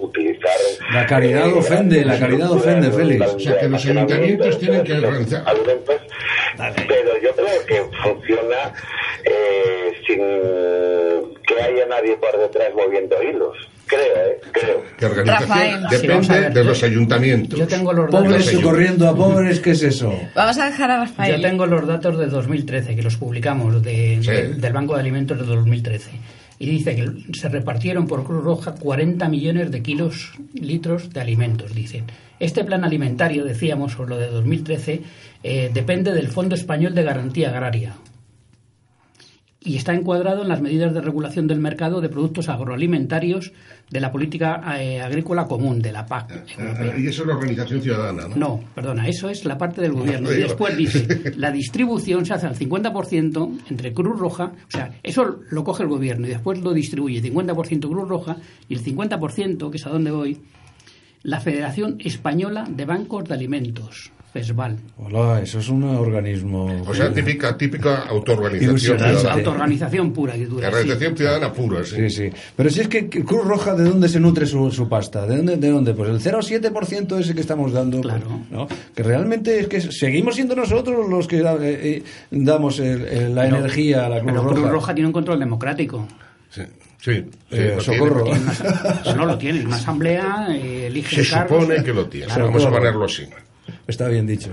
utilizar... 0.00 0.56
La 0.92 1.06
caridad 1.06 1.48
eh, 1.48 1.52
ofende, 1.52 2.04
la 2.04 2.18
caridad 2.18 2.50
ofende, 2.50 2.90
Félix. 2.90 3.34
O 3.34 3.38
sea, 3.38 3.58
que 3.58 3.68
los 3.68 3.84
ayuntamientos 3.84 4.58
tienen 4.58 4.84
que 4.84 4.92
organizar. 4.94 5.44
pero 6.88 7.18
yo 7.22 7.32
creo 7.34 7.66
que 7.66 7.84
funciona 8.02 8.72
eh, 9.24 9.92
sin 10.06 10.18
que 11.46 11.62
haya 11.62 11.86
nadie 11.86 12.16
por 12.16 12.36
detrás 12.38 12.74
moviendo 12.74 13.22
hilos. 13.22 13.73
Creo, 13.86 14.00
¿eh? 14.00 14.40
Creo. 14.52 14.82
Que 14.98 15.06
organización 15.06 15.48
Rafael. 15.48 16.00
Sí, 16.00 16.06
vamos 16.06 16.30
a 16.30 16.34
depende 16.34 16.40
ver, 16.40 16.52
de 16.54 16.64
los 16.64 16.82
ayuntamientos. 16.82 17.58
Yo 17.58 17.66
tengo 17.66 17.92
los 17.92 18.10
Pobres 18.10 18.46
datos. 18.46 18.60
socorriendo 18.60 19.08
a 19.08 19.14
pobres, 19.16 19.60
¿qué 19.60 19.70
es 19.72 19.82
eso? 19.82 20.12
vamos 20.34 20.58
a 20.58 20.66
dejar 20.66 20.90
a 20.90 20.96
Rafael. 21.00 21.36
Yo 21.36 21.40
tengo 21.48 21.66
los 21.66 21.86
datos 21.86 22.18
de 22.18 22.26
2013, 22.26 22.96
que 22.96 23.02
los 23.02 23.16
publicamos, 23.16 23.82
de- 23.82 24.18
Sí. 24.22 24.30
de- 24.30 24.54
del 24.54 24.72
Banco 24.72 24.94
de 24.94 25.00
Alimentos 25.00 25.38
de 25.38 25.44
2013. 25.44 26.10
Y 26.58 26.66
dice 26.66 26.94
que 26.94 27.10
se 27.36 27.48
repartieron 27.48 28.06
por 28.06 28.24
Cruz 28.24 28.42
Roja 28.44 28.74
40 28.76 29.28
millones 29.28 29.70
de 29.70 29.82
kilos, 29.82 30.32
litros 30.54 31.10
de 31.12 31.20
alimentos, 31.20 31.74
dicen. 31.74 32.04
Este 32.40 32.64
plan 32.64 32.84
alimentario, 32.84 33.44
decíamos, 33.44 33.92
sobre 33.92 34.10
lo 34.10 34.18
de 34.18 34.28
2013, 34.28 35.02
eh, 35.42 35.70
depende 35.74 36.12
del 36.12 36.28
Fondo 36.28 36.54
Español 36.54 36.94
de 36.94 37.02
Garantía 37.02 37.50
Agraria. 37.50 37.94
Y 39.64 39.76
está 39.76 39.94
encuadrado 39.94 40.42
en 40.42 40.48
las 40.48 40.60
medidas 40.60 40.92
de 40.92 41.00
regulación 41.00 41.46
del 41.46 41.58
mercado 41.58 42.00
de 42.02 42.10
productos 42.10 42.48
agroalimentarios 42.50 43.52
de 43.90 44.00
la 44.00 44.12
política 44.12 44.62
eh, 44.78 45.00
agrícola 45.00 45.46
común, 45.46 45.80
de 45.80 45.90
la 45.90 46.04
PAC. 46.04 46.58
europea. 46.58 46.98
Y 46.98 47.06
eso 47.06 47.22
es 47.22 47.28
la 47.28 47.34
organización 47.34 47.80
ciudadana, 47.80 48.28
¿no? 48.28 48.36
No, 48.36 48.60
perdona, 48.74 49.08
eso 49.08 49.28
es 49.30 49.44
la 49.44 49.56
parte 49.56 49.80
del 49.80 49.92
gobierno. 49.92 50.30
Y 50.32 50.36
después 50.36 50.76
dice, 50.76 51.32
la 51.36 51.50
distribución 51.50 52.26
se 52.26 52.34
hace 52.34 52.46
al 52.46 52.56
50% 52.56 53.58
entre 53.70 53.92
Cruz 53.92 54.18
Roja, 54.18 54.52
o 54.66 54.70
sea, 54.70 54.92
eso 55.02 55.40
lo 55.50 55.64
coge 55.64 55.82
el 55.82 55.88
gobierno 55.88 56.26
y 56.26 56.30
después 56.30 56.60
lo 56.60 56.72
distribuye 56.72 57.22
50% 57.22 57.88
Cruz 57.88 58.08
Roja 58.08 58.36
y 58.68 58.74
el 58.74 58.82
50%, 58.84 59.70
que 59.70 59.76
es 59.76 59.86
a 59.86 59.90
donde 59.90 60.10
voy, 60.10 60.40
la 61.24 61.40
Federación 61.40 61.96
Española 61.98 62.64
de 62.70 62.84
Bancos 62.84 63.24
de 63.24 63.34
Alimentos, 63.34 64.12
FESVAL. 64.32 64.76
Hola, 64.98 65.40
eso 65.42 65.58
es 65.60 65.68
un 65.68 65.84
organismo. 65.84 66.66
O 66.86 66.94
sea, 66.94 67.12
típica, 67.12 67.56
típica 67.56 68.02
autoorganización 68.02 68.78
ciudadana. 68.78 69.32
autoorganización 69.32 70.12
pura 70.12 70.34
que 70.34 70.46
dura. 70.46 70.68
Sí. 70.70 70.74
organización 70.76 71.16
ciudadana 71.16 71.52
pura, 71.52 71.84
sí. 71.84 71.96
Sí, 71.96 72.10
sí. 72.10 72.30
Pero 72.56 72.68
si 72.70 72.80
es 72.82 72.88
que 72.88 73.08
Cruz 73.08 73.44
Roja, 73.46 73.74
¿de 73.74 73.84
dónde 73.84 74.08
se 74.08 74.20
nutre 74.20 74.44
su, 74.46 74.70
su 74.70 74.88
pasta? 74.88 75.26
¿De 75.26 75.36
dónde? 75.38 75.56
¿De 75.56 75.70
dónde? 75.70 75.94
Pues 75.94 76.10
el 76.10 76.20
0,7% 76.20 77.18
ese 77.18 77.34
que 77.34 77.40
estamos 77.40 77.72
dando. 77.72 78.00
pues, 78.02 78.14
Claro. 78.14 78.40
¿no? 78.50 78.68
Que 78.94 79.02
realmente 79.02 79.60
es 79.60 79.66
que 79.68 79.80
seguimos 79.80 80.34
siendo 80.34 80.54
nosotros 80.54 81.08
los 81.08 81.26
que 81.26 81.38
eh, 81.40 81.46
eh, 81.62 82.02
damos 82.30 82.80
el- 82.80 83.06
el- 83.06 83.34
la 83.34 83.46
energía 83.46 84.06
a 84.06 84.08
la 84.10 84.20
Cruz 84.20 84.32
Pero 84.32 84.42
Roja. 84.42 84.54
Cruz 84.60 84.70
Roja 84.70 84.94
tiene 84.94 85.06
un 85.06 85.12
control 85.12 85.38
democrático. 85.40 86.06
Sí, 86.50 86.62
sí, 87.04 87.12
sí, 87.50 87.56
Eh, 87.56 87.72
lo 87.76 87.80
socorro. 87.82 88.24
tiene. 88.24 88.40
No 89.16 89.26
lo 89.26 89.38
tiene. 89.38 89.64
Una 89.64 89.76
asamblea 89.76 90.46
eh, 90.50 90.86
elige 90.86 91.22
Se 91.24 91.30
cargos. 91.30 91.62
supone 91.62 91.84
que 91.84 91.92
lo 91.92 92.06
tiene. 92.06 92.26
Claro, 92.26 92.46
Vamos 92.46 92.64
a 92.64 92.70
ponerlo 92.70 93.04
así. 93.04 93.26
Está 93.86 94.08
bien 94.08 94.26
dicho. 94.26 94.50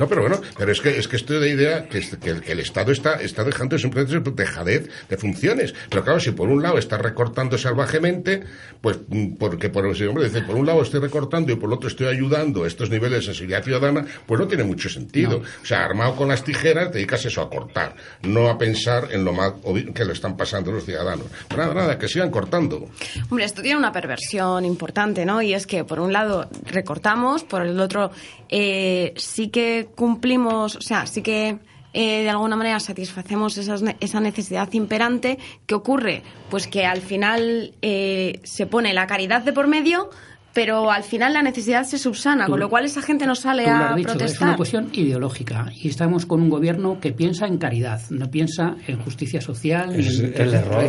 No, 0.00 0.08
pero 0.08 0.22
bueno, 0.22 0.40
pero 0.56 0.72
es 0.72 0.80
que, 0.80 0.98
es 0.98 1.06
que 1.06 1.16
estoy 1.16 1.40
de 1.40 1.50
idea 1.50 1.86
que, 1.86 2.00
que, 2.00 2.30
el, 2.50 2.60
Estado 2.60 2.90
está, 2.90 3.20
está 3.20 3.44
dejando 3.44 3.78
simplemente 3.78 4.30
dejadez 4.30 4.88
de 5.10 5.16
funciones. 5.18 5.74
Pero 5.90 6.02
claro, 6.02 6.18
si 6.18 6.30
por 6.30 6.48
un 6.48 6.62
lado 6.62 6.78
está 6.78 6.96
recortando 6.96 7.58
salvajemente, 7.58 8.42
pues 8.80 8.98
mm, 9.08 9.34
porque 9.34 9.68
por, 9.68 9.84
hombre 9.84 10.24
dice, 10.24 10.40
por 10.40 10.56
un 10.56 10.64
lado 10.64 10.80
estoy 10.80 11.00
recortando 11.00 11.52
y 11.52 11.56
por 11.56 11.68
el 11.68 11.74
otro 11.74 11.88
estoy 11.88 12.06
ayudando 12.06 12.64
a 12.64 12.66
estos 12.66 12.88
niveles 12.88 13.18
de 13.18 13.24
sensibilidad 13.26 13.62
ciudadana, 13.62 14.06
pues 14.24 14.40
no 14.40 14.48
tiene 14.48 14.64
mucho 14.64 14.88
sentido. 14.88 15.42
O 15.62 15.66
sea, 15.66 15.84
armado 15.84 16.16
con 16.16 16.28
las 16.28 16.42
tijeras, 16.44 16.90
te 16.90 16.94
dedicas 16.94 17.26
eso 17.26 17.42
a 17.42 17.50
cortar, 17.50 17.94
no 18.22 18.48
a 18.48 18.56
pensar 18.56 19.08
en 19.10 19.22
lo 19.22 19.34
mal 19.34 19.56
que 19.94 20.04
le 20.06 20.14
están 20.14 20.34
pasando 20.34 20.72
los 20.72 20.86
ciudadanos. 20.86 21.26
Nada, 21.54 21.74
nada, 21.74 21.98
que 21.98 22.08
sigan 22.08 22.30
cortando. 22.30 22.88
Hombre, 23.28 23.44
esto 23.44 23.60
tiene 23.60 23.76
una 23.76 23.92
perversión 23.92 24.64
importante, 24.64 25.26
¿no? 25.26 25.42
Y 25.42 25.52
es 25.52 25.66
que, 25.66 25.84
por 25.84 26.00
un 26.00 26.10
lado, 26.10 26.48
recortamos, 26.64 27.44
por 27.44 27.66
el 27.66 27.78
otro, 27.78 28.12
eh, 28.48 29.12
sí 29.16 29.48
que 29.48 29.89
cumplimos, 29.94 30.76
o 30.76 30.80
sea, 30.80 31.06
sí 31.06 31.22
que 31.22 31.58
eh, 31.92 32.22
de 32.22 32.30
alguna 32.30 32.56
manera 32.56 32.78
satisfacemos 32.78 33.58
esa 33.58 34.20
necesidad 34.20 34.72
imperante. 34.72 35.38
¿Qué 35.66 35.74
ocurre? 35.74 36.22
Pues 36.48 36.66
que 36.66 36.86
al 36.86 37.00
final 37.00 37.74
eh, 37.82 38.40
se 38.44 38.66
pone 38.66 38.94
la 38.94 39.06
caridad 39.06 39.42
de 39.42 39.52
por 39.52 39.66
medio 39.66 40.10
pero 40.52 40.90
al 40.90 41.04
final 41.04 41.32
la 41.32 41.42
necesidad 41.42 41.84
se 41.84 41.98
subsana, 41.98 42.46
con 42.46 42.58
lo 42.58 42.68
cual 42.68 42.84
esa 42.84 43.02
gente 43.02 43.26
no 43.26 43.34
sale 43.34 43.66
a 43.68 43.94
protestar. 44.02 44.28
Es 44.28 44.40
una 44.40 44.56
cuestión 44.56 44.88
ideológica 44.92 45.66
y 45.74 45.88
estamos 45.88 46.26
con 46.26 46.40
un 46.40 46.50
gobierno 46.50 46.98
que 47.00 47.12
piensa 47.12 47.46
en 47.46 47.58
caridad, 47.58 48.00
no 48.10 48.30
piensa 48.30 48.76
en 48.86 48.98
justicia 48.98 49.40
social 49.40 49.96
ni 49.96 50.06
en, 50.06 50.34
el 50.34 50.54
error, 50.54 50.84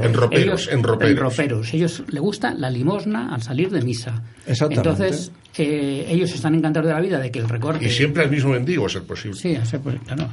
en 0.00 0.14
roperos, 0.14 0.68
en 0.70 0.82
roperos. 0.82 1.74
Ellos 1.74 2.02
le 2.08 2.20
gusta 2.20 2.54
la 2.54 2.70
limosna 2.70 3.34
al 3.34 3.42
salir 3.42 3.70
de 3.70 3.82
misa. 3.82 4.22
Entonces, 4.46 5.32
eh, 5.56 6.06
ellos 6.08 6.34
están 6.34 6.54
encantados 6.54 6.88
de 6.88 6.94
la 6.94 7.00
vida 7.00 7.18
de 7.18 7.30
que 7.30 7.38
el 7.38 7.48
recorte... 7.48 7.84
Y 7.84 7.90
siempre 7.90 8.24
al 8.24 8.30
mismo 8.30 8.50
mendigo, 8.50 8.86
a 8.86 8.88
ser 8.88 9.02
posible. 9.02 9.38
Sí, 9.38 9.54
a 9.54 9.64
ser 9.64 9.80
posible, 9.80 10.04
claro. 10.06 10.30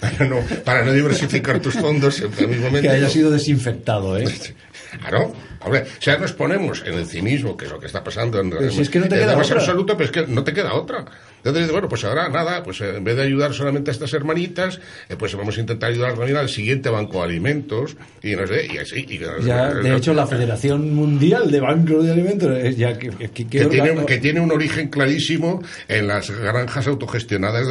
para, 0.00 0.26
no, 0.26 0.36
para 0.64 0.84
no 0.84 0.92
diversificar 0.92 1.60
tus 1.60 1.74
fondos, 1.74 2.14
siempre 2.14 2.44
al 2.44 2.50
mismo 2.50 2.70
mendigo. 2.70 2.92
Que 2.92 2.98
haya 2.98 3.08
sido 3.08 3.30
desinfectado, 3.30 4.16
¿eh? 4.16 4.24
Claro. 5.00 5.34
Hombre, 5.60 5.82
o 5.82 6.02
sea, 6.02 6.18
nos 6.18 6.32
ponemos 6.32 6.82
en 6.84 6.94
el 6.94 7.06
cinismo, 7.06 7.56
que 7.56 7.66
es 7.66 7.70
lo 7.70 7.78
que 7.78 7.86
está 7.86 8.02
pasando 8.02 8.40
en 8.40 8.70
si 8.70 8.82
es 8.82 8.90
que 8.90 8.98
no 8.98 9.08
te 9.08 9.16
queda 9.16 9.36
otra. 9.36 9.56
absoluto, 9.56 9.96
pero 9.96 10.04
es 10.06 10.10
que 10.12 10.26
no 10.26 10.44
te 10.44 10.52
queda 10.52 10.74
otra. 10.74 11.04
Entonces, 11.44 11.70
bueno, 11.72 11.88
pues 11.88 12.04
ahora 12.04 12.28
nada, 12.28 12.62
pues 12.62 12.80
en 12.80 13.02
vez 13.02 13.16
de 13.16 13.22
ayudar 13.22 13.52
solamente 13.52 13.90
a 13.90 13.92
estas 13.92 14.12
hermanitas, 14.14 14.80
eh, 15.08 15.16
pues 15.18 15.34
vamos 15.34 15.56
a 15.56 15.60
intentar 15.60 15.90
ayudar 15.90 16.14
también 16.14 16.36
al 16.36 16.48
siguiente 16.48 16.88
banco 16.88 17.18
de 17.18 17.24
alimentos 17.24 17.96
y 18.22 18.36
no 18.36 18.46
sé, 18.46 18.68
y 18.72 18.78
así. 18.78 19.06
ya, 19.44 19.74
de 19.74 19.96
hecho, 19.96 20.14
la 20.14 20.26
Federación 20.26 20.94
Mundial 20.94 21.50
de 21.50 21.60
Bancos 21.60 22.04
de 22.04 22.12
Alimentos 22.12 22.76
ya 22.76 22.96
que, 22.98 23.10
que, 23.10 23.44
tiene, 23.44 24.06
que, 24.06 24.18
tiene, 24.18 24.40
un 24.40 24.52
origen 24.52 24.88
clarísimo 24.88 25.62
en 25.88 26.06
las 26.06 26.30
granjas 26.30 26.86
autogestionadas 26.86 27.66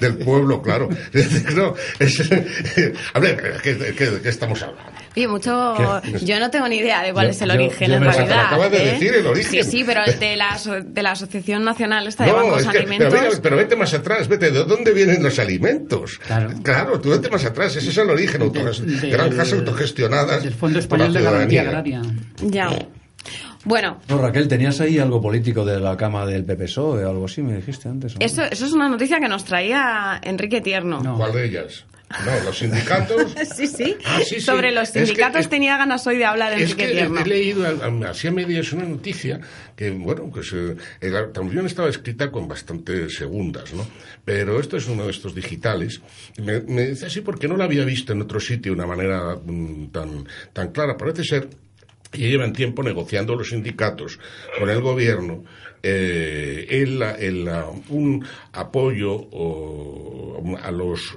del 0.00 0.18
pueblo, 0.18 0.60
claro. 0.62 0.88
no, 1.56 1.74
a 3.14 3.20
ver, 3.20 3.60
¿qué, 3.62 4.20
estamos 4.24 4.62
hablando? 4.62 4.90
Y 5.14 5.26
mucho, 5.26 6.00
yo 6.22 6.38
no 6.38 6.50
tengo 6.50 6.68
ni 6.68 6.76
idea 6.76 7.02
de 7.02 7.12
cuál 7.12 7.30
es 7.30 7.42
el 7.42 7.50
origen 7.50 7.90
en 7.90 8.02
realidad. 8.02 8.46
Acabas 8.46 8.70
de 8.70 8.82
¿eh? 8.82 8.92
decir 8.92 9.14
el 9.14 9.26
origen. 9.26 9.64
Sí, 9.64 9.70
sí, 9.70 9.84
pero 9.84 10.02
de 10.04 10.36
la, 10.36 10.56
de 10.84 11.02
la 11.02 11.10
Asociación 11.12 11.64
Nacional 11.64 12.06
está 12.06 12.24
de 12.24 12.32
Bancos 12.42 12.66
Alimentos. 12.66 13.40
Pero, 13.42 13.56
vete 13.56 13.76
más 13.76 13.94
atrás, 13.94 14.28
vete, 14.28 14.50
¿de 14.50 14.64
dónde 14.64 14.92
vienen 14.92 15.22
los 15.22 15.38
alimentos? 15.38 16.18
Claro, 16.18 16.50
claro 16.62 17.00
tú 17.00 17.10
vete 17.10 17.28
más 17.30 17.44
atrás, 17.44 17.76
ese 17.76 17.90
es 17.90 17.98
el 17.98 18.10
origen, 18.10 18.52
granjas 19.10 19.52
autogestionadas. 19.52 20.44
El 20.44 20.54
Fondo 20.54 20.78
Español 20.78 21.12
de 21.12 21.22
Garantía 21.22 21.62
Agraria. 21.62 22.02
Ya. 22.42 22.70
Bueno. 23.64 24.00
No, 24.08 24.18
Raquel, 24.18 24.48
tenías 24.48 24.80
ahí 24.80 24.98
algo 24.98 25.20
político 25.20 25.64
de 25.64 25.78
la 25.78 25.96
cama 25.96 26.24
del 26.24 26.44
PPSOE 26.44 27.04
o 27.04 27.10
algo 27.10 27.26
así, 27.26 27.42
me 27.42 27.56
dijiste 27.56 27.88
antes. 27.88 28.14
Eso, 28.18 28.42
eso 28.42 28.66
es 28.66 28.72
una 28.72 28.88
noticia 28.88 29.20
que 29.20 29.28
nos 29.28 29.44
traía 29.44 30.18
Enrique 30.22 30.60
Tierno. 30.60 31.16
¿Cuál 31.16 31.32
de 31.32 31.46
ellas? 31.46 31.84
No, 32.24 32.44
los 32.44 32.58
sindicatos. 32.58 33.34
sí, 33.56 33.66
sí. 33.68 33.96
Ah, 34.04 34.20
sí, 34.26 34.40
Sobre 34.40 34.72
los 34.72 34.88
sindicatos 34.88 35.48
tenía 35.48 35.76
ganas 35.76 36.04
hoy 36.06 36.18
de 36.18 36.24
hablar 36.24 36.52
en 36.54 36.60
Es 36.60 36.74
que 36.74 36.84
he, 36.84 37.24
leído 37.24 37.64
así 38.08 38.26
a 38.26 38.32
medias 38.32 38.72
una 38.72 38.84
noticia 38.84 39.40
que, 39.76 39.90
bueno, 39.90 40.28
pues 40.32 40.52
la 41.00 41.32
también 41.32 41.66
estaba 41.66 41.88
escrita 41.88 42.30
con 42.30 42.48
bastantes 42.48 43.14
segundas, 43.14 43.72
¿no? 43.72 43.86
Pero 44.24 44.58
esto 44.58 44.76
es 44.76 44.88
uno 44.88 45.04
de 45.04 45.10
estos 45.10 45.34
digitales. 45.34 46.00
Me, 46.38 46.60
me 46.60 46.88
dice 46.88 47.06
así 47.06 47.20
porque 47.20 47.46
no 47.46 47.56
la 47.56 47.64
había 47.64 47.84
visto 47.84 48.12
en 48.12 48.22
otro 48.22 48.40
sitio 48.40 48.72
de 48.72 48.78
una 48.78 48.86
manera 48.86 49.36
mm, 49.36 49.90
tan, 49.92 50.26
tan 50.52 50.72
clara. 50.72 50.96
Parece 50.96 51.22
ser 51.22 51.48
que 52.10 52.28
llevan 52.28 52.52
tiempo 52.52 52.82
negociando 52.82 53.36
los 53.36 53.50
sindicatos 53.50 54.18
con 54.58 54.68
el 54.68 54.80
gobierno 54.80 55.44
eh, 55.82 56.66
el, 56.68 57.48
un 57.88 58.24
apoyo 58.52 59.28
a 60.62 60.70
los 60.70 61.16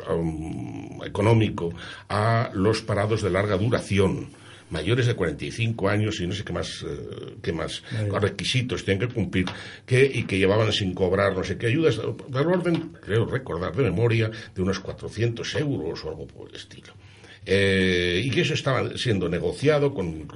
económico 1.06 1.74
a 2.08 2.50
los 2.54 2.82
parados 2.82 3.22
de 3.22 3.30
larga 3.30 3.58
duración 3.58 4.30
mayores 4.74 5.06
de 5.06 5.16
45 5.16 5.88
años 5.88 6.20
y 6.20 6.28
no 6.28 6.34
sé 6.34 6.44
qué 6.44 6.52
más, 6.52 6.84
eh, 6.88 7.36
qué 7.42 7.54
más 7.54 7.84
requisitos 8.20 8.84
tienen 8.84 9.08
que 9.08 9.14
cumplir 9.14 9.46
que, 9.86 10.04
y 10.04 10.24
que 10.24 10.38
llevaban 10.38 10.72
sin 10.74 10.94
cobrar 10.94 11.36
no 11.38 11.44
sé 11.44 11.58
qué 11.58 11.68
ayudas, 11.68 11.98
del 12.28 12.48
orden, 12.48 12.92
creo 13.02 13.26
recordar 13.26 13.76
de 13.76 13.84
memoria, 13.84 14.32
de 14.54 14.62
unos 14.62 14.80
400 14.80 15.56
euros 15.56 16.04
o 16.04 16.10
algo 16.10 16.26
por 16.28 16.50
el 16.50 16.56
estilo. 16.56 16.94
Eh, 17.46 18.22
y 18.24 18.30
que 18.30 18.42
eso 18.42 18.54
estaba 18.54 18.98
siendo 18.98 19.28
negociado 19.28 19.94
con, 19.94 20.28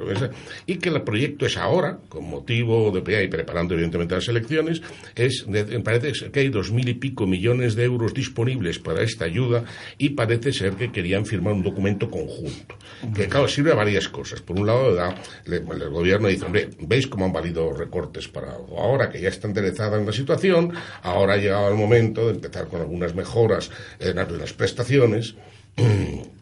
y 0.66 0.76
que 0.78 0.90
el 0.90 1.02
proyecto 1.04 1.46
es 1.46 1.58
ahora, 1.58 2.00
con 2.10 2.30
motivo 2.30 2.92
de 2.92 3.24
y 3.24 3.28
preparando 3.28 3.74
evidentemente 3.74 4.16
las 4.16 4.28
elecciones, 4.28 4.82
es 5.16 5.46
parece 5.84 6.30
que 6.30 6.40
hay 6.40 6.50
dos 6.50 6.72
mil 6.72 6.88
y 6.90 6.96
pico 6.96 7.26
millones 7.26 7.76
de 7.76 7.86
euros 7.86 8.14
disponibles 8.14 8.80
para 8.80 9.04
esta 9.04 9.26
ayuda 9.26 9.64
y 9.98 10.10
parece 10.10 10.52
ser 10.52 10.74
que 10.74 10.92
querían 10.92 11.26
firmar 11.26 11.54
un 11.54 11.64
documento 11.64 12.10
conjunto, 12.10 12.76
que 13.16 13.28
claro 13.28 13.48
sirve 13.48 13.72
a 13.72 13.76
varias 13.76 14.10
cosas. 14.10 14.42
Por 14.42 14.60
un 14.60 14.68
lado, 14.68 14.98
el 15.46 15.90
gobierno 15.90 16.28
dice, 16.28 16.46
hombre, 16.46 16.70
¿veis 16.80 17.08
cómo 17.08 17.26
han 17.26 17.34
valido 17.34 17.74
recortes 17.74 18.28
para 18.28 18.52
ahora 18.54 19.10
que 19.10 19.22
ya 19.22 19.30
está 19.30 19.48
enderezada 19.48 19.98
en 19.98 20.06
la 20.06 20.14
situación? 20.14 20.74
Ahora 21.04 21.34
ha 21.34 21.38
llegado 21.38 21.70
el 21.70 21.76
momento 21.76 22.28
de 22.28 22.34
empezar 22.34 22.68
con 22.68 22.82
algunas 22.82 23.16
mejoras 23.16 23.72
en 24.00 24.16
las 24.16 24.54
prestaciones. 24.54 25.36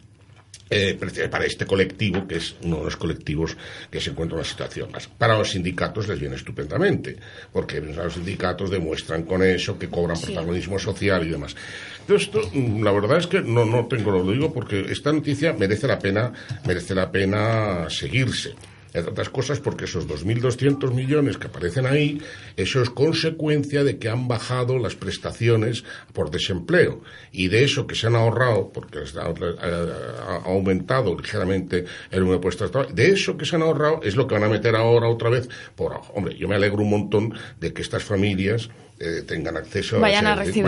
Eh, 0.68 0.98
para 1.30 1.44
este 1.44 1.64
colectivo, 1.64 2.26
que 2.26 2.38
es 2.38 2.56
uno 2.62 2.78
de 2.78 2.84
los 2.86 2.96
colectivos 2.96 3.56
que 3.88 4.00
se 4.00 4.10
encuentra 4.10 4.34
en 4.34 4.40
una 4.40 4.48
situación 4.48 4.90
más. 4.90 5.06
Para 5.06 5.38
los 5.38 5.50
sindicatos 5.50 6.08
les 6.08 6.18
viene 6.18 6.34
estupendamente, 6.34 7.16
porque 7.52 7.80
los 7.80 8.14
sindicatos 8.14 8.70
demuestran 8.70 9.22
con 9.22 9.44
eso 9.44 9.78
que 9.78 9.88
cobran 9.88 10.20
protagonismo 10.20 10.76
social 10.80 11.24
y 11.24 11.30
demás. 11.30 11.54
Entonces, 12.00 12.26
esto, 12.26 12.50
mm, 12.52 12.82
la 12.82 12.90
verdad 12.90 13.18
es 13.18 13.28
que 13.28 13.42
no, 13.42 13.64
no 13.64 13.86
tengo 13.86 14.10
lo 14.10 14.28
digo 14.28 14.52
porque 14.52 14.86
esta 14.90 15.12
noticia 15.12 15.52
merece 15.52 15.86
la 15.86 16.00
pena, 16.00 16.32
merece 16.66 16.96
la 16.96 17.12
pena 17.12 17.88
seguirse 17.88 18.56
entre 18.92 19.10
otras 19.10 19.28
cosas 19.28 19.60
porque 19.60 19.84
esos 19.84 20.06
2.200 20.08 20.92
millones 20.92 21.38
que 21.38 21.48
aparecen 21.48 21.86
ahí, 21.86 22.20
eso 22.56 22.82
es 22.82 22.90
consecuencia 22.90 23.84
de 23.84 23.98
que 23.98 24.08
han 24.08 24.28
bajado 24.28 24.78
las 24.78 24.94
prestaciones 24.94 25.84
por 26.12 26.30
desempleo. 26.30 27.02
Y 27.32 27.48
de 27.48 27.64
eso 27.64 27.86
que 27.86 27.94
se 27.94 28.06
han 28.06 28.16
ahorrado, 28.16 28.70
porque 28.72 28.98
ha 28.98 30.42
aumentado 30.44 31.16
ligeramente 31.16 31.84
el 32.10 32.20
número 32.20 32.38
de 32.38 32.42
puestos 32.42 32.68
de 32.68 32.72
trabajo, 32.72 32.94
de 32.94 33.10
eso 33.10 33.36
que 33.36 33.44
se 33.44 33.56
han 33.56 33.62
ahorrado 33.62 34.00
es 34.02 34.16
lo 34.16 34.26
que 34.26 34.34
van 34.34 34.44
a 34.44 34.48
meter 34.48 34.74
ahora 34.76 35.08
otra 35.08 35.30
vez 35.30 35.48
por 35.74 35.96
Hombre, 36.14 36.36
yo 36.36 36.48
me 36.48 36.56
alegro 36.56 36.82
un 36.82 36.90
montón 36.90 37.34
de 37.60 37.72
que 37.72 37.82
estas 37.82 38.02
familias 38.02 38.68
eh, 38.98 39.22
tengan 39.26 39.56
acceso 39.56 40.00
vayan 40.00 40.26
a, 40.26 40.34
recibir, 40.36 40.64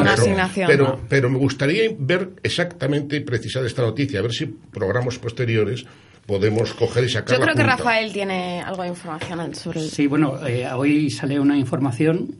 una 0.00 0.14
asignación. 0.14 0.66
Pero, 0.66 1.00
pero 1.08 1.28
me 1.28 1.38
gustaría 1.38 1.90
ver 1.98 2.30
exactamente 2.42 3.16
y 3.16 3.20
precisar 3.20 3.64
esta 3.64 3.82
noticia, 3.82 4.18
a 4.18 4.22
ver 4.22 4.32
si 4.32 4.46
programas 4.46 5.18
posteriores 5.18 5.84
podemos 6.26 6.72
coger 6.74 7.04
y 7.04 7.08
sacar 7.08 7.36
Yo 7.36 7.42
creo 7.42 7.54
que 7.54 7.62
Rafael 7.62 8.12
tiene 8.12 8.60
algo 8.60 8.82
de 8.82 8.88
información 8.88 9.54
sobre 9.54 9.80
Sí, 9.80 10.06
bueno, 10.06 10.46
eh, 10.46 10.66
hoy 10.72 11.10
sale 11.10 11.38
una 11.40 11.56
información 11.56 12.36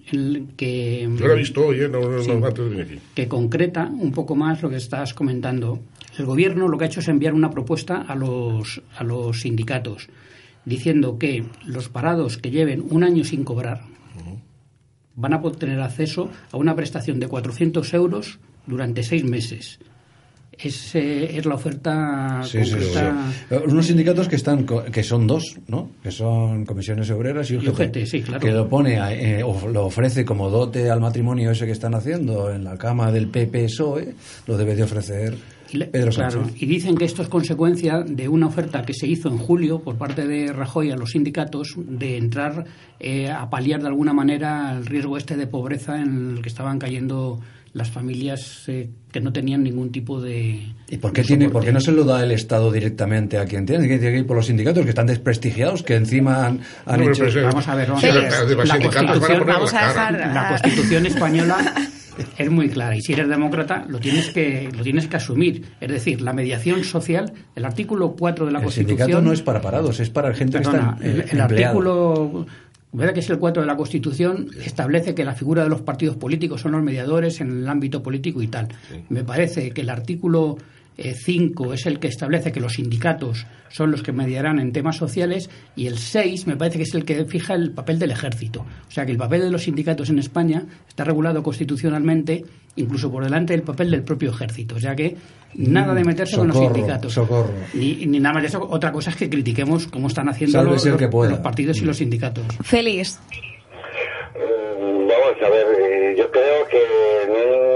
que... 0.56 1.08
Yo 1.16 1.26
la 1.26 1.34
he 1.34 1.38
visto 1.38 1.66
hoy, 1.66 1.80
¿eh? 1.80 3.00
Que 3.14 3.28
concreta 3.28 3.86
un 3.86 4.12
poco 4.12 4.34
más 4.36 4.62
lo 4.62 4.70
que 4.70 4.76
estás 4.76 5.14
comentando. 5.14 5.80
El 6.18 6.26
gobierno 6.26 6.68
lo 6.68 6.78
que 6.78 6.84
ha 6.84 6.86
hecho 6.86 7.00
es 7.00 7.08
enviar 7.08 7.34
una 7.34 7.50
propuesta 7.50 8.02
a 8.06 8.14
los, 8.14 8.82
a 8.96 9.04
los 9.04 9.40
sindicatos 9.40 10.08
diciendo 10.64 11.18
que 11.18 11.44
los 11.64 11.88
parados 11.88 12.38
que 12.38 12.50
lleven 12.50 12.84
un 12.90 13.02
año 13.02 13.24
sin 13.24 13.44
cobrar 13.44 13.82
van 15.16 15.34
a 15.34 15.40
poder 15.40 15.56
tener 15.56 15.80
acceso 15.80 16.30
a 16.52 16.56
una 16.56 16.74
prestación 16.74 17.20
de 17.20 17.28
400 17.28 17.92
euros 17.94 18.38
durante 18.66 19.02
seis 19.02 19.24
meses 19.24 19.78
es, 20.62 20.94
eh, 20.94 21.36
es 21.38 21.46
la 21.46 21.54
oferta 21.54 22.42
Sí, 22.44 22.64
sí, 22.64 22.70
concreta. 22.72 23.32
sí. 23.48 23.54
Unos 23.66 23.86
sindicatos 23.86 24.28
que 24.28 24.36
están 24.36 24.66
que 24.66 25.02
son 25.02 25.26
dos, 25.26 25.56
¿no? 25.68 25.90
Que 26.02 26.10
son 26.10 26.64
comisiones 26.64 27.10
obreras 27.10 27.50
y 27.50 27.56
UGT. 27.56 27.64
Y 27.64 27.68
UGT, 27.68 28.06
sí, 28.06 28.22
claro. 28.22 28.40
Que 28.40 28.52
lo 28.52 28.68
pone, 28.68 28.94
eh, 29.12 29.42
o 29.42 29.68
lo 29.68 29.86
ofrece 29.86 30.24
como 30.24 30.50
dote 30.50 30.90
al 30.90 31.00
matrimonio 31.00 31.50
ese 31.50 31.66
que 31.66 31.72
están 31.72 31.94
haciendo 31.94 32.52
en 32.52 32.64
la 32.64 32.76
cama 32.76 33.10
del 33.12 33.28
PP-PSOE, 33.28 34.14
lo 34.46 34.56
debe 34.56 34.74
de 34.74 34.82
ofrecer 34.82 35.36
Pedro 35.92 36.10
claro, 36.10 36.50
y 36.56 36.66
dicen 36.66 36.96
que 36.96 37.04
esto 37.04 37.22
es 37.22 37.28
consecuencia 37.28 38.00
de 38.00 38.28
una 38.28 38.46
oferta 38.46 38.82
que 38.82 38.92
se 38.92 39.06
hizo 39.06 39.28
en 39.28 39.38
julio 39.38 39.80
por 39.80 39.96
parte 39.96 40.26
de 40.26 40.52
Rajoy 40.52 40.90
a 40.90 40.96
los 40.96 41.10
sindicatos 41.10 41.74
de 41.76 42.16
entrar 42.16 42.64
eh, 42.98 43.30
a 43.30 43.48
paliar 43.48 43.80
de 43.80 43.86
alguna 43.86 44.12
manera 44.12 44.72
el 44.76 44.84
riesgo 44.86 45.16
este 45.16 45.36
de 45.36 45.46
pobreza 45.46 46.00
en 46.00 46.36
el 46.36 46.42
que 46.42 46.48
estaban 46.48 46.78
cayendo 46.78 47.40
las 47.72 47.88
familias 47.90 48.64
eh, 48.68 48.90
que 49.12 49.20
no 49.20 49.32
tenían 49.32 49.62
ningún 49.62 49.92
tipo 49.92 50.20
de. 50.20 50.60
¿Y 50.88 50.96
por 50.96 51.12
qué, 51.12 51.22
tiene, 51.22 51.48
por 51.50 51.64
qué 51.64 51.72
no 51.72 51.80
se 51.80 51.92
lo 51.92 52.04
da 52.04 52.22
el 52.24 52.32
Estado 52.32 52.72
directamente 52.72 53.38
a 53.38 53.44
quien 53.44 53.64
tiene? 53.66 53.86
Tiene 53.86 54.00
que 54.00 54.18
ir 54.18 54.26
por 54.26 54.36
los 54.36 54.46
sindicatos 54.46 54.82
que 54.82 54.88
están 54.90 55.06
desprestigiados, 55.06 55.82
que 55.84 55.94
encima 55.94 56.46
han, 56.46 56.60
han 56.86 57.00
No, 57.04 57.10
hecho... 57.10 57.24
pero 57.32 57.46
Vamos 57.46 57.68
a 57.68 57.74
ver, 57.76 57.86
vamos 57.88 58.02
sí, 58.02 58.08
a 58.08 58.14
ver. 58.14 58.24
La 58.24 58.30
sindicatos 58.40 58.56
van 58.56 58.70
a 58.70 58.80
Constitución- 58.80 59.38
poner 59.38 59.54
vamos 59.54 59.74
a 59.74 59.86
dejar- 59.88 60.34
La 60.34 60.48
Constitución 60.62 61.06
española 61.06 61.74
es 62.36 62.50
muy 62.50 62.68
clara 62.68 62.96
y 62.96 63.00
si 63.00 63.12
eres 63.14 63.28
demócrata 63.28 63.84
lo 63.88 63.98
tienes 63.98 64.30
que 64.30 64.68
lo 64.76 64.82
tienes 64.82 65.06
que 65.06 65.16
asumir. 65.16 65.64
Es 65.80 65.88
decir, 65.90 66.20
la 66.20 66.32
mediación 66.32 66.82
social, 66.84 67.32
el 67.54 67.64
artículo 67.64 68.16
4 68.18 68.46
de 68.46 68.52
la 68.52 68.58
el 68.58 68.64
Constitución. 68.64 68.98
sindicato 68.98 69.22
no 69.24 69.32
es 69.32 69.42
para 69.42 69.60
parados, 69.60 70.00
es 70.00 70.10
para 70.10 70.34
gente 70.34 70.58
Perdona, 70.58 70.98
que 71.00 71.20
está 71.20 71.32
el, 71.36 71.40
artículo, 71.40 72.46
¿verdad 72.92 73.14
que 73.14 73.20
es 73.20 73.30
el 73.30 73.38
4 73.38 73.62
de 73.62 73.66
la 73.66 73.76
Constitución? 73.76 74.48
Establece 74.64 75.14
que 75.14 75.24
la 75.24 75.34
figura 75.34 75.62
de 75.62 75.68
los 75.68 75.82
partidos 75.82 76.16
políticos 76.16 76.60
son 76.60 76.72
los 76.72 76.82
mediadores 76.82 77.40
en 77.40 77.50
el 77.50 77.68
ámbito 77.68 78.02
político 78.02 78.42
y 78.42 78.48
tal. 78.48 78.68
Me 79.08 79.24
parece 79.24 79.70
que 79.70 79.82
el 79.82 79.90
artículo 79.90 80.58
5 81.00 81.74
es 81.74 81.86
el 81.86 81.98
que 81.98 82.08
establece 82.08 82.52
que 82.52 82.60
los 82.60 82.74
sindicatos 82.74 83.46
son 83.68 83.90
los 83.90 84.02
que 84.02 84.12
mediarán 84.12 84.58
en 84.58 84.72
temas 84.72 84.96
sociales 84.96 85.48
y 85.76 85.86
el 85.86 85.98
6 85.98 86.46
me 86.46 86.56
parece 86.56 86.78
que 86.78 86.84
es 86.84 86.94
el 86.94 87.04
que 87.04 87.24
fija 87.24 87.54
el 87.54 87.70
papel 87.70 87.98
del 87.98 88.10
ejército. 88.10 88.66
O 88.88 88.90
sea 88.90 89.06
que 89.06 89.12
el 89.12 89.18
papel 89.18 89.42
de 89.42 89.50
los 89.50 89.62
sindicatos 89.62 90.10
en 90.10 90.18
España 90.18 90.64
está 90.88 91.04
regulado 91.04 91.42
constitucionalmente 91.42 92.44
incluso 92.76 93.10
por 93.10 93.24
delante 93.24 93.52
del 93.52 93.62
papel 93.62 93.90
del 93.90 94.02
propio 94.02 94.30
ejército. 94.30 94.76
O 94.76 94.80
sea 94.80 94.94
que 94.94 95.16
nada 95.54 95.94
de 95.94 96.04
meterse 96.04 96.36
con 96.36 96.48
los 96.48 96.58
sindicatos. 96.58 97.12
socorro. 97.12 97.52
Ni, 97.74 98.06
ni 98.06 98.20
nada 98.20 98.34
más 98.34 98.42
de 98.42 98.48
eso. 98.48 98.66
Otra 98.68 98.92
cosa 98.92 99.10
es 99.10 99.16
que 99.16 99.28
critiquemos 99.28 99.86
cómo 99.86 100.08
están 100.08 100.28
haciendo 100.28 100.62
los, 100.62 100.84
partidos 101.42 101.78
y 101.78 101.84
los 101.84 101.96
sindicatos. 101.96 102.44
Félix. 102.62 103.18
Mm, 104.34 105.08
Vamos 105.08 105.42
a 105.44 105.50
ver, 105.50 105.66
eh, 105.80 106.14
yo 106.16 106.30
creo 106.30 106.66
que 106.68 107.69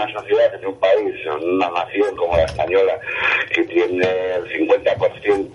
una 0.00 0.12
sociedad, 0.20 0.54
en 0.54 0.66
un 0.66 0.78
país, 0.78 1.14
en 1.24 1.48
una 1.54 1.70
nación 1.70 2.16
como 2.16 2.36
la 2.36 2.44
española, 2.44 2.98
que 3.52 3.64
tiene 3.64 4.06
el 4.34 4.48
50% 4.48 5.52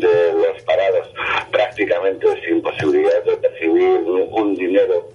de 0.00 0.32
los 0.32 0.62
parados 0.62 1.08
prácticamente 1.50 2.26
sin 2.42 2.62
posibilidad 2.62 3.22
de 3.24 3.36
percibir 3.36 4.00
un, 4.30 4.54
dinero, 4.54 5.08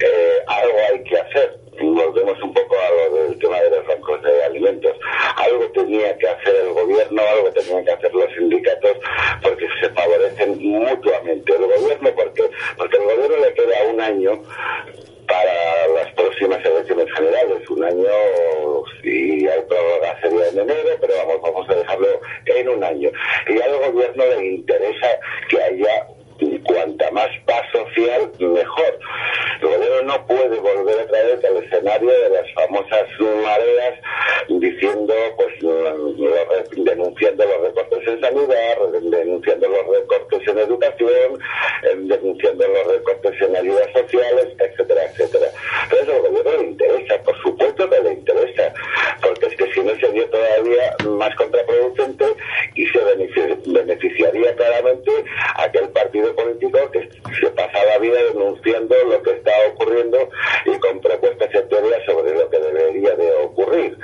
eh, 0.00 0.36
algo 0.46 0.78
hay 0.90 1.04
que 1.04 1.18
hacer. 1.18 1.58
Volvemos 1.80 2.40
un 2.42 2.54
poco 2.54 2.76
a 2.76 3.10
lo 3.10 3.28
del 3.28 3.38
tema 3.38 3.60
de 3.60 3.70
los 3.70 3.86
bancos 3.86 4.22
de 4.22 4.44
alimentos. 4.44 4.96
Algo 5.36 5.64
tenía 5.72 6.16
que 6.16 6.28
hacer 6.28 6.54
el 6.54 6.72
gobierno, 6.72 7.22
algo 7.22 7.50
tenían 7.52 7.84
que 7.84 7.90
hacer 7.90 8.14
los 8.14 8.32
sindicatos, 8.34 8.96
porque 9.42 9.66
se 9.80 9.88
favorecen 9.90 10.58
mutuamente. 10.62 11.52
El 11.52 11.66
gobierno, 11.66 12.10
porque, 12.14 12.50
porque 12.76 12.96
el 12.96 13.02
gobierno 13.02 13.36
le 13.38 13.54
queda 13.54 13.90
un 13.90 14.00
año 14.00 14.42
para 15.32 15.88
las 15.88 16.12
próximas 16.12 16.62
elecciones 16.62 17.06
generales. 17.14 17.70
Un 17.70 17.84
año, 17.84 18.10
si 19.02 19.48
hay 19.48 19.60
prórroga 19.66 20.20
sería 20.20 20.48
en 20.48 20.58
enero, 20.58 20.90
pero 21.00 21.14
vamos, 21.16 21.40
vamos 21.42 21.70
a 21.70 21.74
dejarlo 21.74 22.08
en 22.44 22.68
un 22.68 22.84
año. 22.84 23.10
Y 23.48 23.60
al 23.60 23.78
gobierno 23.78 24.26
le 24.26 24.46
interesa 24.46 25.08
que 25.48 25.62
haya 25.62 26.06
cuanta 26.64 27.10
más 27.12 27.28
paz 27.46 27.62
social, 27.72 28.30
mejor. 28.38 28.98
El 29.60 29.68
gobierno 29.68 30.02
no 30.02 30.26
puede 30.26 30.58
volver 30.58 31.00
otra 31.00 31.22
vez 31.24 31.44
al 31.44 31.56
escenario 31.64 32.08
de 32.10 32.30
las 32.30 32.52
famosas 32.54 33.06
mareas 33.20 33.94
diciendo, 34.48 35.14
pues, 35.36 35.54
denunciando 36.76 37.44
los 37.44 37.62
recortes 37.62 38.08
en 38.08 38.20
sanidad, 38.20 38.76
denunciando 39.02 39.68
los 39.68 39.86
recortes 39.98 40.48
en 40.48 40.58
educación, 40.58 41.38
eh, 41.84 41.94
denunciando 41.96 42.66
los 42.68 42.86
recortes 42.96 43.40
en 43.40 43.56
ayudas 43.56 43.92
sociales, 43.92 44.48
etcétera, 44.58 45.04
etcétera. 45.04 45.46
Entonces 45.84 46.08
al 46.08 46.22
gobierno 46.22 46.62
le 46.62 46.68
interesa, 46.68 47.22
por 47.22 47.42
supuesto 47.42 47.88
que 47.90 48.00
le 48.00 48.12
interesa, 48.14 48.74
porque 49.22 49.46
es 49.46 49.56
que 49.56 49.72
si 49.72 49.80
no 49.80 49.94
sería 50.00 50.28
todavía 50.30 50.96
más 51.08 51.34
contraproducente 51.36 52.24
y 52.74 52.86
se 52.86 52.98
benefici- 52.98 53.72
beneficiaría 53.72 54.54
claramente 54.56 55.10
aquel 55.56 55.88
partido 55.90 56.21
político 56.30 56.78
que 56.90 57.08
se 57.40 57.50
pasa 57.50 57.84
la 57.84 57.98
vida 57.98 58.22
denunciando 58.32 58.94
lo 59.08 59.22
que 59.22 59.32
está 59.32 59.52
ocurriendo 59.72 60.28
y 60.66 60.78
con 60.78 61.00
propuestas 61.00 61.50
y 61.50 61.68
teorías 61.68 62.04
sobre 62.06 62.34
lo 62.34 62.48
que 62.48 62.58
debería 62.58 63.16
de 63.16 63.32
ocurrir. 63.44 63.98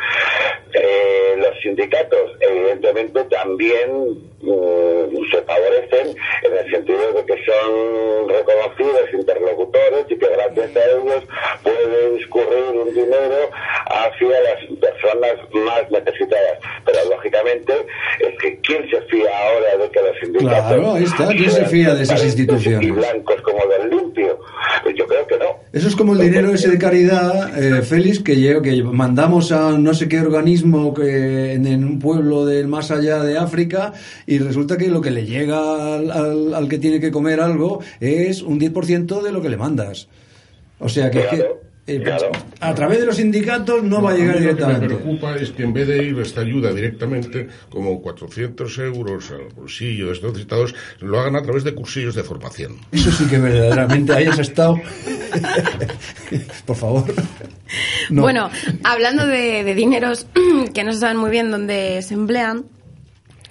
Eh, 0.75 1.35
los 1.37 1.61
sindicatos, 1.63 2.33
evidentemente, 2.41 3.25
también 3.25 4.11
mm, 4.43 5.31
se 5.31 5.43
favorecen 5.43 6.15
en 6.43 6.57
el 6.57 6.71
sentido 6.71 7.13
de 7.13 7.25
que 7.25 7.45
son 7.45 8.29
reconocidos 8.29 9.13
interlocutores 9.13 10.05
y 10.09 10.19
que 10.19 10.29
gracias 10.29 10.77
a 10.77 10.85
ellos 10.85 11.25
puede 11.63 12.11
discurrir 12.17 12.77
un 12.77 12.93
dinero 12.93 13.51
hacia 13.87 14.41
las 14.41 14.65
personas 14.79 15.35
más 15.53 15.91
necesitadas. 15.91 16.59
Pero 16.85 16.99
lógicamente 17.11 17.73
es 18.21 18.39
que 18.39 18.61
¿quién 18.61 18.89
se 18.91 19.01
fía 19.03 19.31
ahora 19.39 19.77
de 19.79 19.91
que 19.91 20.01
los 20.01 20.19
sindicatos 20.19 20.67
Claro, 20.67 20.95
ahí 20.95 21.05
está. 21.05 21.29
¿Quién 21.29 21.51
se 21.51 21.65
fía 21.67 21.95
de 21.95 22.07
esas 22.15 22.25
instituciones? 22.25 22.89
Y 22.89 22.91
blancos 22.91 23.37
como 23.43 23.59
del 23.67 23.91
limpio. 23.91 24.39
Pues 24.83 24.95
Yo 24.97 25.07
creo 25.07 25.27
que 25.27 25.37
no. 25.39 25.45
Eso 25.73 25.89
es 25.89 25.97
como 25.97 26.15
el 26.15 26.21
dinero 26.21 26.53
ese 26.53 26.71
de 26.71 26.79
caridad, 26.79 27.57
eh, 27.63 27.83
Félix, 27.83 28.21
que, 28.21 28.61
que 28.63 28.83
mandamos 28.83 29.53
a 29.53 29.77
no 29.79 29.93
sé 29.95 30.09
qué 30.09 30.21
organismo 30.21 30.95
que 30.95 31.53
en, 31.53 31.67
en 31.67 31.85
un 31.85 31.99
pueblo 31.99 32.47
del 32.47 32.69
más 32.69 32.91
allá 32.91 33.23
de 33.23 33.37
África 33.39 33.93
y 34.27 34.39
resulta 34.39 34.77
que 34.79 34.89
lo 34.89 35.01
que 35.01 35.11
le 35.11 35.27
llega 35.27 35.95
al, 35.97 36.11
al- 36.11 36.55
al 36.55 36.69
que 36.69 36.79
tiene 36.79 37.01
que 37.01 37.11
comer 37.11 37.41
algo 37.41 37.81
es 38.01 38.43
un 38.43 38.59
10% 38.59 39.23
de 39.23 39.33
lo 39.33 39.43
que 39.43 39.49
le 39.51 39.57
mandas. 39.57 40.09
O 40.81 40.89
sea 40.89 41.11
que, 41.11 41.21
es 41.21 41.27
que, 41.27 41.47
eh, 41.89 42.03
claro. 42.03 42.31
a 42.61 42.75
través 42.75 43.01
de 43.01 43.07
los 43.07 43.17
sindicatos 43.17 43.83
no 43.83 44.01
va 44.03 44.11
a 44.13 44.15
llegar 44.15 44.39
mí 44.39 44.47
Lo 44.47 44.57
que 44.57 44.63
me 44.65 44.69
directamente. 44.69 44.87
preocupa 44.95 45.37
es 45.37 45.51
que 45.51 45.63
en 45.65 45.73
vez 45.73 45.89
de 45.89 46.05
ir 46.05 46.19
esta 46.21 46.43
ayuda 46.43 46.73
directamente, 46.73 47.49
como 47.71 48.01
400 48.03 48.79
euros 48.79 49.31
al 49.31 49.49
bolsillo 49.57 50.07
de 50.07 50.13
estos 50.13 50.31
necesitados, 50.33 50.75
lo 51.01 51.19
hagan 51.19 51.37
a 51.37 51.43
través 51.43 51.65
de 51.65 51.75
cursillos 51.75 52.15
de 52.15 52.23
formación. 52.23 52.77
Eso 52.93 53.11
sí 53.11 53.25
que 53.27 53.39
verdaderamente 53.39 54.13
hayas 54.13 54.39
estado. 54.39 54.77
Por 56.67 56.77
favor. 56.77 57.05
No. 58.11 58.23
Bueno, 58.23 58.51
hablando 58.85 59.27
de, 59.27 59.65
de 59.65 59.75
dineros 59.75 60.27
que 60.75 60.85
no 60.85 60.93
se 60.93 60.99
saben 61.01 61.17
muy 61.17 61.31
bien 61.31 61.51
dónde 61.51 62.01
se 62.03 62.15
emplean, 62.15 62.65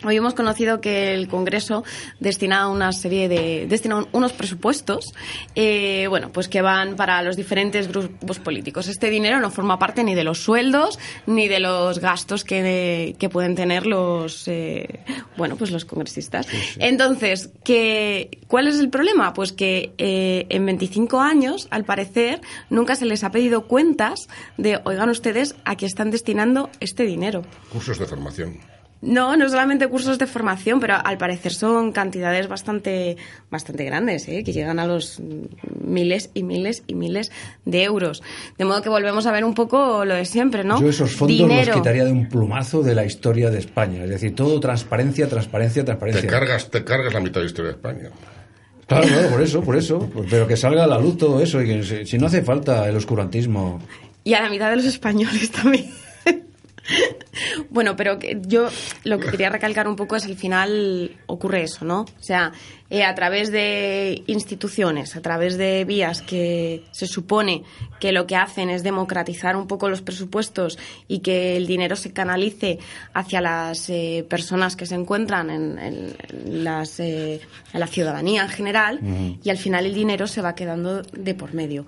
Hoy 0.04 0.16
hemos 0.16 0.36
conocido 0.36 0.80
que 0.80 1.14
el 1.16 1.28
Congreso 1.28 1.84
destina 2.20 2.68
una 2.70 2.92
serie 2.92 3.28
de 3.28 3.66
destina 3.68 3.96
un- 3.98 4.08
unos 4.12 4.32
presupuestos, 4.32 5.14
eh, 5.56 6.06
bueno, 6.10 6.30
pues 6.32 6.48
que 6.48 6.62
van 6.62 6.96
para 6.96 7.22
los 7.24 7.36
diferentes 7.36 7.88
grupos 7.88 8.38
políticos. 8.40 8.88
Este 8.88 9.10
dinero 9.10 9.40
no 9.40 9.50
forma 9.50 9.80
parte 9.80 10.04
ni 10.04 10.14
de 10.14 10.24
los 10.24 10.40
sueldos 10.44 11.00
ni 11.26 11.48
de 11.48 11.60
los 11.60 12.00
gastos 12.00 12.44
que, 12.44 13.16
que 13.18 13.30
pueden 13.30 13.56
tener 13.56 13.88
los, 13.88 14.48
eh, 14.48 15.00
bueno, 15.36 15.56
pues 15.56 15.72
los 15.72 15.84
congresistas. 15.86 16.48
Entonces, 16.78 17.50
¿qué, 17.64 18.40
¿cuál 18.48 18.68
es 18.68 18.80
el 18.80 18.90
problema? 18.90 19.34
Pues 19.34 19.52
que 19.52 19.94
eh, 19.98 20.46
en 20.50 20.66
25 20.66 21.20
años, 21.22 21.68
al 21.72 21.86
parecer, 21.86 22.40
nunca 22.70 22.96
se 22.96 23.06
les 23.06 23.24
ha 23.24 23.32
pedido 23.32 23.66
cuentas 23.68 24.28
de, 24.58 24.80
oigan 24.86 25.10
ustedes, 25.10 25.56
a 25.66 25.76
qué 25.76 25.88
están 25.88 26.12
destinando 26.12 26.70
este 26.80 27.04
dinero. 27.04 27.42
Cursos 27.72 27.98
de 27.98 28.06
formación. 28.06 28.60
No, 29.00 29.38
no 29.38 29.48
solamente 29.48 29.88
cursos 29.88 30.18
de 30.18 30.26
formación, 30.26 30.80
pero 30.80 30.96
al 31.04 31.18
parecer 31.20 31.54
son 31.54 31.92
cantidades 31.92 32.48
bastante, 32.48 33.16
bastante 33.52 33.84
grandes, 33.86 34.28
¿eh? 34.28 34.44
que 34.44 34.54
llegan 34.54 34.80
a 34.80 34.88
los 34.88 35.22
miles 35.80 36.32
y 36.34 36.42
miles 36.44 36.84
y 36.88 36.96
miles 36.96 37.32
de 37.66 37.84
euros. 37.84 38.24
De 38.58 38.66
modo 38.66 38.82
que 38.82 38.90
volvemos 38.90 39.28
a 39.28 39.32
ver 39.32 39.46
un 39.46 39.54
poco 39.54 40.04
lo 40.04 40.16
de 40.16 40.26
siempre, 40.26 40.64
¿no? 40.64 40.82
Yo 40.82 40.90
esos 40.90 41.16
fondos 41.16 41.38
Dinero. 41.38 41.68
los 41.68 41.76
quitaría 41.78 42.06
de 42.06 42.12
un 42.12 42.28
plumazo 42.28 42.82
de 42.82 42.96
la 42.96 43.06
historia 43.06 43.52
de 43.52 43.60
España. 43.60 44.04
Es 44.04 44.10
decir, 44.10 44.34
todo 44.34 44.60
transparencia, 44.60 45.28
transparencia, 45.30 45.84
Te 45.84 45.86
transparencia. 45.86 46.30
cargas, 46.30 46.72
te 46.72 46.84
cargas 46.84 47.14
la 47.14 47.20
mitad 47.20 47.36
de 47.36 47.42
la 47.42 47.46
historia 47.46 47.72
de 47.72 47.78
España. 47.78 48.10
Claro, 48.88 49.08
claro, 49.08 49.30
por 49.30 49.42
eso, 49.44 49.62
por 49.62 49.76
eso. 49.76 50.10
Pero 50.30 50.48
que 50.48 50.58
salga 50.58 50.86
a 50.86 50.88
la 50.88 50.98
luz 50.98 51.18
todo 51.18 51.42
eso 51.42 51.62
y 51.62 51.66
que 51.68 51.84
si, 51.84 52.06
si 52.06 52.18
no 52.18 52.28
hace 52.28 52.42
falta 52.42 52.88
el 52.90 52.96
oscurantismo. 52.96 53.80
Y 54.24 54.34
a 54.34 54.42
la 54.42 54.50
mitad 54.50 54.70
de 54.70 54.78
los 54.78 54.86
españoles 54.86 55.52
también. 55.52 55.92
Bueno, 57.78 57.96
pero 57.96 58.18
yo 58.48 58.70
lo 59.04 59.20
que 59.20 59.30
quería 59.30 59.52
recalcar 59.52 59.88
un 59.88 59.96
poco 59.96 60.16
es 60.16 60.26
al 60.26 60.36
final 60.36 61.12
ocurre 61.28 61.62
eso, 61.62 61.86
¿no? 61.86 62.02
O 62.02 62.24
sea, 62.24 62.52
eh, 62.90 63.04
a 63.04 63.14
través 63.14 63.52
de 63.52 64.24
instituciones, 64.26 65.16
a 65.16 65.22
través 65.22 65.60
de 65.60 65.86
vías 65.86 66.24
que 66.24 66.86
se 66.90 67.06
supone 67.06 67.62
que 68.00 68.12
lo 68.12 68.26
que 68.26 68.36
hacen 68.36 68.72
es 68.72 68.82
democratizar 68.82 69.56
un 69.56 69.68
poco 69.68 69.90
los 69.90 70.02
presupuestos 70.02 70.80
y 71.08 71.20
que 71.20 71.56
el 71.56 71.68
dinero 71.68 71.96
se 71.96 72.12
canalice 72.14 72.80
hacia 73.14 73.42
las 73.42 73.92
eh, 73.92 74.26
personas 74.28 74.76
que 74.76 74.88
se 74.88 74.96
encuentran 74.96 75.52
en, 75.52 76.16
las, 76.64 77.00
en 77.00 77.42
la 77.74 77.86
ciudadanía 77.86 78.42
en 78.42 78.50
general 78.50 79.00
y 79.44 79.52
al 79.52 79.58
final 79.60 79.86
el 79.86 79.94
dinero 79.94 80.26
se 80.26 80.42
va 80.42 80.56
quedando 80.56 81.04
de 81.04 81.36
por 81.36 81.54
medio. 81.54 81.86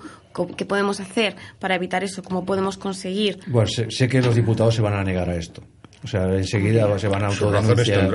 ¿Qué 0.56 0.66
podemos 0.66 1.00
hacer 1.00 1.36
para 1.58 1.74
evitar 1.74 2.04
eso? 2.04 2.22
¿Cómo 2.22 2.46
podemos 2.46 2.78
conseguir? 2.78 3.40
Bueno, 3.48 3.68
sé 3.68 4.08
que 4.08 4.22
los 4.22 4.36
diputados 4.36 4.76
se 4.76 4.84
van 4.84 4.94
a 4.94 5.04
negar 5.04 5.28
a 5.30 5.36
esto. 5.36 5.64
O 6.02 6.08
sea, 6.08 6.34
enseguida 6.34 6.98
se 6.98 7.08
van 7.10 7.24
a 7.24 7.28
autodenunciar. 7.28 8.10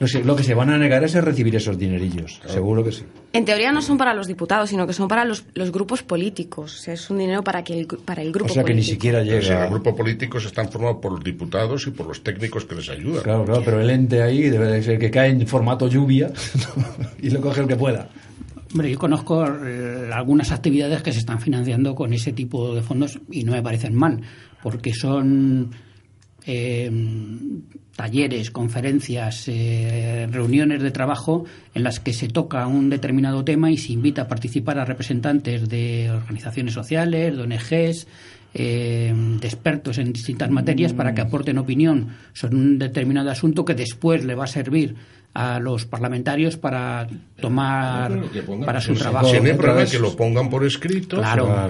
No 0.00 0.06
sé, 0.06 0.22
lo 0.22 0.36
que 0.36 0.44
se 0.44 0.54
van 0.54 0.70
a 0.70 0.78
negar 0.78 1.02
es 1.02 1.14
recibir 1.14 1.56
esos 1.56 1.76
dinerillos, 1.76 2.40
seguro 2.46 2.84
que 2.84 2.92
sí. 2.92 3.04
En 3.32 3.44
teoría 3.44 3.72
no 3.72 3.82
son 3.82 3.98
para 3.98 4.14
los 4.14 4.28
diputados, 4.28 4.70
sino 4.70 4.86
que 4.86 4.92
son 4.92 5.08
para 5.08 5.24
los, 5.24 5.44
los 5.54 5.72
grupos 5.72 6.02
políticos. 6.02 6.78
O 6.78 6.82
sea, 6.82 6.94
es 6.94 7.10
un 7.10 7.18
dinero 7.18 7.42
para, 7.42 7.64
que 7.64 7.80
el, 7.80 7.86
para 7.86 8.22
el 8.22 8.32
grupo 8.32 8.50
O 8.50 8.54
sea, 8.54 8.64
que 8.64 8.74
ni 8.74 8.82
siquiera 8.82 9.22
llega... 9.22 9.62
Los 9.62 9.70
grupos 9.70 9.94
políticos 9.94 10.44
están 10.44 10.70
formados 10.70 10.98
por 11.00 11.12
los 11.12 11.24
diputados 11.24 11.86
y 11.86 11.90
por 11.90 12.06
los 12.06 12.22
técnicos 12.22 12.64
que 12.64 12.76
les 12.76 12.88
ayudan. 12.88 13.22
Claro, 13.22 13.44
claro, 13.44 13.62
pero 13.64 13.80
el 13.80 13.90
ente 13.90 14.22
ahí 14.22 14.48
debe 14.48 14.68
de 14.68 14.82
ser 14.82 14.98
que 14.98 15.10
cae 15.10 15.30
en 15.30 15.46
formato 15.46 15.88
lluvia 15.88 16.30
y 17.22 17.30
lo 17.30 17.40
coge 17.40 17.62
el 17.62 17.66
que 17.66 17.76
pueda. 17.76 18.08
Hombre, 18.72 18.90
yo 18.90 18.98
conozco 18.98 19.44
eh, 19.44 20.10
algunas 20.12 20.52
actividades 20.52 21.02
que 21.02 21.12
se 21.12 21.18
están 21.18 21.40
financiando 21.40 21.96
con 21.96 22.12
ese 22.12 22.32
tipo 22.32 22.72
de 22.72 22.82
fondos 22.82 23.18
y 23.28 23.42
no 23.42 23.52
me 23.52 23.62
parecen 23.62 23.96
mal, 23.96 24.20
porque 24.62 24.94
son 24.94 25.72
eh, 26.46 26.90
talleres, 27.96 28.50
conferencias, 28.50 29.46
eh, 29.48 30.26
reuniones 30.30 30.82
de 30.82 30.90
trabajo 30.90 31.44
en 31.74 31.82
las 31.82 32.00
que 32.00 32.12
se 32.12 32.28
toca 32.28 32.66
un 32.66 32.88
determinado 32.88 33.44
tema 33.44 33.70
y 33.70 33.76
se 33.76 33.92
invita 33.92 34.22
a 34.22 34.28
participar 34.28 34.78
a 34.78 34.84
representantes 34.84 35.68
de 35.68 36.10
organizaciones 36.10 36.72
sociales, 36.72 37.36
de 37.36 37.42
ONGs, 37.42 38.06
eh, 38.54 39.14
de 39.14 39.46
expertos 39.46 39.98
en 39.98 40.12
distintas 40.12 40.50
materias 40.50 40.92
para 40.92 41.14
que 41.14 41.20
aporten 41.20 41.58
opinión 41.58 42.08
sobre 42.32 42.56
un 42.56 42.78
determinado 42.78 43.30
asunto 43.30 43.64
que 43.64 43.74
después 43.74 44.24
le 44.24 44.34
va 44.34 44.44
a 44.44 44.48
servir 44.48 44.96
a 45.32 45.60
los 45.60 45.86
parlamentarios 45.86 46.56
para 46.56 47.06
tomar 47.40 48.20
para 48.64 48.80
su 48.80 48.94
trabajo. 48.94 49.28
Si 49.28 49.40
no 49.40 49.56
problema 49.56 49.84
que 49.86 49.98
lo 49.98 50.16
pongan 50.16 50.50
por 50.50 50.64
escrito 50.64 51.22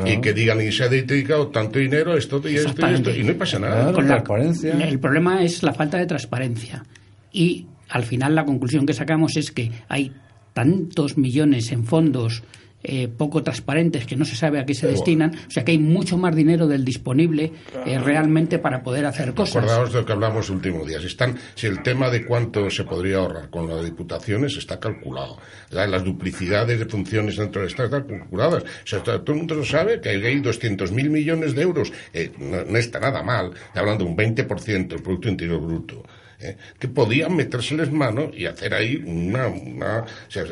y 0.06 0.20
que 0.20 0.32
digan 0.32 0.60
y 0.60 0.72
se 0.72 0.84
ha 0.84 0.88
dedicado 0.88 1.48
tanto 1.48 1.78
dinero 1.78 2.16
esto 2.16 2.40
y 2.48 2.56
esto 2.56 2.88
y 2.88 2.94
esto 2.94 3.10
y 3.10 3.24
no 3.24 3.34
pasa 3.34 3.58
nada. 3.58 3.92
Con 3.92 4.08
la, 4.08 4.24
el 4.62 4.98
problema 4.98 5.42
es 5.42 5.62
la 5.62 5.74
falta 5.74 5.98
de 5.98 6.06
transparencia. 6.06 6.84
Y 7.32 7.66
al 7.90 8.04
final 8.04 8.34
la 8.34 8.44
conclusión 8.44 8.86
que 8.86 8.94
sacamos 8.94 9.36
es 9.36 9.52
que 9.52 9.70
hay 9.88 10.12
tantos 10.52 11.18
millones 11.18 11.70
en 11.72 11.84
fondos 11.84 12.42
eh, 12.82 13.08
poco 13.08 13.42
transparentes 13.42 14.06
que 14.06 14.16
no 14.16 14.24
se 14.24 14.36
sabe 14.36 14.58
a 14.58 14.64
qué 14.64 14.74
se 14.74 14.86
destinan, 14.86 15.34
o 15.48 15.50
sea 15.50 15.64
que 15.64 15.72
hay 15.72 15.78
mucho 15.78 16.16
más 16.16 16.34
dinero 16.34 16.66
del 16.66 16.84
disponible 16.84 17.52
eh, 17.86 17.98
realmente 17.98 18.58
para 18.58 18.82
poder 18.82 19.06
hacer 19.06 19.34
cosas. 19.34 19.64
Acordaos 19.64 19.92
de 19.92 20.00
lo 20.00 20.06
que 20.06 20.12
hablamos 20.12 20.48
el 20.48 20.56
último 20.56 20.84
día. 20.84 20.98
Si, 21.00 21.06
están, 21.06 21.36
si 21.54 21.66
el 21.66 21.82
tema 21.82 22.10
de 22.10 22.24
cuánto 22.24 22.70
se 22.70 22.84
podría 22.84 23.18
ahorrar 23.18 23.50
con 23.50 23.68
las 23.68 23.84
diputaciones 23.84 24.56
está 24.56 24.80
calculado. 24.80 25.38
Las 25.70 26.04
duplicidades 26.04 26.78
de 26.78 26.86
funciones 26.86 27.36
dentro 27.36 27.60
del 27.60 27.70
Estado 27.70 27.96
están 27.96 28.18
calculadas. 28.18 28.62
O 28.62 28.86
sea, 28.86 29.02
todo 29.02 29.22
el 29.26 29.34
mundo 29.34 29.54
lo 29.54 29.64
sabe 29.64 30.00
que 30.00 30.08
hay 30.08 30.40
200.000 30.40 30.90
millones 31.10 31.54
de 31.54 31.62
euros. 31.62 31.92
Eh, 32.12 32.32
no, 32.38 32.78
está 32.78 32.98
nada 33.00 33.22
mal. 33.22 33.52
hablando 33.74 34.04
de 34.04 34.10
un 34.10 34.16
20% 34.16 34.88
del 34.88 35.02
Producto 35.02 35.28
Interior 35.28 35.60
Bruto. 35.60 36.02
¿Eh? 36.40 36.56
que 36.78 36.88
podían 36.88 37.36
metérseles 37.36 37.90
mano 37.90 38.30
y 38.34 38.46
hacer 38.46 38.74
ahí 38.74 38.96
una... 38.96 39.48
una 39.48 40.04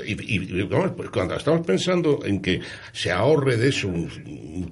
y, 0.06 0.14
pues 0.96 1.10
cuando 1.10 1.34
estamos 1.34 1.66
pensando 1.66 2.20
en 2.24 2.40
que 2.40 2.60
se 2.92 3.10
ahorre 3.10 3.56
de 3.56 3.68
eso 3.68 3.88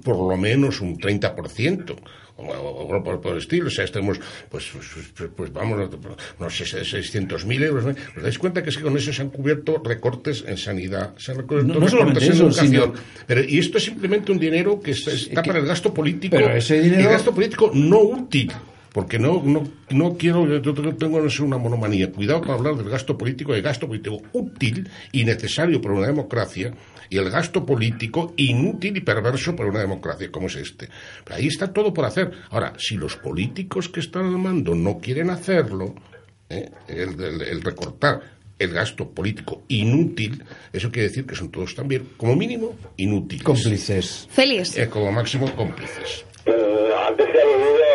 por 0.03 0.17
lo 0.17 0.37
menos 0.37 0.81
un 0.81 0.97
30%, 0.97 1.95
o, 2.37 3.03
por, 3.03 3.19
por, 3.19 3.31
el 3.33 3.39
estilo, 3.39 3.67
o 3.67 3.69
sea, 3.69 3.85
estemos, 3.85 4.19
pues, 4.49 4.69
pues, 4.71 4.87
pues, 5.15 5.29
pues 5.35 5.51
vamos, 5.51 5.89
no 6.39 6.49
sé, 6.49 6.65
600.000 6.65 7.63
euros, 7.63 7.85
¿os 8.15 8.23
dais 8.23 8.37
cuenta 8.37 8.61
que 8.61 8.69
es 8.69 8.77
que 8.77 8.83
con 8.83 8.95
eso 8.95 9.11
se 9.11 9.21
han 9.23 9.29
cubierto 9.29 9.81
recortes 9.83 10.43
en 10.47 10.57
sanidad, 10.57 11.17
se 11.17 11.31
han 11.31 11.47
cubierto 11.47 11.73
no, 11.73 11.87
recortes 11.87 12.29
en 12.29 12.35
educación? 12.37 12.93
Pero, 13.25 13.43
y 13.43 13.57
esto 13.57 13.79
es 13.79 13.85
simplemente 13.85 14.31
un 14.31 14.37
dinero 14.37 14.79
que 14.79 14.91
está, 14.91 15.41
para 15.41 15.59
el 15.59 15.65
gasto 15.65 15.91
político, 15.93 16.35
pero 16.35 16.55
ese 16.55 16.79
dinero... 16.79 17.01
y 17.01 17.05
gasto 17.05 17.33
político 17.33 17.71
no 17.73 18.01
útil 18.01 18.51
porque 18.97 19.19
no, 19.19 19.43
no, 19.43 19.61
no 19.91 20.17
quiero, 20.17 20.59
yo 20.59 20.73
tengo 20.73 21.21
no 21.21 21.29
ser 21.29 21.45
una 21.45 21.59
monomanía. 21.59 22.11
Cuidado 22.11 22.41
para 22.41 22.55
hablar 22.55 22.77
del 22.77 22.89
gasto 22.89 23.15
político, 23.15 23.53
el 23.53 23.61
gasto 23.61 23.85
político 23.85 24.23
útil 24.33 24.89
y 25.11 25.23
necesario 25.23 25.79
para 25.79 25.93
una 25.93 26.07
democracia, 26.07 26.73
y 27.07 27.17
el 27.17 27.29
gasto 27.29 27.63
político 27.63 28.33
inútil 28.37 28.97
y 28.97 29.01
perverso 29.01 29.55
para 29.55 29.69
una 29.69 29.81
democracia 29.81 30.31
como 30.31 30.47
es 30.47 30.55
este. 30.55 30.89
ahí 31.29 31.45
está 31.45 31.71
todo 31.71 31.93
por 31.93 32.05
hacer. 32.05 32.31
Ahora, 32.49 32.73
si 32.79 32.97
los 32.97 33.17
políticos 33.17 33.87
que 33.87 33.99
están 33.99 34.25
al 34.25 34.39
mando 34.39 34.73
no 34.73 34.97
quieren 34.97 35.29
hacerlo, 35.29 35.93
¿eh? 36.49 36.71
el, 36.87 37.61
recortar 37.61 38.21
el 38.57 38.73
gasto 38.73 39.11
político 39.11 39.61
inútil, 39.67 40.43
eso 40.73 40.89
quiere 40.89 41.09
decir 41.09 41.27
que 41.27 41.35
son 41.35 41.51
todos 41.51 41.75
también, 41.75 42.13
como 42.17 42.35
mínimo, 42.35 42.75
inútiles. 42.97 43.43
Cómplices. 43.43 44.27
Feliz. 44.31 44.75
Eh, 44.75 44.89
como 44.89 45.11
máximo, 45.11 45.53
cómplices. 45.53 46.25
Eh, 46.47 46.93
antes 47.07 47.27
se 47.29 47.41
ha 47.41 47.45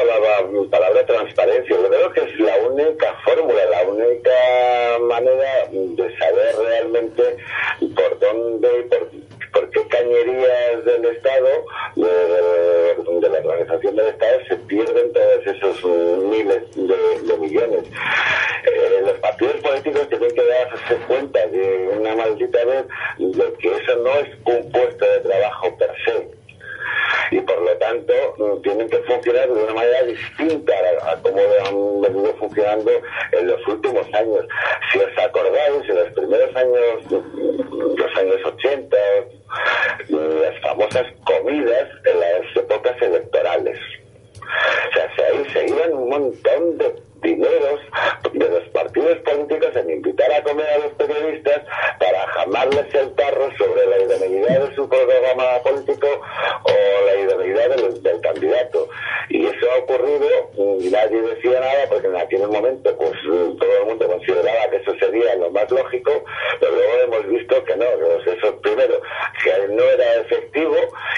la 0.04 0.70
palabra 0.70 1.06
transparencia. 1.06 1.74
Yo 1.74 1.88
creo 1.88 2.12
que 2.12 2.20
es 2.20 2.38
la 2.38 2.56
única 2.68 3.14
fórmula, 3.24 3.64
la 3.70 3.82
única 3.88 4.98
manera 5.00 5.68
de 5.70 6.16
saber 6.18 6.56
realmente 6.58 7.36
por 7.94 8.18
dónde, 8.18 8.68
por, 8.90 9.08
por 9.52 9.70
qué 9.70 9.88
cañerías 9.88 10.84
del 10.84 11.04
Estado, 11.06 11.64
de, 11.96 13.28
la 13.30 13.38
organización 13.38 13.96
del 13.96 14.08
Estado, 14.08 14.38
se 14.46 14.56
pierden 14.56 15.12
todos 15.12 15.46
esos 15.46 15.84
miles 15.84 16.62
de, 16.74 17.36
millones. 17.38 17.84
Eh, 18.64 19.02
los 19.06 19.18
partidos 19.20 19.56
políticos 19.56 20.08
tienen 20.10 20.34
que 20.34 20.44
darse 20.44 20.96
cuenta 21.08 21.46
de 21.46 21.88
una 21.98 22.14
maldita 22.14 22.64
vez 22.64 22.84
de 23.18 23.52
que 23.54 23.68
eso 23.68 23.96
no 23.96 24.10
es 24.18 24.28
un 24.44 24.70
puesto 24.70 25.04
de 25.06 25.20
trabajo 25.20 25.76
per 25.78 25.94
se 26.04 26.41
y 27.30 27.40
por 27.40 27.60
lo 27.62 27.76
tanto 27.78 28.12
mm, 28.36 28.62
tienen 28.62 28.88
que 28.88 28.98
funcionar 28.98 29.48
de 29.48 29.64
una 29.64 29.74
manera 29.74 30.02
distinta 30.02 30.72
a, 31.02 31.16
como 31.16 31.38
han 31.38 32.02
venido 32.02 32.34
funcionando 32.34 32.90
en 33.32 33.46
los 33.46 33.68
últimos 33.68 34.06
años. 34.14 34.46
Si 34.92 34.98
os 34.98 35.18
acordáis, 35.18 35.88
en 35.88 35.96
los 35.96 36.12
primeros 36.12 36.56
años, 36.56 37.10
mm, 37.10 37.96
los 37.96 38.16
años 38.16 38.44
80, 38.44 38.96
mm, 40.08 40.40
las 40.42 40.60
famosas 40.60 41.06
comidas 41.24 41.88
en 42.04 42.20
las 42.20 42.56
épocas 42.56 43.00
electorales. 43.00 43.78
O 44.42 44.94
sea, 44.94 45.26
ahí 45.28 45.44
se 45.52 45.66
iban 45.66 45.94
un 45.94 46.08
montón 46.10 46.78
de 46.78 47.01
dineros 47.22 47.80
de 48.32 48.48
los 48.48 48.68
partidos 48.68 49.18
políticos 49.18 49.76
en 49.76 49.90
invitar 49.90 50.32
a 50.32 50.42
comer 50.42 50.66
a 50.66 50.78
los 50.78 50.92
periodistas 50.94 51.62
para 51.98 52.26
jamarles 52.28 52.94
el 52.94 53.14
tarro 53.14 53.48
sobre 53.56 53.86
la 53.86 53.98
idoneidad 53.98 54.68
de 54.68 54.74
su 54.74 54.88
programa 54.88 55.58
político 55.62 56.08
o 56.64 57.06
la 57.06 57.14
idoneidad 57.20 57.76
del, 57.76 58.20
candidato. 58.20 58.88
Y 59.28 59.46
eso 59.46 59.70
ha 59.72 59.78
ocurrido 59.78 60.28
y 60.78 60.90
nadie 60.90 61.20
decía 61.22 61.60
nada 61.60 61.86
porque 61.88 62.06
en 62.06 62.16
aquel 62.16 62.46
momento 62.48 62.96
pues 62.96 63.12
todo 63.22 63.78
el 63.80 63.86
mundo 63.86 64.06
consideraba 64.06 64.70
que 64.70 64.76
eso 64.76 64.94
sería 64.98 65.34
lo 65.36 65.50
más 65.50 65.70
lógico, 65.70 66.24
pero 66.60 66.72
luego 66.72 66.92
hemos 67.04 67.28
visto 67.28 67.64
que 67.64 67.76
no, 67.76 67.86
que 68.24 68.30
eso 68.32 68.60
primero, 68.60 69.00
no 69.70 69.82
era 69.82 70.14
efectivo, 70.20 70.76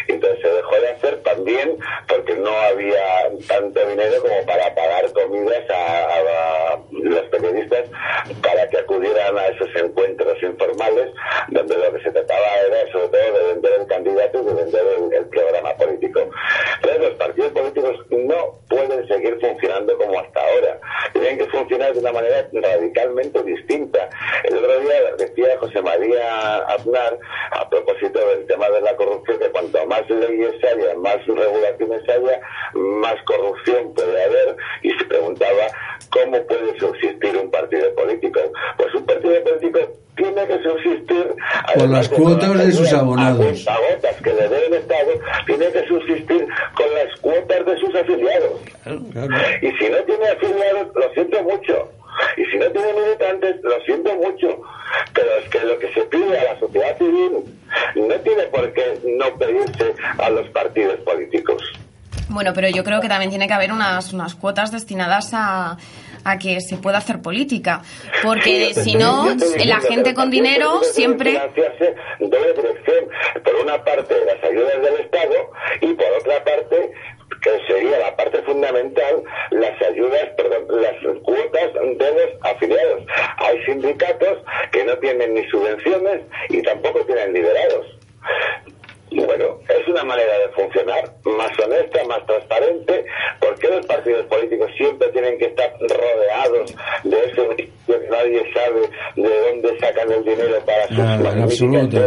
entonces 0.08 0.40
se 0.42 0.48
dejó 0.48 0.80
de 0.80 0.88
hacer 0.90 1.22
también 1.22 1.76
porque 2.08 2.34
no 2.34 2.50
había 2.50 3.30
tanto 3.48 3.86
dinero 3.86 4.22
como 4.22 4.46
para 4.46 4.74
pagar 4.74 5.12
comidas 5.12 5.70
a 5.70 5.93
a, 5.94 6.78
los 6.90 7.22
periodistas 7.28 7.84
para 8.42 8.68
que 8.68 8.78
acudieran 8.78 9.36
a 9.36 9.46
esos 9.48 9.68
encuentros 9.76 10.42
informales 10.42 11.12
donde 11.48 11.76
lo 11.76 11.92
que 11.92 12.02
se 12.02 12.10
trataba 12.10 12.46
era 12.66 12.92
sobre 12.92 13.08
todo 13.08 13.38
de 13.38 13.52
vender 13.52 13.72
el 13.80 13.86
candidato 13.86 14.42
y 14.42 14.44
de 14.44 14.54
vender 14.54 14.82
el, 15.12 15.24
programa 15.34 15.74
político. 15.76 16.30
Pero 16.82 17.08
los 17.08 17.14
partidos 17.16 17.52
políticos 17.52 17.96
no 18.10 18.58
pueden 18.68 19.06
seguir 19.08 19.36
funcionando 19.40 19.96
como 19.98 20.20
hasta 20.20 20.40
ahora. 20.40 20.80
Tienen 21.12 21.38
que 21.38 21.46
funcionar 21.46 21.92
de 21.92 22.00
una 22.00 22.12
manera 22.12 22.48
radicalmente 22.52 23.42
distinta. 23.42 24.08
El 24.44 24.58
otro 24.58 24.80
día 24.80 24.94
decía 25.18 25.58
José 25.58 25.82
María 25.82 26.58
Aznar, 26.68 27.18
a 27.50 27.68
propósito 27.68 28.26
del 28.28 28.46
tema 28.46 28.68
de 28.70 28.80
la 28.82 28.94
corrupción, 28.96 29.38
que 29.38 29.50
cuanto 29.50 29.86
más 29.86 30.08
leyes 30.08 30.54
haya, 30.64 30.94
más 30.96 31.26
regulaciones 31.26 32.08
haya, 32.08 32.40
más 32.74 33.16
corrupción 33.24 33.92
puede 33.94 34.22
haber. 34.22 34.56
Y 34.82 34.90
se 34.90 35.04
preguntaba 35.06 35.66
¿Cómo 36.10 36.46
puede 36.46 36.78
subsistir 36.78 37.36
un 37.36 37.50
partido 37.50 37.94
político? 37.94 38.40
Pues 38.76 38.94
un 38.94 39.06
partido 39.06 39.42
político 39.42 39.78
tiene 40.16 40.46
que 40.46 40.62
subsistir 40.62 41.34
con 41.76 41.92
las 41.92 42.08
cuotas 42.08 42.58
de, 42.58 42.72
sus 42.72 42.92
abonados. 42.92 43.66
que 44.22 44.32
le 44.32 44.48
dé 44.48 44.66
el 44.66 44.74
Estado, 44.74 45.10
tiene 45.46 45.70
que 45.72 45.86
subsistir 45.86 46.46
con 46.74 46.94
las 46.94 47.20
cuotas 47.20 47.66
de 47.66 47.76
sus 47.78 47.94
afiliados. 47.94 48.60
Y 49.62 49.70
si 49.72 49.90
no 49.90 49.98
tiene 50.04 50.28
afiliados, 50.28 50.88
lo 50.94 51.12
siento 51.14 51.42
mucho. 51.42 51.88
Y 52.36 52.44
si 52.44 52.58
no 52.58 52.66
tiene 52.70 52.92
militantes, 52.92 53.56
lo 53.62 53.80
siento 53.84 54.14
mucho. 54.14 54.62
Pero 55.14 55.28
es 55.42 55.48
que 55.48 55.60
lo 55.60 55.78
que 55.78 55.92
se 55.92 56.02
pide 56.02 56.38
a 56.38 56.54
la 56.54 56.60
sociedad 56.60 56.96
civil 56.98 57.32
no 57.96 58.14
tiene 58.20 58.42
por 58.44 58.72
qué 58.72 58.98
no 59.04 59.36
pedirse 59.36 59.94
a 60.18 60.30
los 60.30 60.48
partidos 60.50 60.96
políticos. 61.00 61.62
Bueno, 62.28 62.52
pero 62.54 62.68
yo 62.68 62.84
creo 62.84 63.00
que 63.00 63.08
también 63.08 63.30
tiene 63.30 63.46
que 63.46 63.54
haber 63.54 63.72
unas, 63.72 64.12
unas 64.12 64.34
cuotas 64.34 64.72
destinadas 64.72 65.32
a, 65.34 65.76
a 66.24 66.38
que 66.38 66.60
se 66.60 66.76
pueda 66.76 66.98
hacer 66.98 67.20
política. 67.20 67.82
Porque 68.22 68.74
si 68.74 68.94
no, 68.94 69.26
la 69.64 69.80
gente 69.80 70.14
con 70.14 70.30
dinero 70.30 70.82
siempre... 70.82 71.32
Doble 72.18 72.52
dirección. 72.54 73.04
Por 73.44 73.54
una 73.56 73.82
parte, 73.84 74.14
las 74.24 74.42
ayudas 74.42 74.82
del 74.82 74.94
Estado 75.00 75.34
y 75.80 75.92
por 75.94 76.06
otra 76.18 76.44
parte, 76.44 76.92
que 77.42 77.50
sería 77.66 77.98
la 77.98 78.16
parte 78.16 78.42
fundamental, 78.42 79.22
las 79.50 79.82
ayudas, 79.82 80.28
perdón, 80.36 80.80
las 80.80 80.94
cuotas 81.22 81.74
de 81.74 82.12
los 82.12 82.42
afiliados. 82.42 83.02
Hay 83.36 83.62
sindicatos 83.64 84.38
que 84.72 84.84
no 84.84 84.96
tienen 84.98 85.34
ni 85.34 85.46
subvenciones 85.50 86.22
y 86.48 86.62
tampoco 86.62 87.04
tienen 87.04 87.34
Bueno, 89.14 89.60
es 89.68 89.88
una 89.88 90.02
manera 90.04 90.38
de 90.38 90.48
funcionar 90.50 91.04
más 91.24 91.58
honesta, 91.58 92.04
más 92.04 92.26
transparente. 92.26 93.04
¿Por 93.40 93.54
qué 93.58 93.68
los 93.68 93.86
partidos 93.86 94.26
políticos 94.26 94.70
siempre 94.76 95.08
tienen 95.08 95.38
que 95.38 95.46
estar 95.46 95.72
rodeados 95.80 96.74
de 97.04 97.24
eso 97.24 97.48
que 97.56 97.70
nadie 98.10 98.42
sabe 98.52 98.80
de 99.16 99.40
dónde 99.50 99.78
sacan 99.78 100.10
el 100.10 100.24
dinero 100.24 100.58
para 100.66 100.88
sus 100.88 100.98
Nada, 100.98 101.32
en 101.32 101.42
absoluto. 101.42 101.98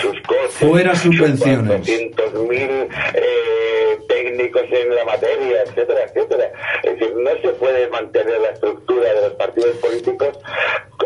sus 0.00 0.20
coches, 0.22 0.54
Fuera 0.54 0.94
subvenciones. 0.94 1.86
sus 1.86 2.42
mil 2.48 2.88
eh, 3.14 3.98
técnicos 4.08 4.62
en 4.70 4.94
la 4.94 5.04
materia, 5.04 5.62
etcétera, 5.62 6.04
etcétera. 6.04 6.52
Es 6.84 6.98
decir, 6.98 7.14
no 7.16 7.30
se 7.42 7.48
puede 7.58 7.88
mantener 7.88 8.40
la 8.40 8.50
estructura 8.50 9.12
de 9.12 9.22
los 9.22 9.32
partidos 9.34 9.76
políticos 9.78 10.38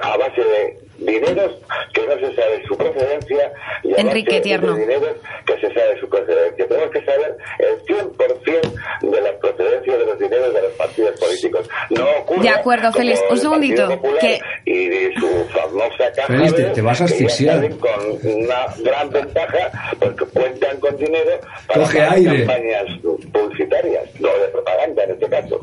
a 0.03 0.17
base 0.17 0.43
de 0.43 0.79
dineros 1.05 1.53
que 1.93 2.07
no 2.07 2.15
se 2.15 2.35
sabe 2.35 2.63
su 2.67 2.77
procedencia 2.77 3.53
y 3.83 4.01
Enrique 4.01 4.41
Tierno. 4.41 4.75
de 4.75 4.81
dineros 4.81 5.17
que 5.47 5.55
se 5.55 5.67
sabe 5.75 5.99
su 6.01 6.09
procedencia. 6.09 6.67
Tenemos 6.67 6.91
que 6.91 7.05
saber 7.05 7.37
el 7.59 7.83
100% 7.87 9.11
de 9.13 9.21
la 9.21 9.39
procedencia 9.39 9.97
de 9.97 10.07
los 10.07 10.19
dineros 10.19 10.55
de 10.55 10.63
los 10.63 10.73
partidos 10.73 11.21
políticos. 11.21 11.69
No 11.91 12.05
ocurre 12.21 12.43
De 12.43 12.49
acuerdo, 12.49 12.93
Félix, 12.93 13.21
un 13.31 13.39
segundito, 13.39 14.01
que- 14.21 14.41
Y 14.65 14.89
de 14.89 15.15
su 15.19 15.29
famosa 15.51 16.13
caja 16.15 16.29
Félix, 16.29 16.55
te- 16.55 16.63
te 16.65 16.81
vas 16.83 17.01
a 17.01 17.05
asfixiar. 17.05 17.57
salen 17.57 17.79
con 17.79 17.91
una 18.25 18.67
gran 18.79 19.11
ventaja 19.11 19.71
porque 19.99 20.25
cuentan 20.27 20.79
con 20.81 20.97
dinero 20.97 21.33
para 21.67 21.81
Coge 21.83 22.01
hacer 22.01 22.13
aire. 22.29 22.47
campañas 22.47 22.85
publicitarias, 23.33 24.05
no 24.21 24.29
de 24.29 24.49
propaganda 24.49 25.05
en 25.05 25.11
este 25.11 25.29
caso. 25.29 25.61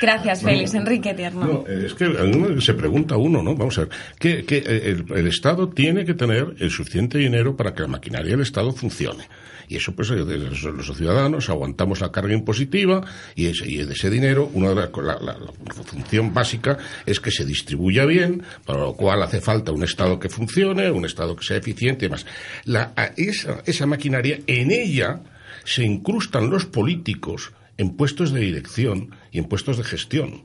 Gracias, 0.00 0.42
Félix. 0.42 0.74
Enrique 0.74 1.14
Tierno. 1.14 1.46
No, 1.46 1.66
es 1.66 1.94
que 1.94 2.60
se 2.60 2.74
pregunta 2.74 3.16
uno, 3.16 3.42
¿no? 3.42 3.54
Vamos 3.54 3.78
a 3.78 3.82
ver, 3.82 3.90
que, 4.18 4.44
que 4.44 4.58
el, 4.58 5.04
el 5.14 5.26
Estado 5.26 5.68
tiene 5.68 6.04
que 6.04 6.14
tener 6.14 6.54
el 6.58 6.70
suficiente 6.70 7.18
dinero 7.18 7.56
para 7.56 7.74
que 7.74 7.82
la 7.82 7.88
maquinaria 7.88 8.30
del 8.32 8.40
Estado 8.40 8.72
funcione. 8.72 9.24
Y 9.70 9.76
eso, 9.76 9.94
pues, 9.94 10.10
eh, 10.10 10.16
los 10.16 10.96
ciudadanos 10.96 11.48
aguantamos 11.48 12.00
la 12.00 12.10
carga 12.10 12.34
impositiva 12.34 13.02
y, 13.36 13.46
ese, 13.46 13.70
y 13.70 13.76
de 13.76 13.92
ese 13.92 14.10
dinero, 14.10 14.50
una 14.52 14.70
de 14.70 14.74
las 14.74 14.90
la, 14.96 15.14
la, 15.20 15.38
la 15.38 15.84
función 15.84 16.34
básica 16.34 16.76
es 17.06 17.20
que 17.20 17.30
se 17.30 17.44
distribuya 17.44 18.04
bien, 18.04 18.42
para 18.66 18.80
lo 18.80 18.94
cual 18.94 19.22
hace 19.22 19.40
falta 19.40 19.70
un 19.70 19.84
Estado 19.84 20.18
que 20.18 20.28
funcione, 20.28 20.90
un 20.90 21.04
Estado 21.04 21.36
que 21.36 21.44
sea 21.44 21.58
eficiente 21.58 22.06
y 22.06 22.08
demás. 22.08 22.26
La, 22.64 22.92
esa, 23.16 23.62
esa 23.64 23.86
maquinaria, 23.86 24.40
en 24.48 24.72
ella 24.72 25.20
se 25.64 25.84
incrustan 25.84 26.50
los 26.50 26.66
políticos 26.66 27.52
en 27.80 27.96
puestos 27.96 28.30
de 28.32 28.40
dirección 28.40 29.10
y 29.32 29.38
en 29.38 29.46
puestos 29.46 29.78
de 29.78 29.84
gestión 29.84 30.44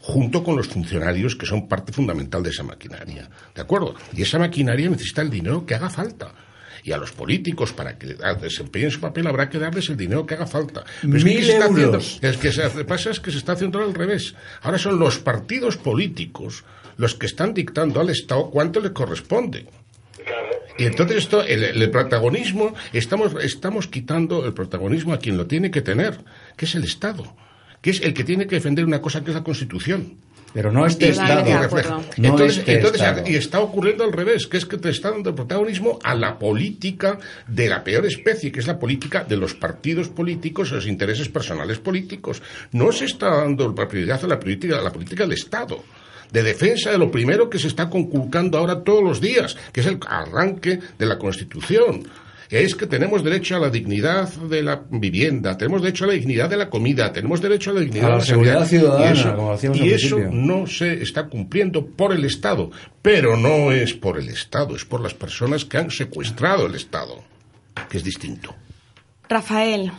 junto 0.00 0.44
con 0.44 0.56
los 0.56 0.68
funcionarios 0.68 1.34
que 1.34 1.44
son 1.44 1.66
parte 1.66 1.92
fundamental 1.92 2.40
de 2.44 2.50
esa 2.50 2.62
maquinaria. 2.62 3.28
¿De 3.52 3.60
acuerdo? 3.60 3.96
Y 4.16 4.22
esa 4.22 4.38
maquinaria 4.38 4.88
necesita 4.88 5.22
el 5.22 5.30
dinero 5.30 5.66
que 5.66 5.74
haga 5.74 5.90
falta. 5.90 6.32
Y 6.84 6.92
a 6.92 6.96
los 6.96 7.10
políticos, 7.10 7.72
para 7.72 7.98
que 7.98 8.16
desempeñen 8.40 8.92
su 8.92 9.00
papel, 9.00 9.26
habrá 9.26 9.48
que 9.50 9.58
darles 9.58 9.88
el 9.90 9.96
dinero 9.96 10.24
que 10.24 10.34
haga 10.34 10.46
falta. 10.46 10.84
Pero 11.02 11.16
es 11.16 11.24
que 11.24 11.30
Mil 11.30 11.38
está 11.40 11.64
haciendo- 11.64 11.82
euros. 11.82 12.18
es 12.22 12.36
que 12.36 12.52
se 12.52 12.62
hace- 12.62 12.84
pasa 12.84 13.10
es 13.10 13.18
que 13.18 13.32
se 13.32 13.38
está 13.38 13.52
haciendo 13.54 13.80
al 13.82 13.92
revés. 13.92 14.36
Ahora 14.62 14.78
son 14.78 15.00
los 15.00 15.18
partidos 15.18 15.76
políticos 15.76 16.64
los 16.96 17.16
que 17.16 17.26
están 17.26 17.52
dictando 17.52 18.00
al 18.00 18.10
Estado 18.10 18.50
cuánto 18.50 18.78
le 18.80 18.92
corresponde. 18.92 19.66
Y 20.78 20.84
entonces 20.84 21.18
esto, 21.18 21.42
el, 21.42 21.64
el 21.64 21.90
protagonismo, 21.90 22.74
estamos, 22.92 23.34
estamos 23.42 23.88
quitando 23.88 24.46
el 24.46 24.54
protagonismo 24.54 25.12
a 25.12 25.18
quien 25.18 25.36
lo 25.36 25.46
tiene 25.46 25.70
que 25.70 25.82
tener, 25.82 26.18
que 26.56 26.64
es 26.64 26.74
el 26.76 26.84
Estado, 26.84 27.34
que 27.82 27.90
es 27.90 28.00
el 28.00 28.14
que 28.14 28.24
tiene 28.24 28.46
que 28.46 28.54
defender 28.54 28.84
una 28.84 29.00
cosa 29.00 29.22
que 29.22 29.30
es 29.30 29.34
la 29.34 29.44
Constitución. 29.44 30.18
Pero 30.54 30.72
no 30.72 30.86
este 30.86 31.10
Estado. 31.10 31.44
No 32.16 32.28
entonces, 32.28 32.58
este 32.58 32.74
entonces, 32.76 33.02
Estado. 33.02 33.28
y 33.28 33.34
está 33.34 33.60
ocurriendo 33.60 34.04
al 34.04 34.12
revés, 34.12 34.46
que 34.46 34.56
es 34.56 34.64
que 34.64 34.78
te 34.78 34.88
está 34.88 35.10
dando 35.10 35.30
el 35.30 35.34
protagonismo 35.34 35.98
a 36.02 36.14
la 36.14 36.38
política 36.38 37.18
de 37.46 37.68
la 37.68 37.84
peor 37.84 38.06
especie, 38.06 38.50
que 38.50 38.60
es 38.60 38.66
la 38.66 38.78
política 38.78 39.24
de 39.24 39.36
los 39.36 39.54
partidos 39.54 40.08
políticos 40.08 40.70
los 40.70 40.86
intereses 40.86 41.28
personales 41.28 41.78
políticos. 41.78 42.40
No 42.72 42.92
se 42.92 43.04
está 43.04 43.28
dando 43.28 43.74
prioridad 43.74 44.24
a 44.24 44.28
la 44.28 44.40
política, 44.40 44.78
a 44.78 44.82
la 44.82 44.92
política 44.92 45.24
del 45.24 45.32
Estado 45.32 45.82
de 46.32 46.42
defensa 46.42 46.90
de 46.90 46.98
lo 46.98 47.10
primero 47.10 47.48
que 47.48 47.58
se 47.58 47.68
está 47.68 47.88
conculcando 47.88 48.58
ahora 48.58 48.82
todos 48.82 49.02
los 49.02 49.20
días, 49.20 49.56
que 49.72 49.80
es 49.80 49.86
el 49.86 49.98
arranque 50.06 50.78
de 50.98 51.06
la 51.06 51.18
Constitución. 51.18 52.08
Es 52.50 52.74
que 52.74 52.86
tenemos 52.86 53.22
derecho 53.22 53.56
a 53.56 53.58
la 53.58 53.68
dignidad 53.68 54.26
de 54.30 54.62
la 54.62 54.82
vivienda, 54.88 55.58
tenemos 55.58 55.82
derecho 55.82 56.04
a 56.04 56.06
la 56.08 56.14
dignidad 56.14 56.48
de 56.48 56.56
la 56.56 56.70
comida, 56.70 57.12
tenemos 57.12 57.42
derecho 57.42 57.70
a 57.70 57.74
la 57.74 57.80
dignidad 57.80 58.06
A 58.06 58.08
la 58.08 58.14
de 58.14 58.20
la 58.20 58.24
seguridad 58.24 58.66
ciudadana, 58.66 59.10
y 59.10 59.12
eso, 59.12 59.36
como 59.36 59.52
decíamos 59.52 59.78
y 59.78 59.82
al 59.82 59.88
eso 59.88 60.18
no 60.32 60.66
se 60.66 61.02
está 61.02 61.26
cumpliendo 61.26 61.84
por 61.84 62.14
el 62.14 62.24
Estado, 62.24 62.70
pero 63.02 63.36
no 63.36 63.70
es 63.70 63.92
por 63.92 64.18
el 64.18 64.30
Estado, 64.30 64.74
es 64.76 64.86
por 64.86 65.02
las 65.02 65.12
personas 65.12 65.66
que 65.66 65.76
han 65.76 65.90
secuestrado 65.90 66.66
el 66.66 66.74
Estado, 66.74 67.22
que 67.90 67.98
es 67.98 68.04
distinto. 68.04 68.54
Rafael. 69.28 69.92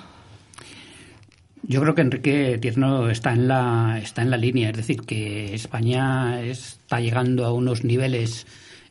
Yo 1.64 1.82
creo 1.82 1.93
que 1.93 2.01
Enrique 2.01 2.57
Tierno 2.60 3.10
está 3.10 3.34
en 3.34 3.47
la 3.47 3.99
está 4.01 4.22
en 4.22 4.32
la 4.32 4.38
línea, 4.38 4.70
es 4.70 4.78
decir, 4.78 5.01
que 5.01 5.53
España 5.53 6.41
está 6.41 6.99
llegando 6.99 7.45
a 7.45 7.53
unos 7.53 7.84
niveles 7.84 8.47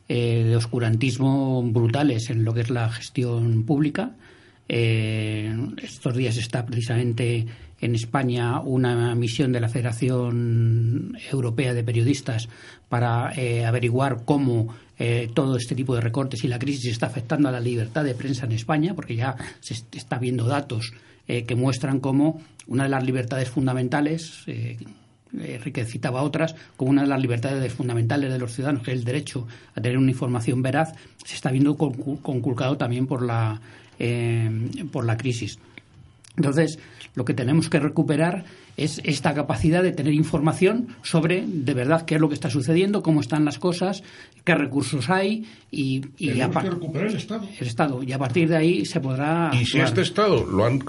eh, 0.07 0.43
de 0.45 0.55
oscurantismo 0.55 1.61
brutales 1.63 2.29
en 2.29 2.43
lo 2.45 2.53
que 2.53 2.61
es 2.61 2.69
la 2.69 2.89
gestión 2.89 3.63
pública. 3.65 4.11
Eh, 4.69 5.51
estos 5.81 6.15
días 6.15 6.37
está 6.37 6.65
precisamente 6.65 7.47
en 7.81 7.95
España 7.95 8.59
una 8.61 9.15
misión 9.15 9.51
de 9.51 9.59
la 9.61 9.69
Federación 9.69 11.17
Europea 11.31 11.73
de 11.73 11.83
Periodistas 11.83 12.49
para 12.87 13.33
eh, 13.35 13.65
averiguar 13.65 14.25
cómo 14.25 14.73
eh, 14.99 15.29
todo 15.33 15.57
este 15.57 15.73
tipo 15.75 15.95
de 15.95 16.01
recortes 16.01 16.43
y 16.43 16.47
la 16.47 16.59
crisis 16.59 16.85
está 16.91 17.07
afectando 17.07 17.49
a 17.49 17.51
la 17.51 17.59
libertad 17.59 18.03
de 18.03 18.13
prensa 18.13 18.45
en 18.45 18.51
España, 18.51 18.93
porque 18.93 19.15
ya 19.15 19.35
se 19.59 19.73
est- 19.73 19.95
está 19.95 20.19
viendo 20.19 20.45
datos 20.45 20.93
que 21.45 21.55
muestran 21.55 21.99
cómo 21.99 22.41
una 22.69 22.83
de 22.83 22.89
las 22.89 23.03
libertades 23.03 23.49
fundamentales, 23.49 24.43
eh, 24.47 24.77
Enrique 25.31 25.85
citaba 25.85 26.23
otras, 26.23 26.55
como 26.75 26.89
una 26.89 27.03
de 27.03 27.07
las 27.07 27.21
libertades 27.21 27.71
fundamentales 27.71 28.31
de 28.31 28.39
los 28.39 28.53
ciudadanos, 28.53 28.81
que 28.81 28.91
es 28.91 28.97
el 28.97 29.03
derecho 29.03 29.47
a 29.75 29.81
tener 29.81 29.97
una 29.97 30.09
información 30.09 30.63
veraz, 30.63 30.93
se 31.23 31.35
está 31.35 31.51
viendo 31.51 31.77
concu- 31.77 32.19
conculcado 32.21 32.77
también 32.77 33.05
por 33.05 33.21
la, 33.21 33.61
eh, 33.99 34.49
por 34.91 35.05
la 35.05 35.17
crisis. 35.17 35.59
Entonces, 36.35 36.79
lo 37.15 37.25
que 37.25 37.33
tenemos 37.33 37.69
que 37.69 37.79
recuperar 37.79 38.45
es 38.83 39.01
esta 39.03 39.33
capacidad 39.33 39.83
de 39.83 39.91
tener 39.91 40.13
información 40.13 40.95
sobre 41.03 41.43
de 41.45 41.73
verdad 41.73 42.05
qué 42.05 42.15
es 42.15 42.21
lo 42.21 42.29
que 42.29 42.35
está 42.35 42.49
sucediendo, 42.49 43.03
cómo 43.03 43.21
están 43.21 43.45
las 43.45 43.59
cosas, 43.59 44.03
qué 44.43 44.55
recursos 44.55 45.09
hay 45.09 45.45
y, 45.71 46.01
y 46.17 46.41
a 46.41 46.49
que 46.49 46.69
recuperar 46.69 47.07
el 47.09 47.15
Estado. 47.15 47.47
el 47.59 47.67
Estado. 47.67 48.03
Y 48.03 48.11
a 48.13 48.17
partir 48.17 48.47
de 48.49 48.55
ahí 48.57 48.85
se 48.85 48.99
podrá. 48.99 49.51
Y 49.53 49.65
si 49.65 49.79
este 49.79 50.01
Estado 50.01 50.45
lo 50.45 50.65
han 50.65 50.79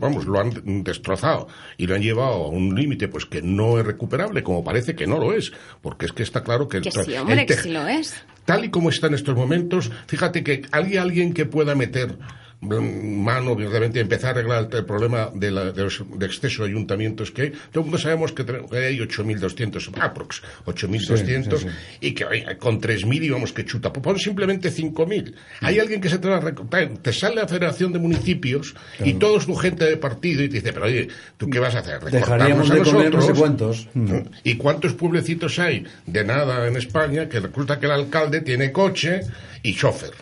vamos, 0.00 0.24
lo 0.26 0.40
han 0.40 0.82
destrozado 0.84 1.48
y 1.76 1.86
lo 1.86 1.94
han 1.94 2.02
llevado 2.02 2.44
a 2.44 2.48
un 2.48 2.74
límite 2.74 3.08
pues 3.08 3.26
que 3.26 3.42
no 3.42 3.78
es 3.78 3.86
recuperable, 3.86 4.42
como 4.42 4.64
parece 4.64 4.94
que 4.94 5.06
no 5.06 5.18
lo 5.18 5.32
es, 5.32 5.52
porque 5.80 6.06
es 6.06 6.12
que 6.12 6.22
está 6.22 6.42
claro 6.42 6.68
que 6.68 6.78
el, 6.78 6.82
Que 6.84 6.90
sí, 6.90 7.14
hombre, 7.14 7.40
el 7.40 7.46
que 7.46 7.54
tej- 7.54 7.62
sí 7.62 7.70
lo 7.70 7.86
es. 7.86 8.14
tal 8.44 8.64
y 8.64 8.70
como 8.70 8.88
está 8.90 9.08
en 9.08 9.14
estos 9.14 9.34
momentos, 9.36 9.90
fíjate 10.06 10.42
que 10.42 10.62
hay 10.72 10.96
alguien 10.96 11.34
que 11.34 11.44
pueda 11.46 11.74
meter 11.74 12.16
mano 12.62 13.56
a 13.58 14.00
empezar 14.00 14.28
a 14.28 14.30
arreglar 14.38 14.68
el 14.72 14.84
problema 14.84 15.30
de, 15.34 15.50
la- 15.50 15.72
de 15.72 15.82
los- 15.82 16.04
de 16.16 16.26
exceso 16.26 16.62
de 16.62 16.70
ayuntamientos 16.70 17.30
que 17.30 17.42
hay. 17.42 17.50
Todo 17.50 17.80
el 17.80 17.82
mundo 17.82 17.98
sabemos 17.98 18.32
que 18.32 18.44
tenemos- 18.44 18.70
que 18.70 18.78
hay 18.78 19.00
8.200, 19.00 19.90
aprox, 20.00 20.42
8.200, 20.64 21.60
Sí, 21.60 21.66
sí, 21.68 21.74
y 22.00 22.12
que 22.14 22.24
oye, 22.24 22.56
con 22.58 22.80
3.000 22.80 23.22
íbamos 23.24 23.52
que 23.52 23.64
chuta. 23.64 23.92
Pues 23.92 24.02
Pon 24.04 24.18
simplemente 24.18 24.70
5.000. 24.70 25.34
Hay 25.60 25.78
alguien 25.78 26.00
que 26.00 26.08
se 26.08 26.18
te 26.18 26.28
va 26.28 26.36
a. 26.36 26.88
Te 27.02 27.12
sale 27.12 27.36
la 27.36 27.48
Federación 27.48 27.92
de 27.92 27.98
Municipios 27.98 28.74
y 29.04 29.14
todos 29.14 29.46
tu 29.46 29.54
gente 29.56 29.84
de 29.84 29.96
partido 29.96 30.42
y 30.42 30.48
te 30.48 30.54
dice, 30.56 30.72
pero 30.72 30.86
oye, 30.86 31.08
¿tú 31.36 31.48
qué 31.50 31.58
vas 31.58 31.74
a 31.74 31.80
hacer? 31.80 32.00
Dejaríamos 32.00 32.68
¿Recortarnos 32.68 32.70
a 32.70 32.74
de 32.74 32.82
comer 32.90 33.12
no 33.14 33.20
sé 33.22 33.28
nosotros? 33.32 33.38
cuántos. 33.38 33.88
Mm. 33.94 34.28
¿Y 34.44 34.54
cuántos 34.56 34.92
pueblecitos 34.94 35.58
hay 35.58 35.84
de 36.06 36.24
nada 36.24 36.66
en 36.68 36.76
España 36.76 37.28
que 37.28 37.40
resulta 37.40 37.78
que 37.80 37.86
el 37.86 37.92
alcalde 37.92 38.40
tiene 38.40 38.70
coche 38.72 39.20
y 39.62 39.74
chofer? 39.74 40.12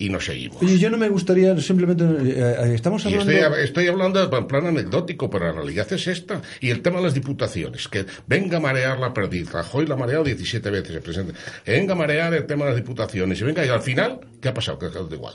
Y 0.00 0.08
nos 0.08 0.24
seguimos. 0.24 0.60
Oye, 0.62 0.78
yo 0.78 0.90
no 0.90 0.96
me 0.96 1.08
gustaría 1.08 1.56
simplemente. 1.60 2.02
eh, 2.04 2.34
eh, 2.36 2.72
estamos 2.74 3.04
Y 3.04 3.08
hablando. 3.14 3.30
estoy, 3.32 3.64
estoy 3.64 3.86
hablando 3.86 4.36
en 4.36 4.46
plan 4.48 4.66
anecdótico, 4.66 5.30
pero 5.30 5.44
la 5.46 5.52
realidad 5.52 5.86
es 5.92 6.06
esta. 6.08 6.42
Y 6.60 6.70
el 6.70 6.80
tema 6.82 6.96
de 6.98 7.04
las 7.04 7.14
diputaciones, 7.14 7.86
que 7.86 8.06
venga 8.26 8.56
a 8.56 8.60
marear 8.60 8.98
la 8.98 9.14
perdiz. 9.14 9.52
Rajoy 9.52 9.86
la 9.86 9.94
ha 9.94 9.98
mareado 9.98 10.24
17 10.24 10.70
veces 10.70 10.96
el 10.96 11.02
presidente. 11.02 11.34
Que 11.64 11.72
venga 11.72 11.92
a 11.92 11.96
marear 11.96 12.34
el 12.34 12.46
tema 12.46 12.64
de 12.64 12.70
las 12.72 12.80
diputaciones. 12.80 13.40
Y 13.40 13.44
venga, 13.44 13.64
y 13.64 13.68
al 13.68 13.82
final, 13.82 14.20
¿qué 14.40 14.48
ha 14.48 14.54
pasado? 14.54 14.78
Que 14.78 14.86
ha 14.86 14.90
quedado 14.90 15.14
igual. 15.14 15.34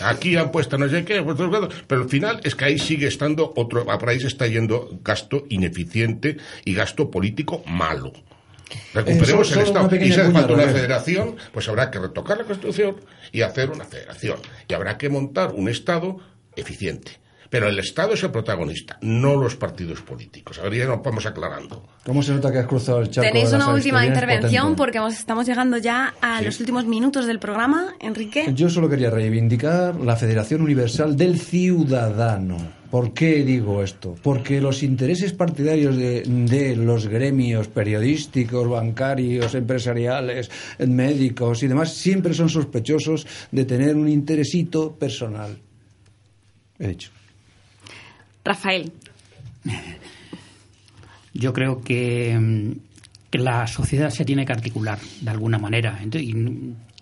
Aquí 0.00 0.34
han 0.36 0.50
puesto 0.50 0.76
no 0.76 0.88
sé 0.88 1.04
qué, 1.04 1.22
pero 1.86 2.02
al 2.02 2.08
final 2.08 2.40
es 2.42 2.56
que 2.56 2.64
ahí 2.64 2.78
sigue 2.80 3.06
estando 3.06 3.52
otro, 3.54 3.84
por 3.84 4.08
ahí 4.08 4.18
se 4.18 4.26
está 4.26 4.46
yendo 4.48 4.98
gasto 5.04 5.44
ineficiente 5.50 6.36
y 6.64 6.74
gasto 6.74 7.10
político 7.12 7.62
malo. 7.66 8.12
Recuperemos 8.94 9.50
Eh, 9.50 9.54
el 9.54 9.60
Estado. 9.60 9.88
Y 9.94 9.98
cuña, 9.98 10.30
falta 10.30 10.52
una 10.54 10.68
federación, 10.68 11.36
pues 11.52 11.68
habrá 11.68 11.90
que 11.90 11.98
retocar 11.98 12.38
la 12.38 12.44
Constitución 12.44 12.96
y 13.32 13.42
hacer 13.42 13.70
una 13.70 13.84
federación. 13.84 14.38
Y 14.68 14.74
habrá 14.74 14.98
que 14.98 15.08
montar 15.08 15.52
un 15.52 15.68
Estado 15.68 16.18
eficiente. 16.56 17.12
Pero 17.50 17.68
el 17.68 17.78
Estado 17.78 18.12
es 18.12 18.22
el 18.22 18.30
protagonista, 18.30 18.98
no 19.00 19.34
los 19.36 19.56
partidos 19.56 20.02
políticos. 20.02 20.58
Ahora 20.62 20.76
ya 20.76 20.84
nos 20.86 21.02
vamos 21.02 21.24
aclarando. 21.24 21.82
¿Cómo 22.04 22.22
se 22.22 22.32
nota 22.32 22.52
que 22.52 22.58
has 22.58 22.66
cruzado 22.66 23.00
el 23.00 23.10
charco? 23.10 23.26
Tenéis 23.30 23.50
de 23.50 23.56
las 23.58 23.66
una 23.66 23.74
última 23.74 24.04
intervención 24.06 24.74
potente? 24.74 24.98
porque 25.00 25.14
estamos 25.18 25.46
llegando 25.46 25.78
ya 25.78 26.14
a 26.20 26.40
Sí. 26.40 26.44
los 26.44 26.60
últimos 26.60 26.84
minutos 26.84 27.26
del 27.26 27.38
programa. 27.38 27.94
Enrique. 28.00 28.52
Yo 28.54 28.68
solo 28.68 28.88
quería 28.88 29.08
reivindicar 29.10 29.96
la 29.96 30.16
Federación 30.16 30.60
Universal 30.60 31.16
del 31.16 31.38
Ciudadano. 31.38 32.56
¿Por 32.90 33.12
qué 33.12 33.44
digo 33.44 33.82
esto? 33.82 34.14
Porque 34.22 34.60
los 34.62 34.82
intereses 34.82 35.32
partidarios 35.34 35.96
de, 35.96 36.22
de 36.22 36.74
los 36.76 37.06
gremios 37.06 37.68
periodísticos, 37.68 38.68
bancarios, 38.68 39.54
empresariales, 39.54 40.50
médicos 40.86 41.62
y 41.62 41.68
demás 41.68 41.92
siempre 41.94 42.32
son 42.34 42.48
sospechosos 42.48 43.26
de 43.52 43.64
tener 43.64 43.94
un 43.96 44.08
interesito 44.08 44.94
personal. 44.94 45.58
He 46.78 46.88
dicho. 46.88 47.10
Rafael. 48.48 48.90
Yo 51.34 51.52
creo 51.52 51.82
que, 51.82 52.36
mm, 52.38 52.72
que 53.30 53.38
la 53.38 53.66
sociedad 53.66 54.08
se 54.08 54.24
tiene 54.24 54.46
que 54.46 54.52
articular 54.52 54.98
de 55.20 55.30
alguna 55.30 55.58
manera. 55.58 56.00
Y 56.02 56.32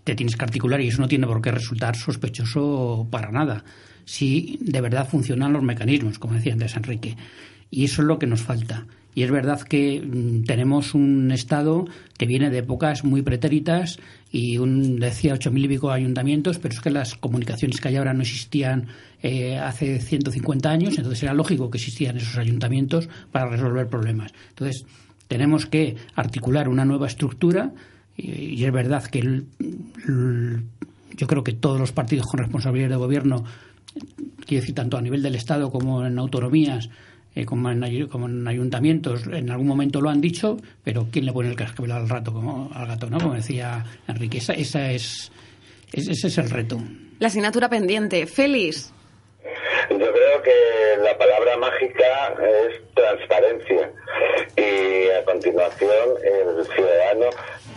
te 0.03 0.17
tienes 0.17 0.37
que 0.37 0.45
articular 0.45 0.81
y 0.81 0.89
eso 0.89 1.01
no 1.01 1.09
tiene 1.09 1.27
por 1.27 1.41
qué 1.41 1.53
resultar 1.53 1.95
sospechoso 1.97 3.07
para 3.11 3.31
nada. 3.31 3.65
Si 4.05 4.59
de 4.61 4.81
verdad 4.81 5.09
funcionan 5.09 5.53
los 5.53 5.63
mecanismos, 5.63 6.19
como 6.19 6.35
decía 6.35 6.53
antes 6.53 6.77
Enrique. 6.77 7.17
Y 7.71 7.85
eso 7.85 8.03
es 8.03 8.09
lo 8.09 8.19
que 8.19 8.27
nos 8.27 8.43
falta. 8.43 8.87
Y 9.17 9.23
es 9.23 9.31
verdad 9.31 9.63
que 9.63 9.99
mm, 9.99 10.45
tenemos 10.45 10.95
un 10.95 11.33
Estado 11.33 11.87
que 12.19 12.27
viene 12.27 12.51
de 12.51 12.59
épocas 12.59 13.03
muy 13.03 13.23
pretéritas 13.23 13.99
y 14.31 14.59
un, 14.59 15.01
decía, 15.01 15.33
ocho 15.33 15.51
mil 15.51 15.65
y 15.65 15.69
pico 15.69 15.91
ayuntamientos, 15.91 16.59
pero 16.59 16.75
es 16.75 16.81
que 16.81 16.91
las 16.91 17.15
comunicaciones 17.15 17.81
que 17.81 17.89
hay 17.89 17.97
ahora 17.97 18.13
no 18.13 18.21
existían 18.21 18.89
eh, 19.23 19.57
hace 19.57 20.01
150 20.01 20.71
años, 20.71 20.99
entonces 20.99 21.23
era 21.23 21.33
lógico 21.33 21.71
que 21.71 21.79
existían 21.79 22.19
esos 22.19 22.37
ayuntamientos 22.37 23.09
para 23.33 23.49
resolver 23.49 23.89
problemas. 23.89 24.35
Entonces, 24.51 24.85
tenemos 25.29 25.65
que 25.65 25.97
articular 26.15 26.69
una 26.69 26.85
nueva 26.85 27.07
estructura 27.07 27.73
y, 28.19 28.63
es 28.63 28.73
verdad 28.73 29.03
que 29.05 29.45
yo 31.17 31.27
creo 31.27 31.43
que 31.43 31.53
todos 31.53 31.81
los 31.81 31.93
partidos 31.93 32.27
con 32.27 32.41
responsabilidad 32.41 32.91
de 32.91 32.97
gobierno, 32.97 33.45
quiero 34.45 34.61
decir, 34.61 34.75
tanto 34.75 34.99
a 34.99 35.01
nivel 35.01 35.23
del 35.23 35.37
Estado 35.37 35.71
como 35.71 36.05
en 36.05 36.19
autonomías, 36.19 36.91
eh, 37.37 37.45
como, 37.45 37.71
en, 37.71 38.09
como 38.09 38.27
en 38.27 38.49
ayuntamientos, 38.49 39.27
en 39.29 39.49
algún 39.51 39.69
momento 39.69 40.01
lo 40.01 40.11
han 40.11 40.21
dicho, 40.21 40.57
pero 40.83 41.07
¿quién 41.13 41.27
le 41.27 41.33
pone 41.33 41.49
el 41.51 41.55
cascabel 41.55 41.93
al 41.93 42.09
rato, 42.09 42.33
como, 42.33 42.69
al 42.75 42.89
gato, 42.89 43.09
¿no? 43.09 43.19
Como 43.19 43.35
decía 43.35 43.85
Enrique, 44.09 44.39
esa, 44.39 44.55
esa 44.55 44.91
es, 44.91 45.31
es- 45.93 46.09
ese 46.09 46.27
es 46.27 46.39
el 46.39 46.51
reto. 46.51 46.79
La 47.21 47.29
asignatura 47.29 47.69
pendiente. 47.69 48.27
Félix. 48.27 48.93
Yo 49.91 49.97
creo 49.99 50.43
que 50.43 51.03
la 51.05 51.17
palabra 51.17 51.57
mágica 51.59 52.35
es 52.43 52.81
transparencia 52.95 53.91
y 54.57 55.09
a 55.11 55.25
continuación 55.25 56.09
el 56.25 56.65
ciudadano 56.67 57.27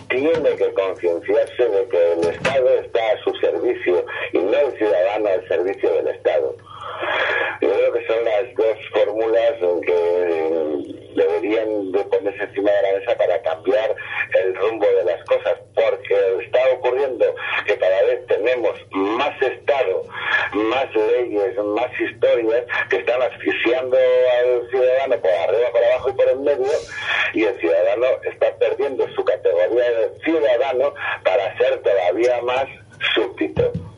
tiene 0.10 0.56
que 0.58 0.74
concienciarse 0.74 1.64
de 1.70 1.88
que 1.90 2.14
el 2.14 2.30
Estado 2.36 2.70
está 2.84 3.00
a 3.00 3.24
su 3.24 3.32
servicio 3.40 4.04
y 4.34 4.38
no 4.40 4.54
el 4.58 4.78
ciudadano 4.78 5.28
al 5.30 5.48
servicio 5.48 5.94
del 5.94 6.08
Estado. 6.08 6.58
Yo 7.62 7.74
creo 7.74 7.94
que 7.94 8.08
son 8.08 8.26
las 8.26 8.56
dos 8.56 8.78
fórmulas 8.94 9.54
que 9.86 11.00
deberían 11.16 11.92
de 11.92 12.04
ponerse 12.06 12.44
encima 12.44 12.72
de 12.72 12.82
la 12.82 13.00
mesa 13.00 13.18
para 13.18 13.42
cambiar 13.42 13.96
el 14.36 14.56
rumbo 14.56 14.86
de 14.86 15.04
las 15.04 15.24
cosas, 15.26 15.58
porque 15.76 16.44
está 16.46 16.60
ocurriendo 16.74 17.26
que 17.66 17.78
cada 17.78 18.04
vez 18.04 18.26
tenemos 18.28 18.76
más 18.92 19.42
Estado, 19.42 20.04
más 20.54 20.94
leyes, 20.96 21.58
más 21.58 22.00
historias 22.00 22.64
que 22.90 22.98
están 22.98 23.22
asfixiando 23.22 23.98
al 23.98 24.70
ciudadano 24.70 25.20
por 25.22 25.32
arriba, 25.32 25.72
por 25.72 25.84
abajo 25.84 26.10
y 26.10 26.14
por 26.14 26.30
en 26.30 26.44
medio, 26.44 26.72
y 27.34 27.44
el 27.44 27.60
ciudadano 27.60 28.08
está 28.24 28.56
perdiendo 28.58 29.08
su 29.16 29.24
categoría 29.24 29.92
de 29.92 30.20
ciudadano 30.24 30.94
para 31.24 31.58
ser 31.58 31.82
todavía 31.82 32.42
más 32.42 32.66
súbdito. 33.14 33.89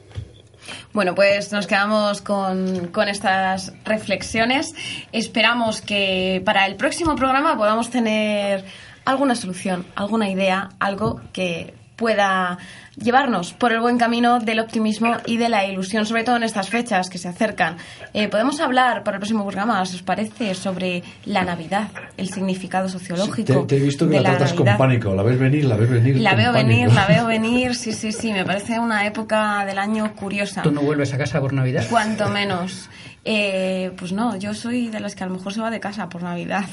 Bueno, 0.93 1.15
pues 1.15 1.53
nos 1.53 1.67
quedamos 1.67 2.21
con, 2.21 2.87
con 2.87 3.07
estas 3.07 3.71
reflexiones. 3.85 4.73
Esperamos 5.13 5.81
que 5.81 6.41
para 6.43 6.65
el 6.65 6.75
próximo 6.75 7.15
programa 7.15 7.55
podamos 7.57 7.89
tener 7.89 8.65
alguna 9.05 9.35
solución, 9.35 9.85
alguna 9.95 10.29
idea, 10.29 10.69
algo 10.79 11.21
que 11.31 11.73
pueda 12.01 12.57
llevarnos 12.97 13.53
por 13.53 13.71
el 13.71 13.79
buen 13.79 13.99
camino 13.99 14.39
del 14.39 14.59
optimismo 14.59 15.17
y 15.27 15.37
de 15.37 15.49
la 15.49 15.67
ilusión, 15.67 16.07
sobre 16.07 16.23
todo 16.23 16.35
en 16.35 16.41
estas 16.43 16.67
fechas 16.67 17.11
que 17.11 17.19
se 17.19 17.27
acercan. 17.27 17.77
Eh, 18.15 18.27
podemos 18.27 18.59
hablar 18.59 19.03
para 19.03 19.17
el 19.17 19.19
próximo 19.19 19.43
programa, 19.43 19.85
si 19.85 19.97
os 19.97 20.01
parece, 20.01 20.55
sobre 20.55 21.03
la 21.25 21.43
Navidad, 21.43 21.89
el 22.17 22.29
significado 22.29 22.89
sociológico. 22.89 23.61
Te, 23.61 23.67
te 23.67 23.77
he 23.77 23.79
visto 23.79 24.09
que 24.09 24.15
de 24.15 24.21
la 24.21 24.31
tratas 24.31 24.53
con 24.53 24.65
Navidad. 24.65 24.79
pánico. 24.79 25.13
La 25.13 25.21
ves 25.21 25.37
venir, 25.37 25.65
la 25.65 25.75
ves 25.75 25.91
venir. 25.91 26.17
La 26.19 26.31
con 26.31 26.39
veo 26.39 26.53
pánico. 26.53 26.69
venir, 26.69 26.93
la 26.93 27.05
veo 27.05 27.25
venir, 27.35 27.75
sí, 27.75 27.93
sí, 27.93 28.11
sí, 28.11 28.33
me 28.33 28.43
parece 28.45 28.79
una 28.79 29.05
época 29.05 29.63
del 29.63 29.77
año 29.77 30.15
curiosa. 30.15 30.63
¿Tú 30.63 30.71
no 30.71 30.81
vuelves 30.81 31.13
a 31.13 31.19
casa 31.19 31.39
por 31.39 31.53
Navidad? 31.53 31.85
Cuanto 31.87 32.29
menos. 32.29 32.89
Eh, 33.23 33.91
pues 33.95 34.11
no, 34.11 34.35
yo 34.37 34.55
soy 34.55 34.87
de 34.87 34.99
las 34.99 35.13
que 35.13 35.23
a 35.23 35.27
lo 35.27 35.33
mejor 35.33 35.53
se 35.53 35.61
va 35.61 35.69
de 35.69 35.79
casa 35.79 36.09
por 36.09 36.23
Navidad. 36.23 36.65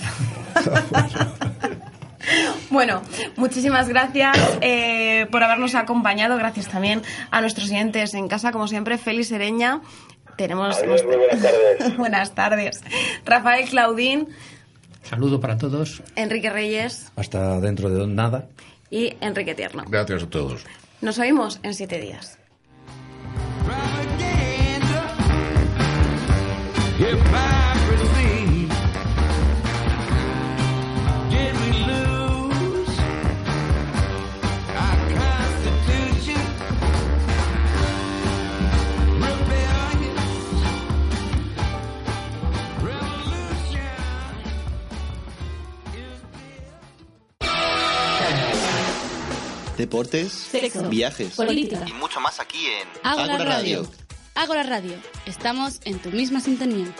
Bueno, 2.70 3.03
muchísimas 3.37 3.89
gracias 3.89 4.37
eh, 4.61 5.26
por 5.31 5.43
habernos 5.43 5.74
acompañado. 5.74 6.37
Gracias 6.37 6.68
también 6.68 7.03
a 7.31 7.41
nuestros 7.41 7.68
oyentes 7.68 8.14
en 8.14 8.29
casa, 8.29 8.53
como 8.53 8.68
siempre, 8.68 8.99
Félix 8.99 9.29
Sereña. 9.29 9.81
Tenemos 10.37 10.76
Adiós, 10.79 11.05
muy 11.05 11.16
buenas 11.16 11.43
tardes. 11.43 11.97
buenas 11.97 12.35
tardes. 12.35 12.81
Rafael 13.24 13.68
Claudín, 13.68 14.29
Saludo 15.03 15.41
para 15.41 15.57
todos. 15.57 16.03
Enrique 16.16 16.51
Reyes 16.51 17.11
Hasta 17.16 17.61
dentro 17.61 17.89
de 17.89 18.07
nada. 18.07 18.47
y 18.91 19.16
Enrique 19.20 19.55
Tierno. 19.55 19.85
Gracias 19.89 20.24
a 20.24 20.26
todos. 20.29 20.64
Nos 21.01 21.18
oímos 21.18 21.61
en 21.62 21.74
siete 21.74 21.99
días. 21.99 22.39
Deportes, 49.79 50.33
Sexo, 50.33 50.89
viajes 50.89 51.37
política, 51.37 51.85
y 51.87 51.93
mucho 51.93 52.20
más 52.20 52.41
aquí 52.41 52.66
en 52.66 52.89
Ágora 53.05 53.35
Ágora 53.37 53.45
Radio. 53.45 53.89
Ágora 54.35 54.62
Radio. 54.64 54.95
Estamos 55.24 55.81
en 55.85 56.01
tu 56.01 56.11
misma 56.11 56.41
sintonía. 56.41 56.93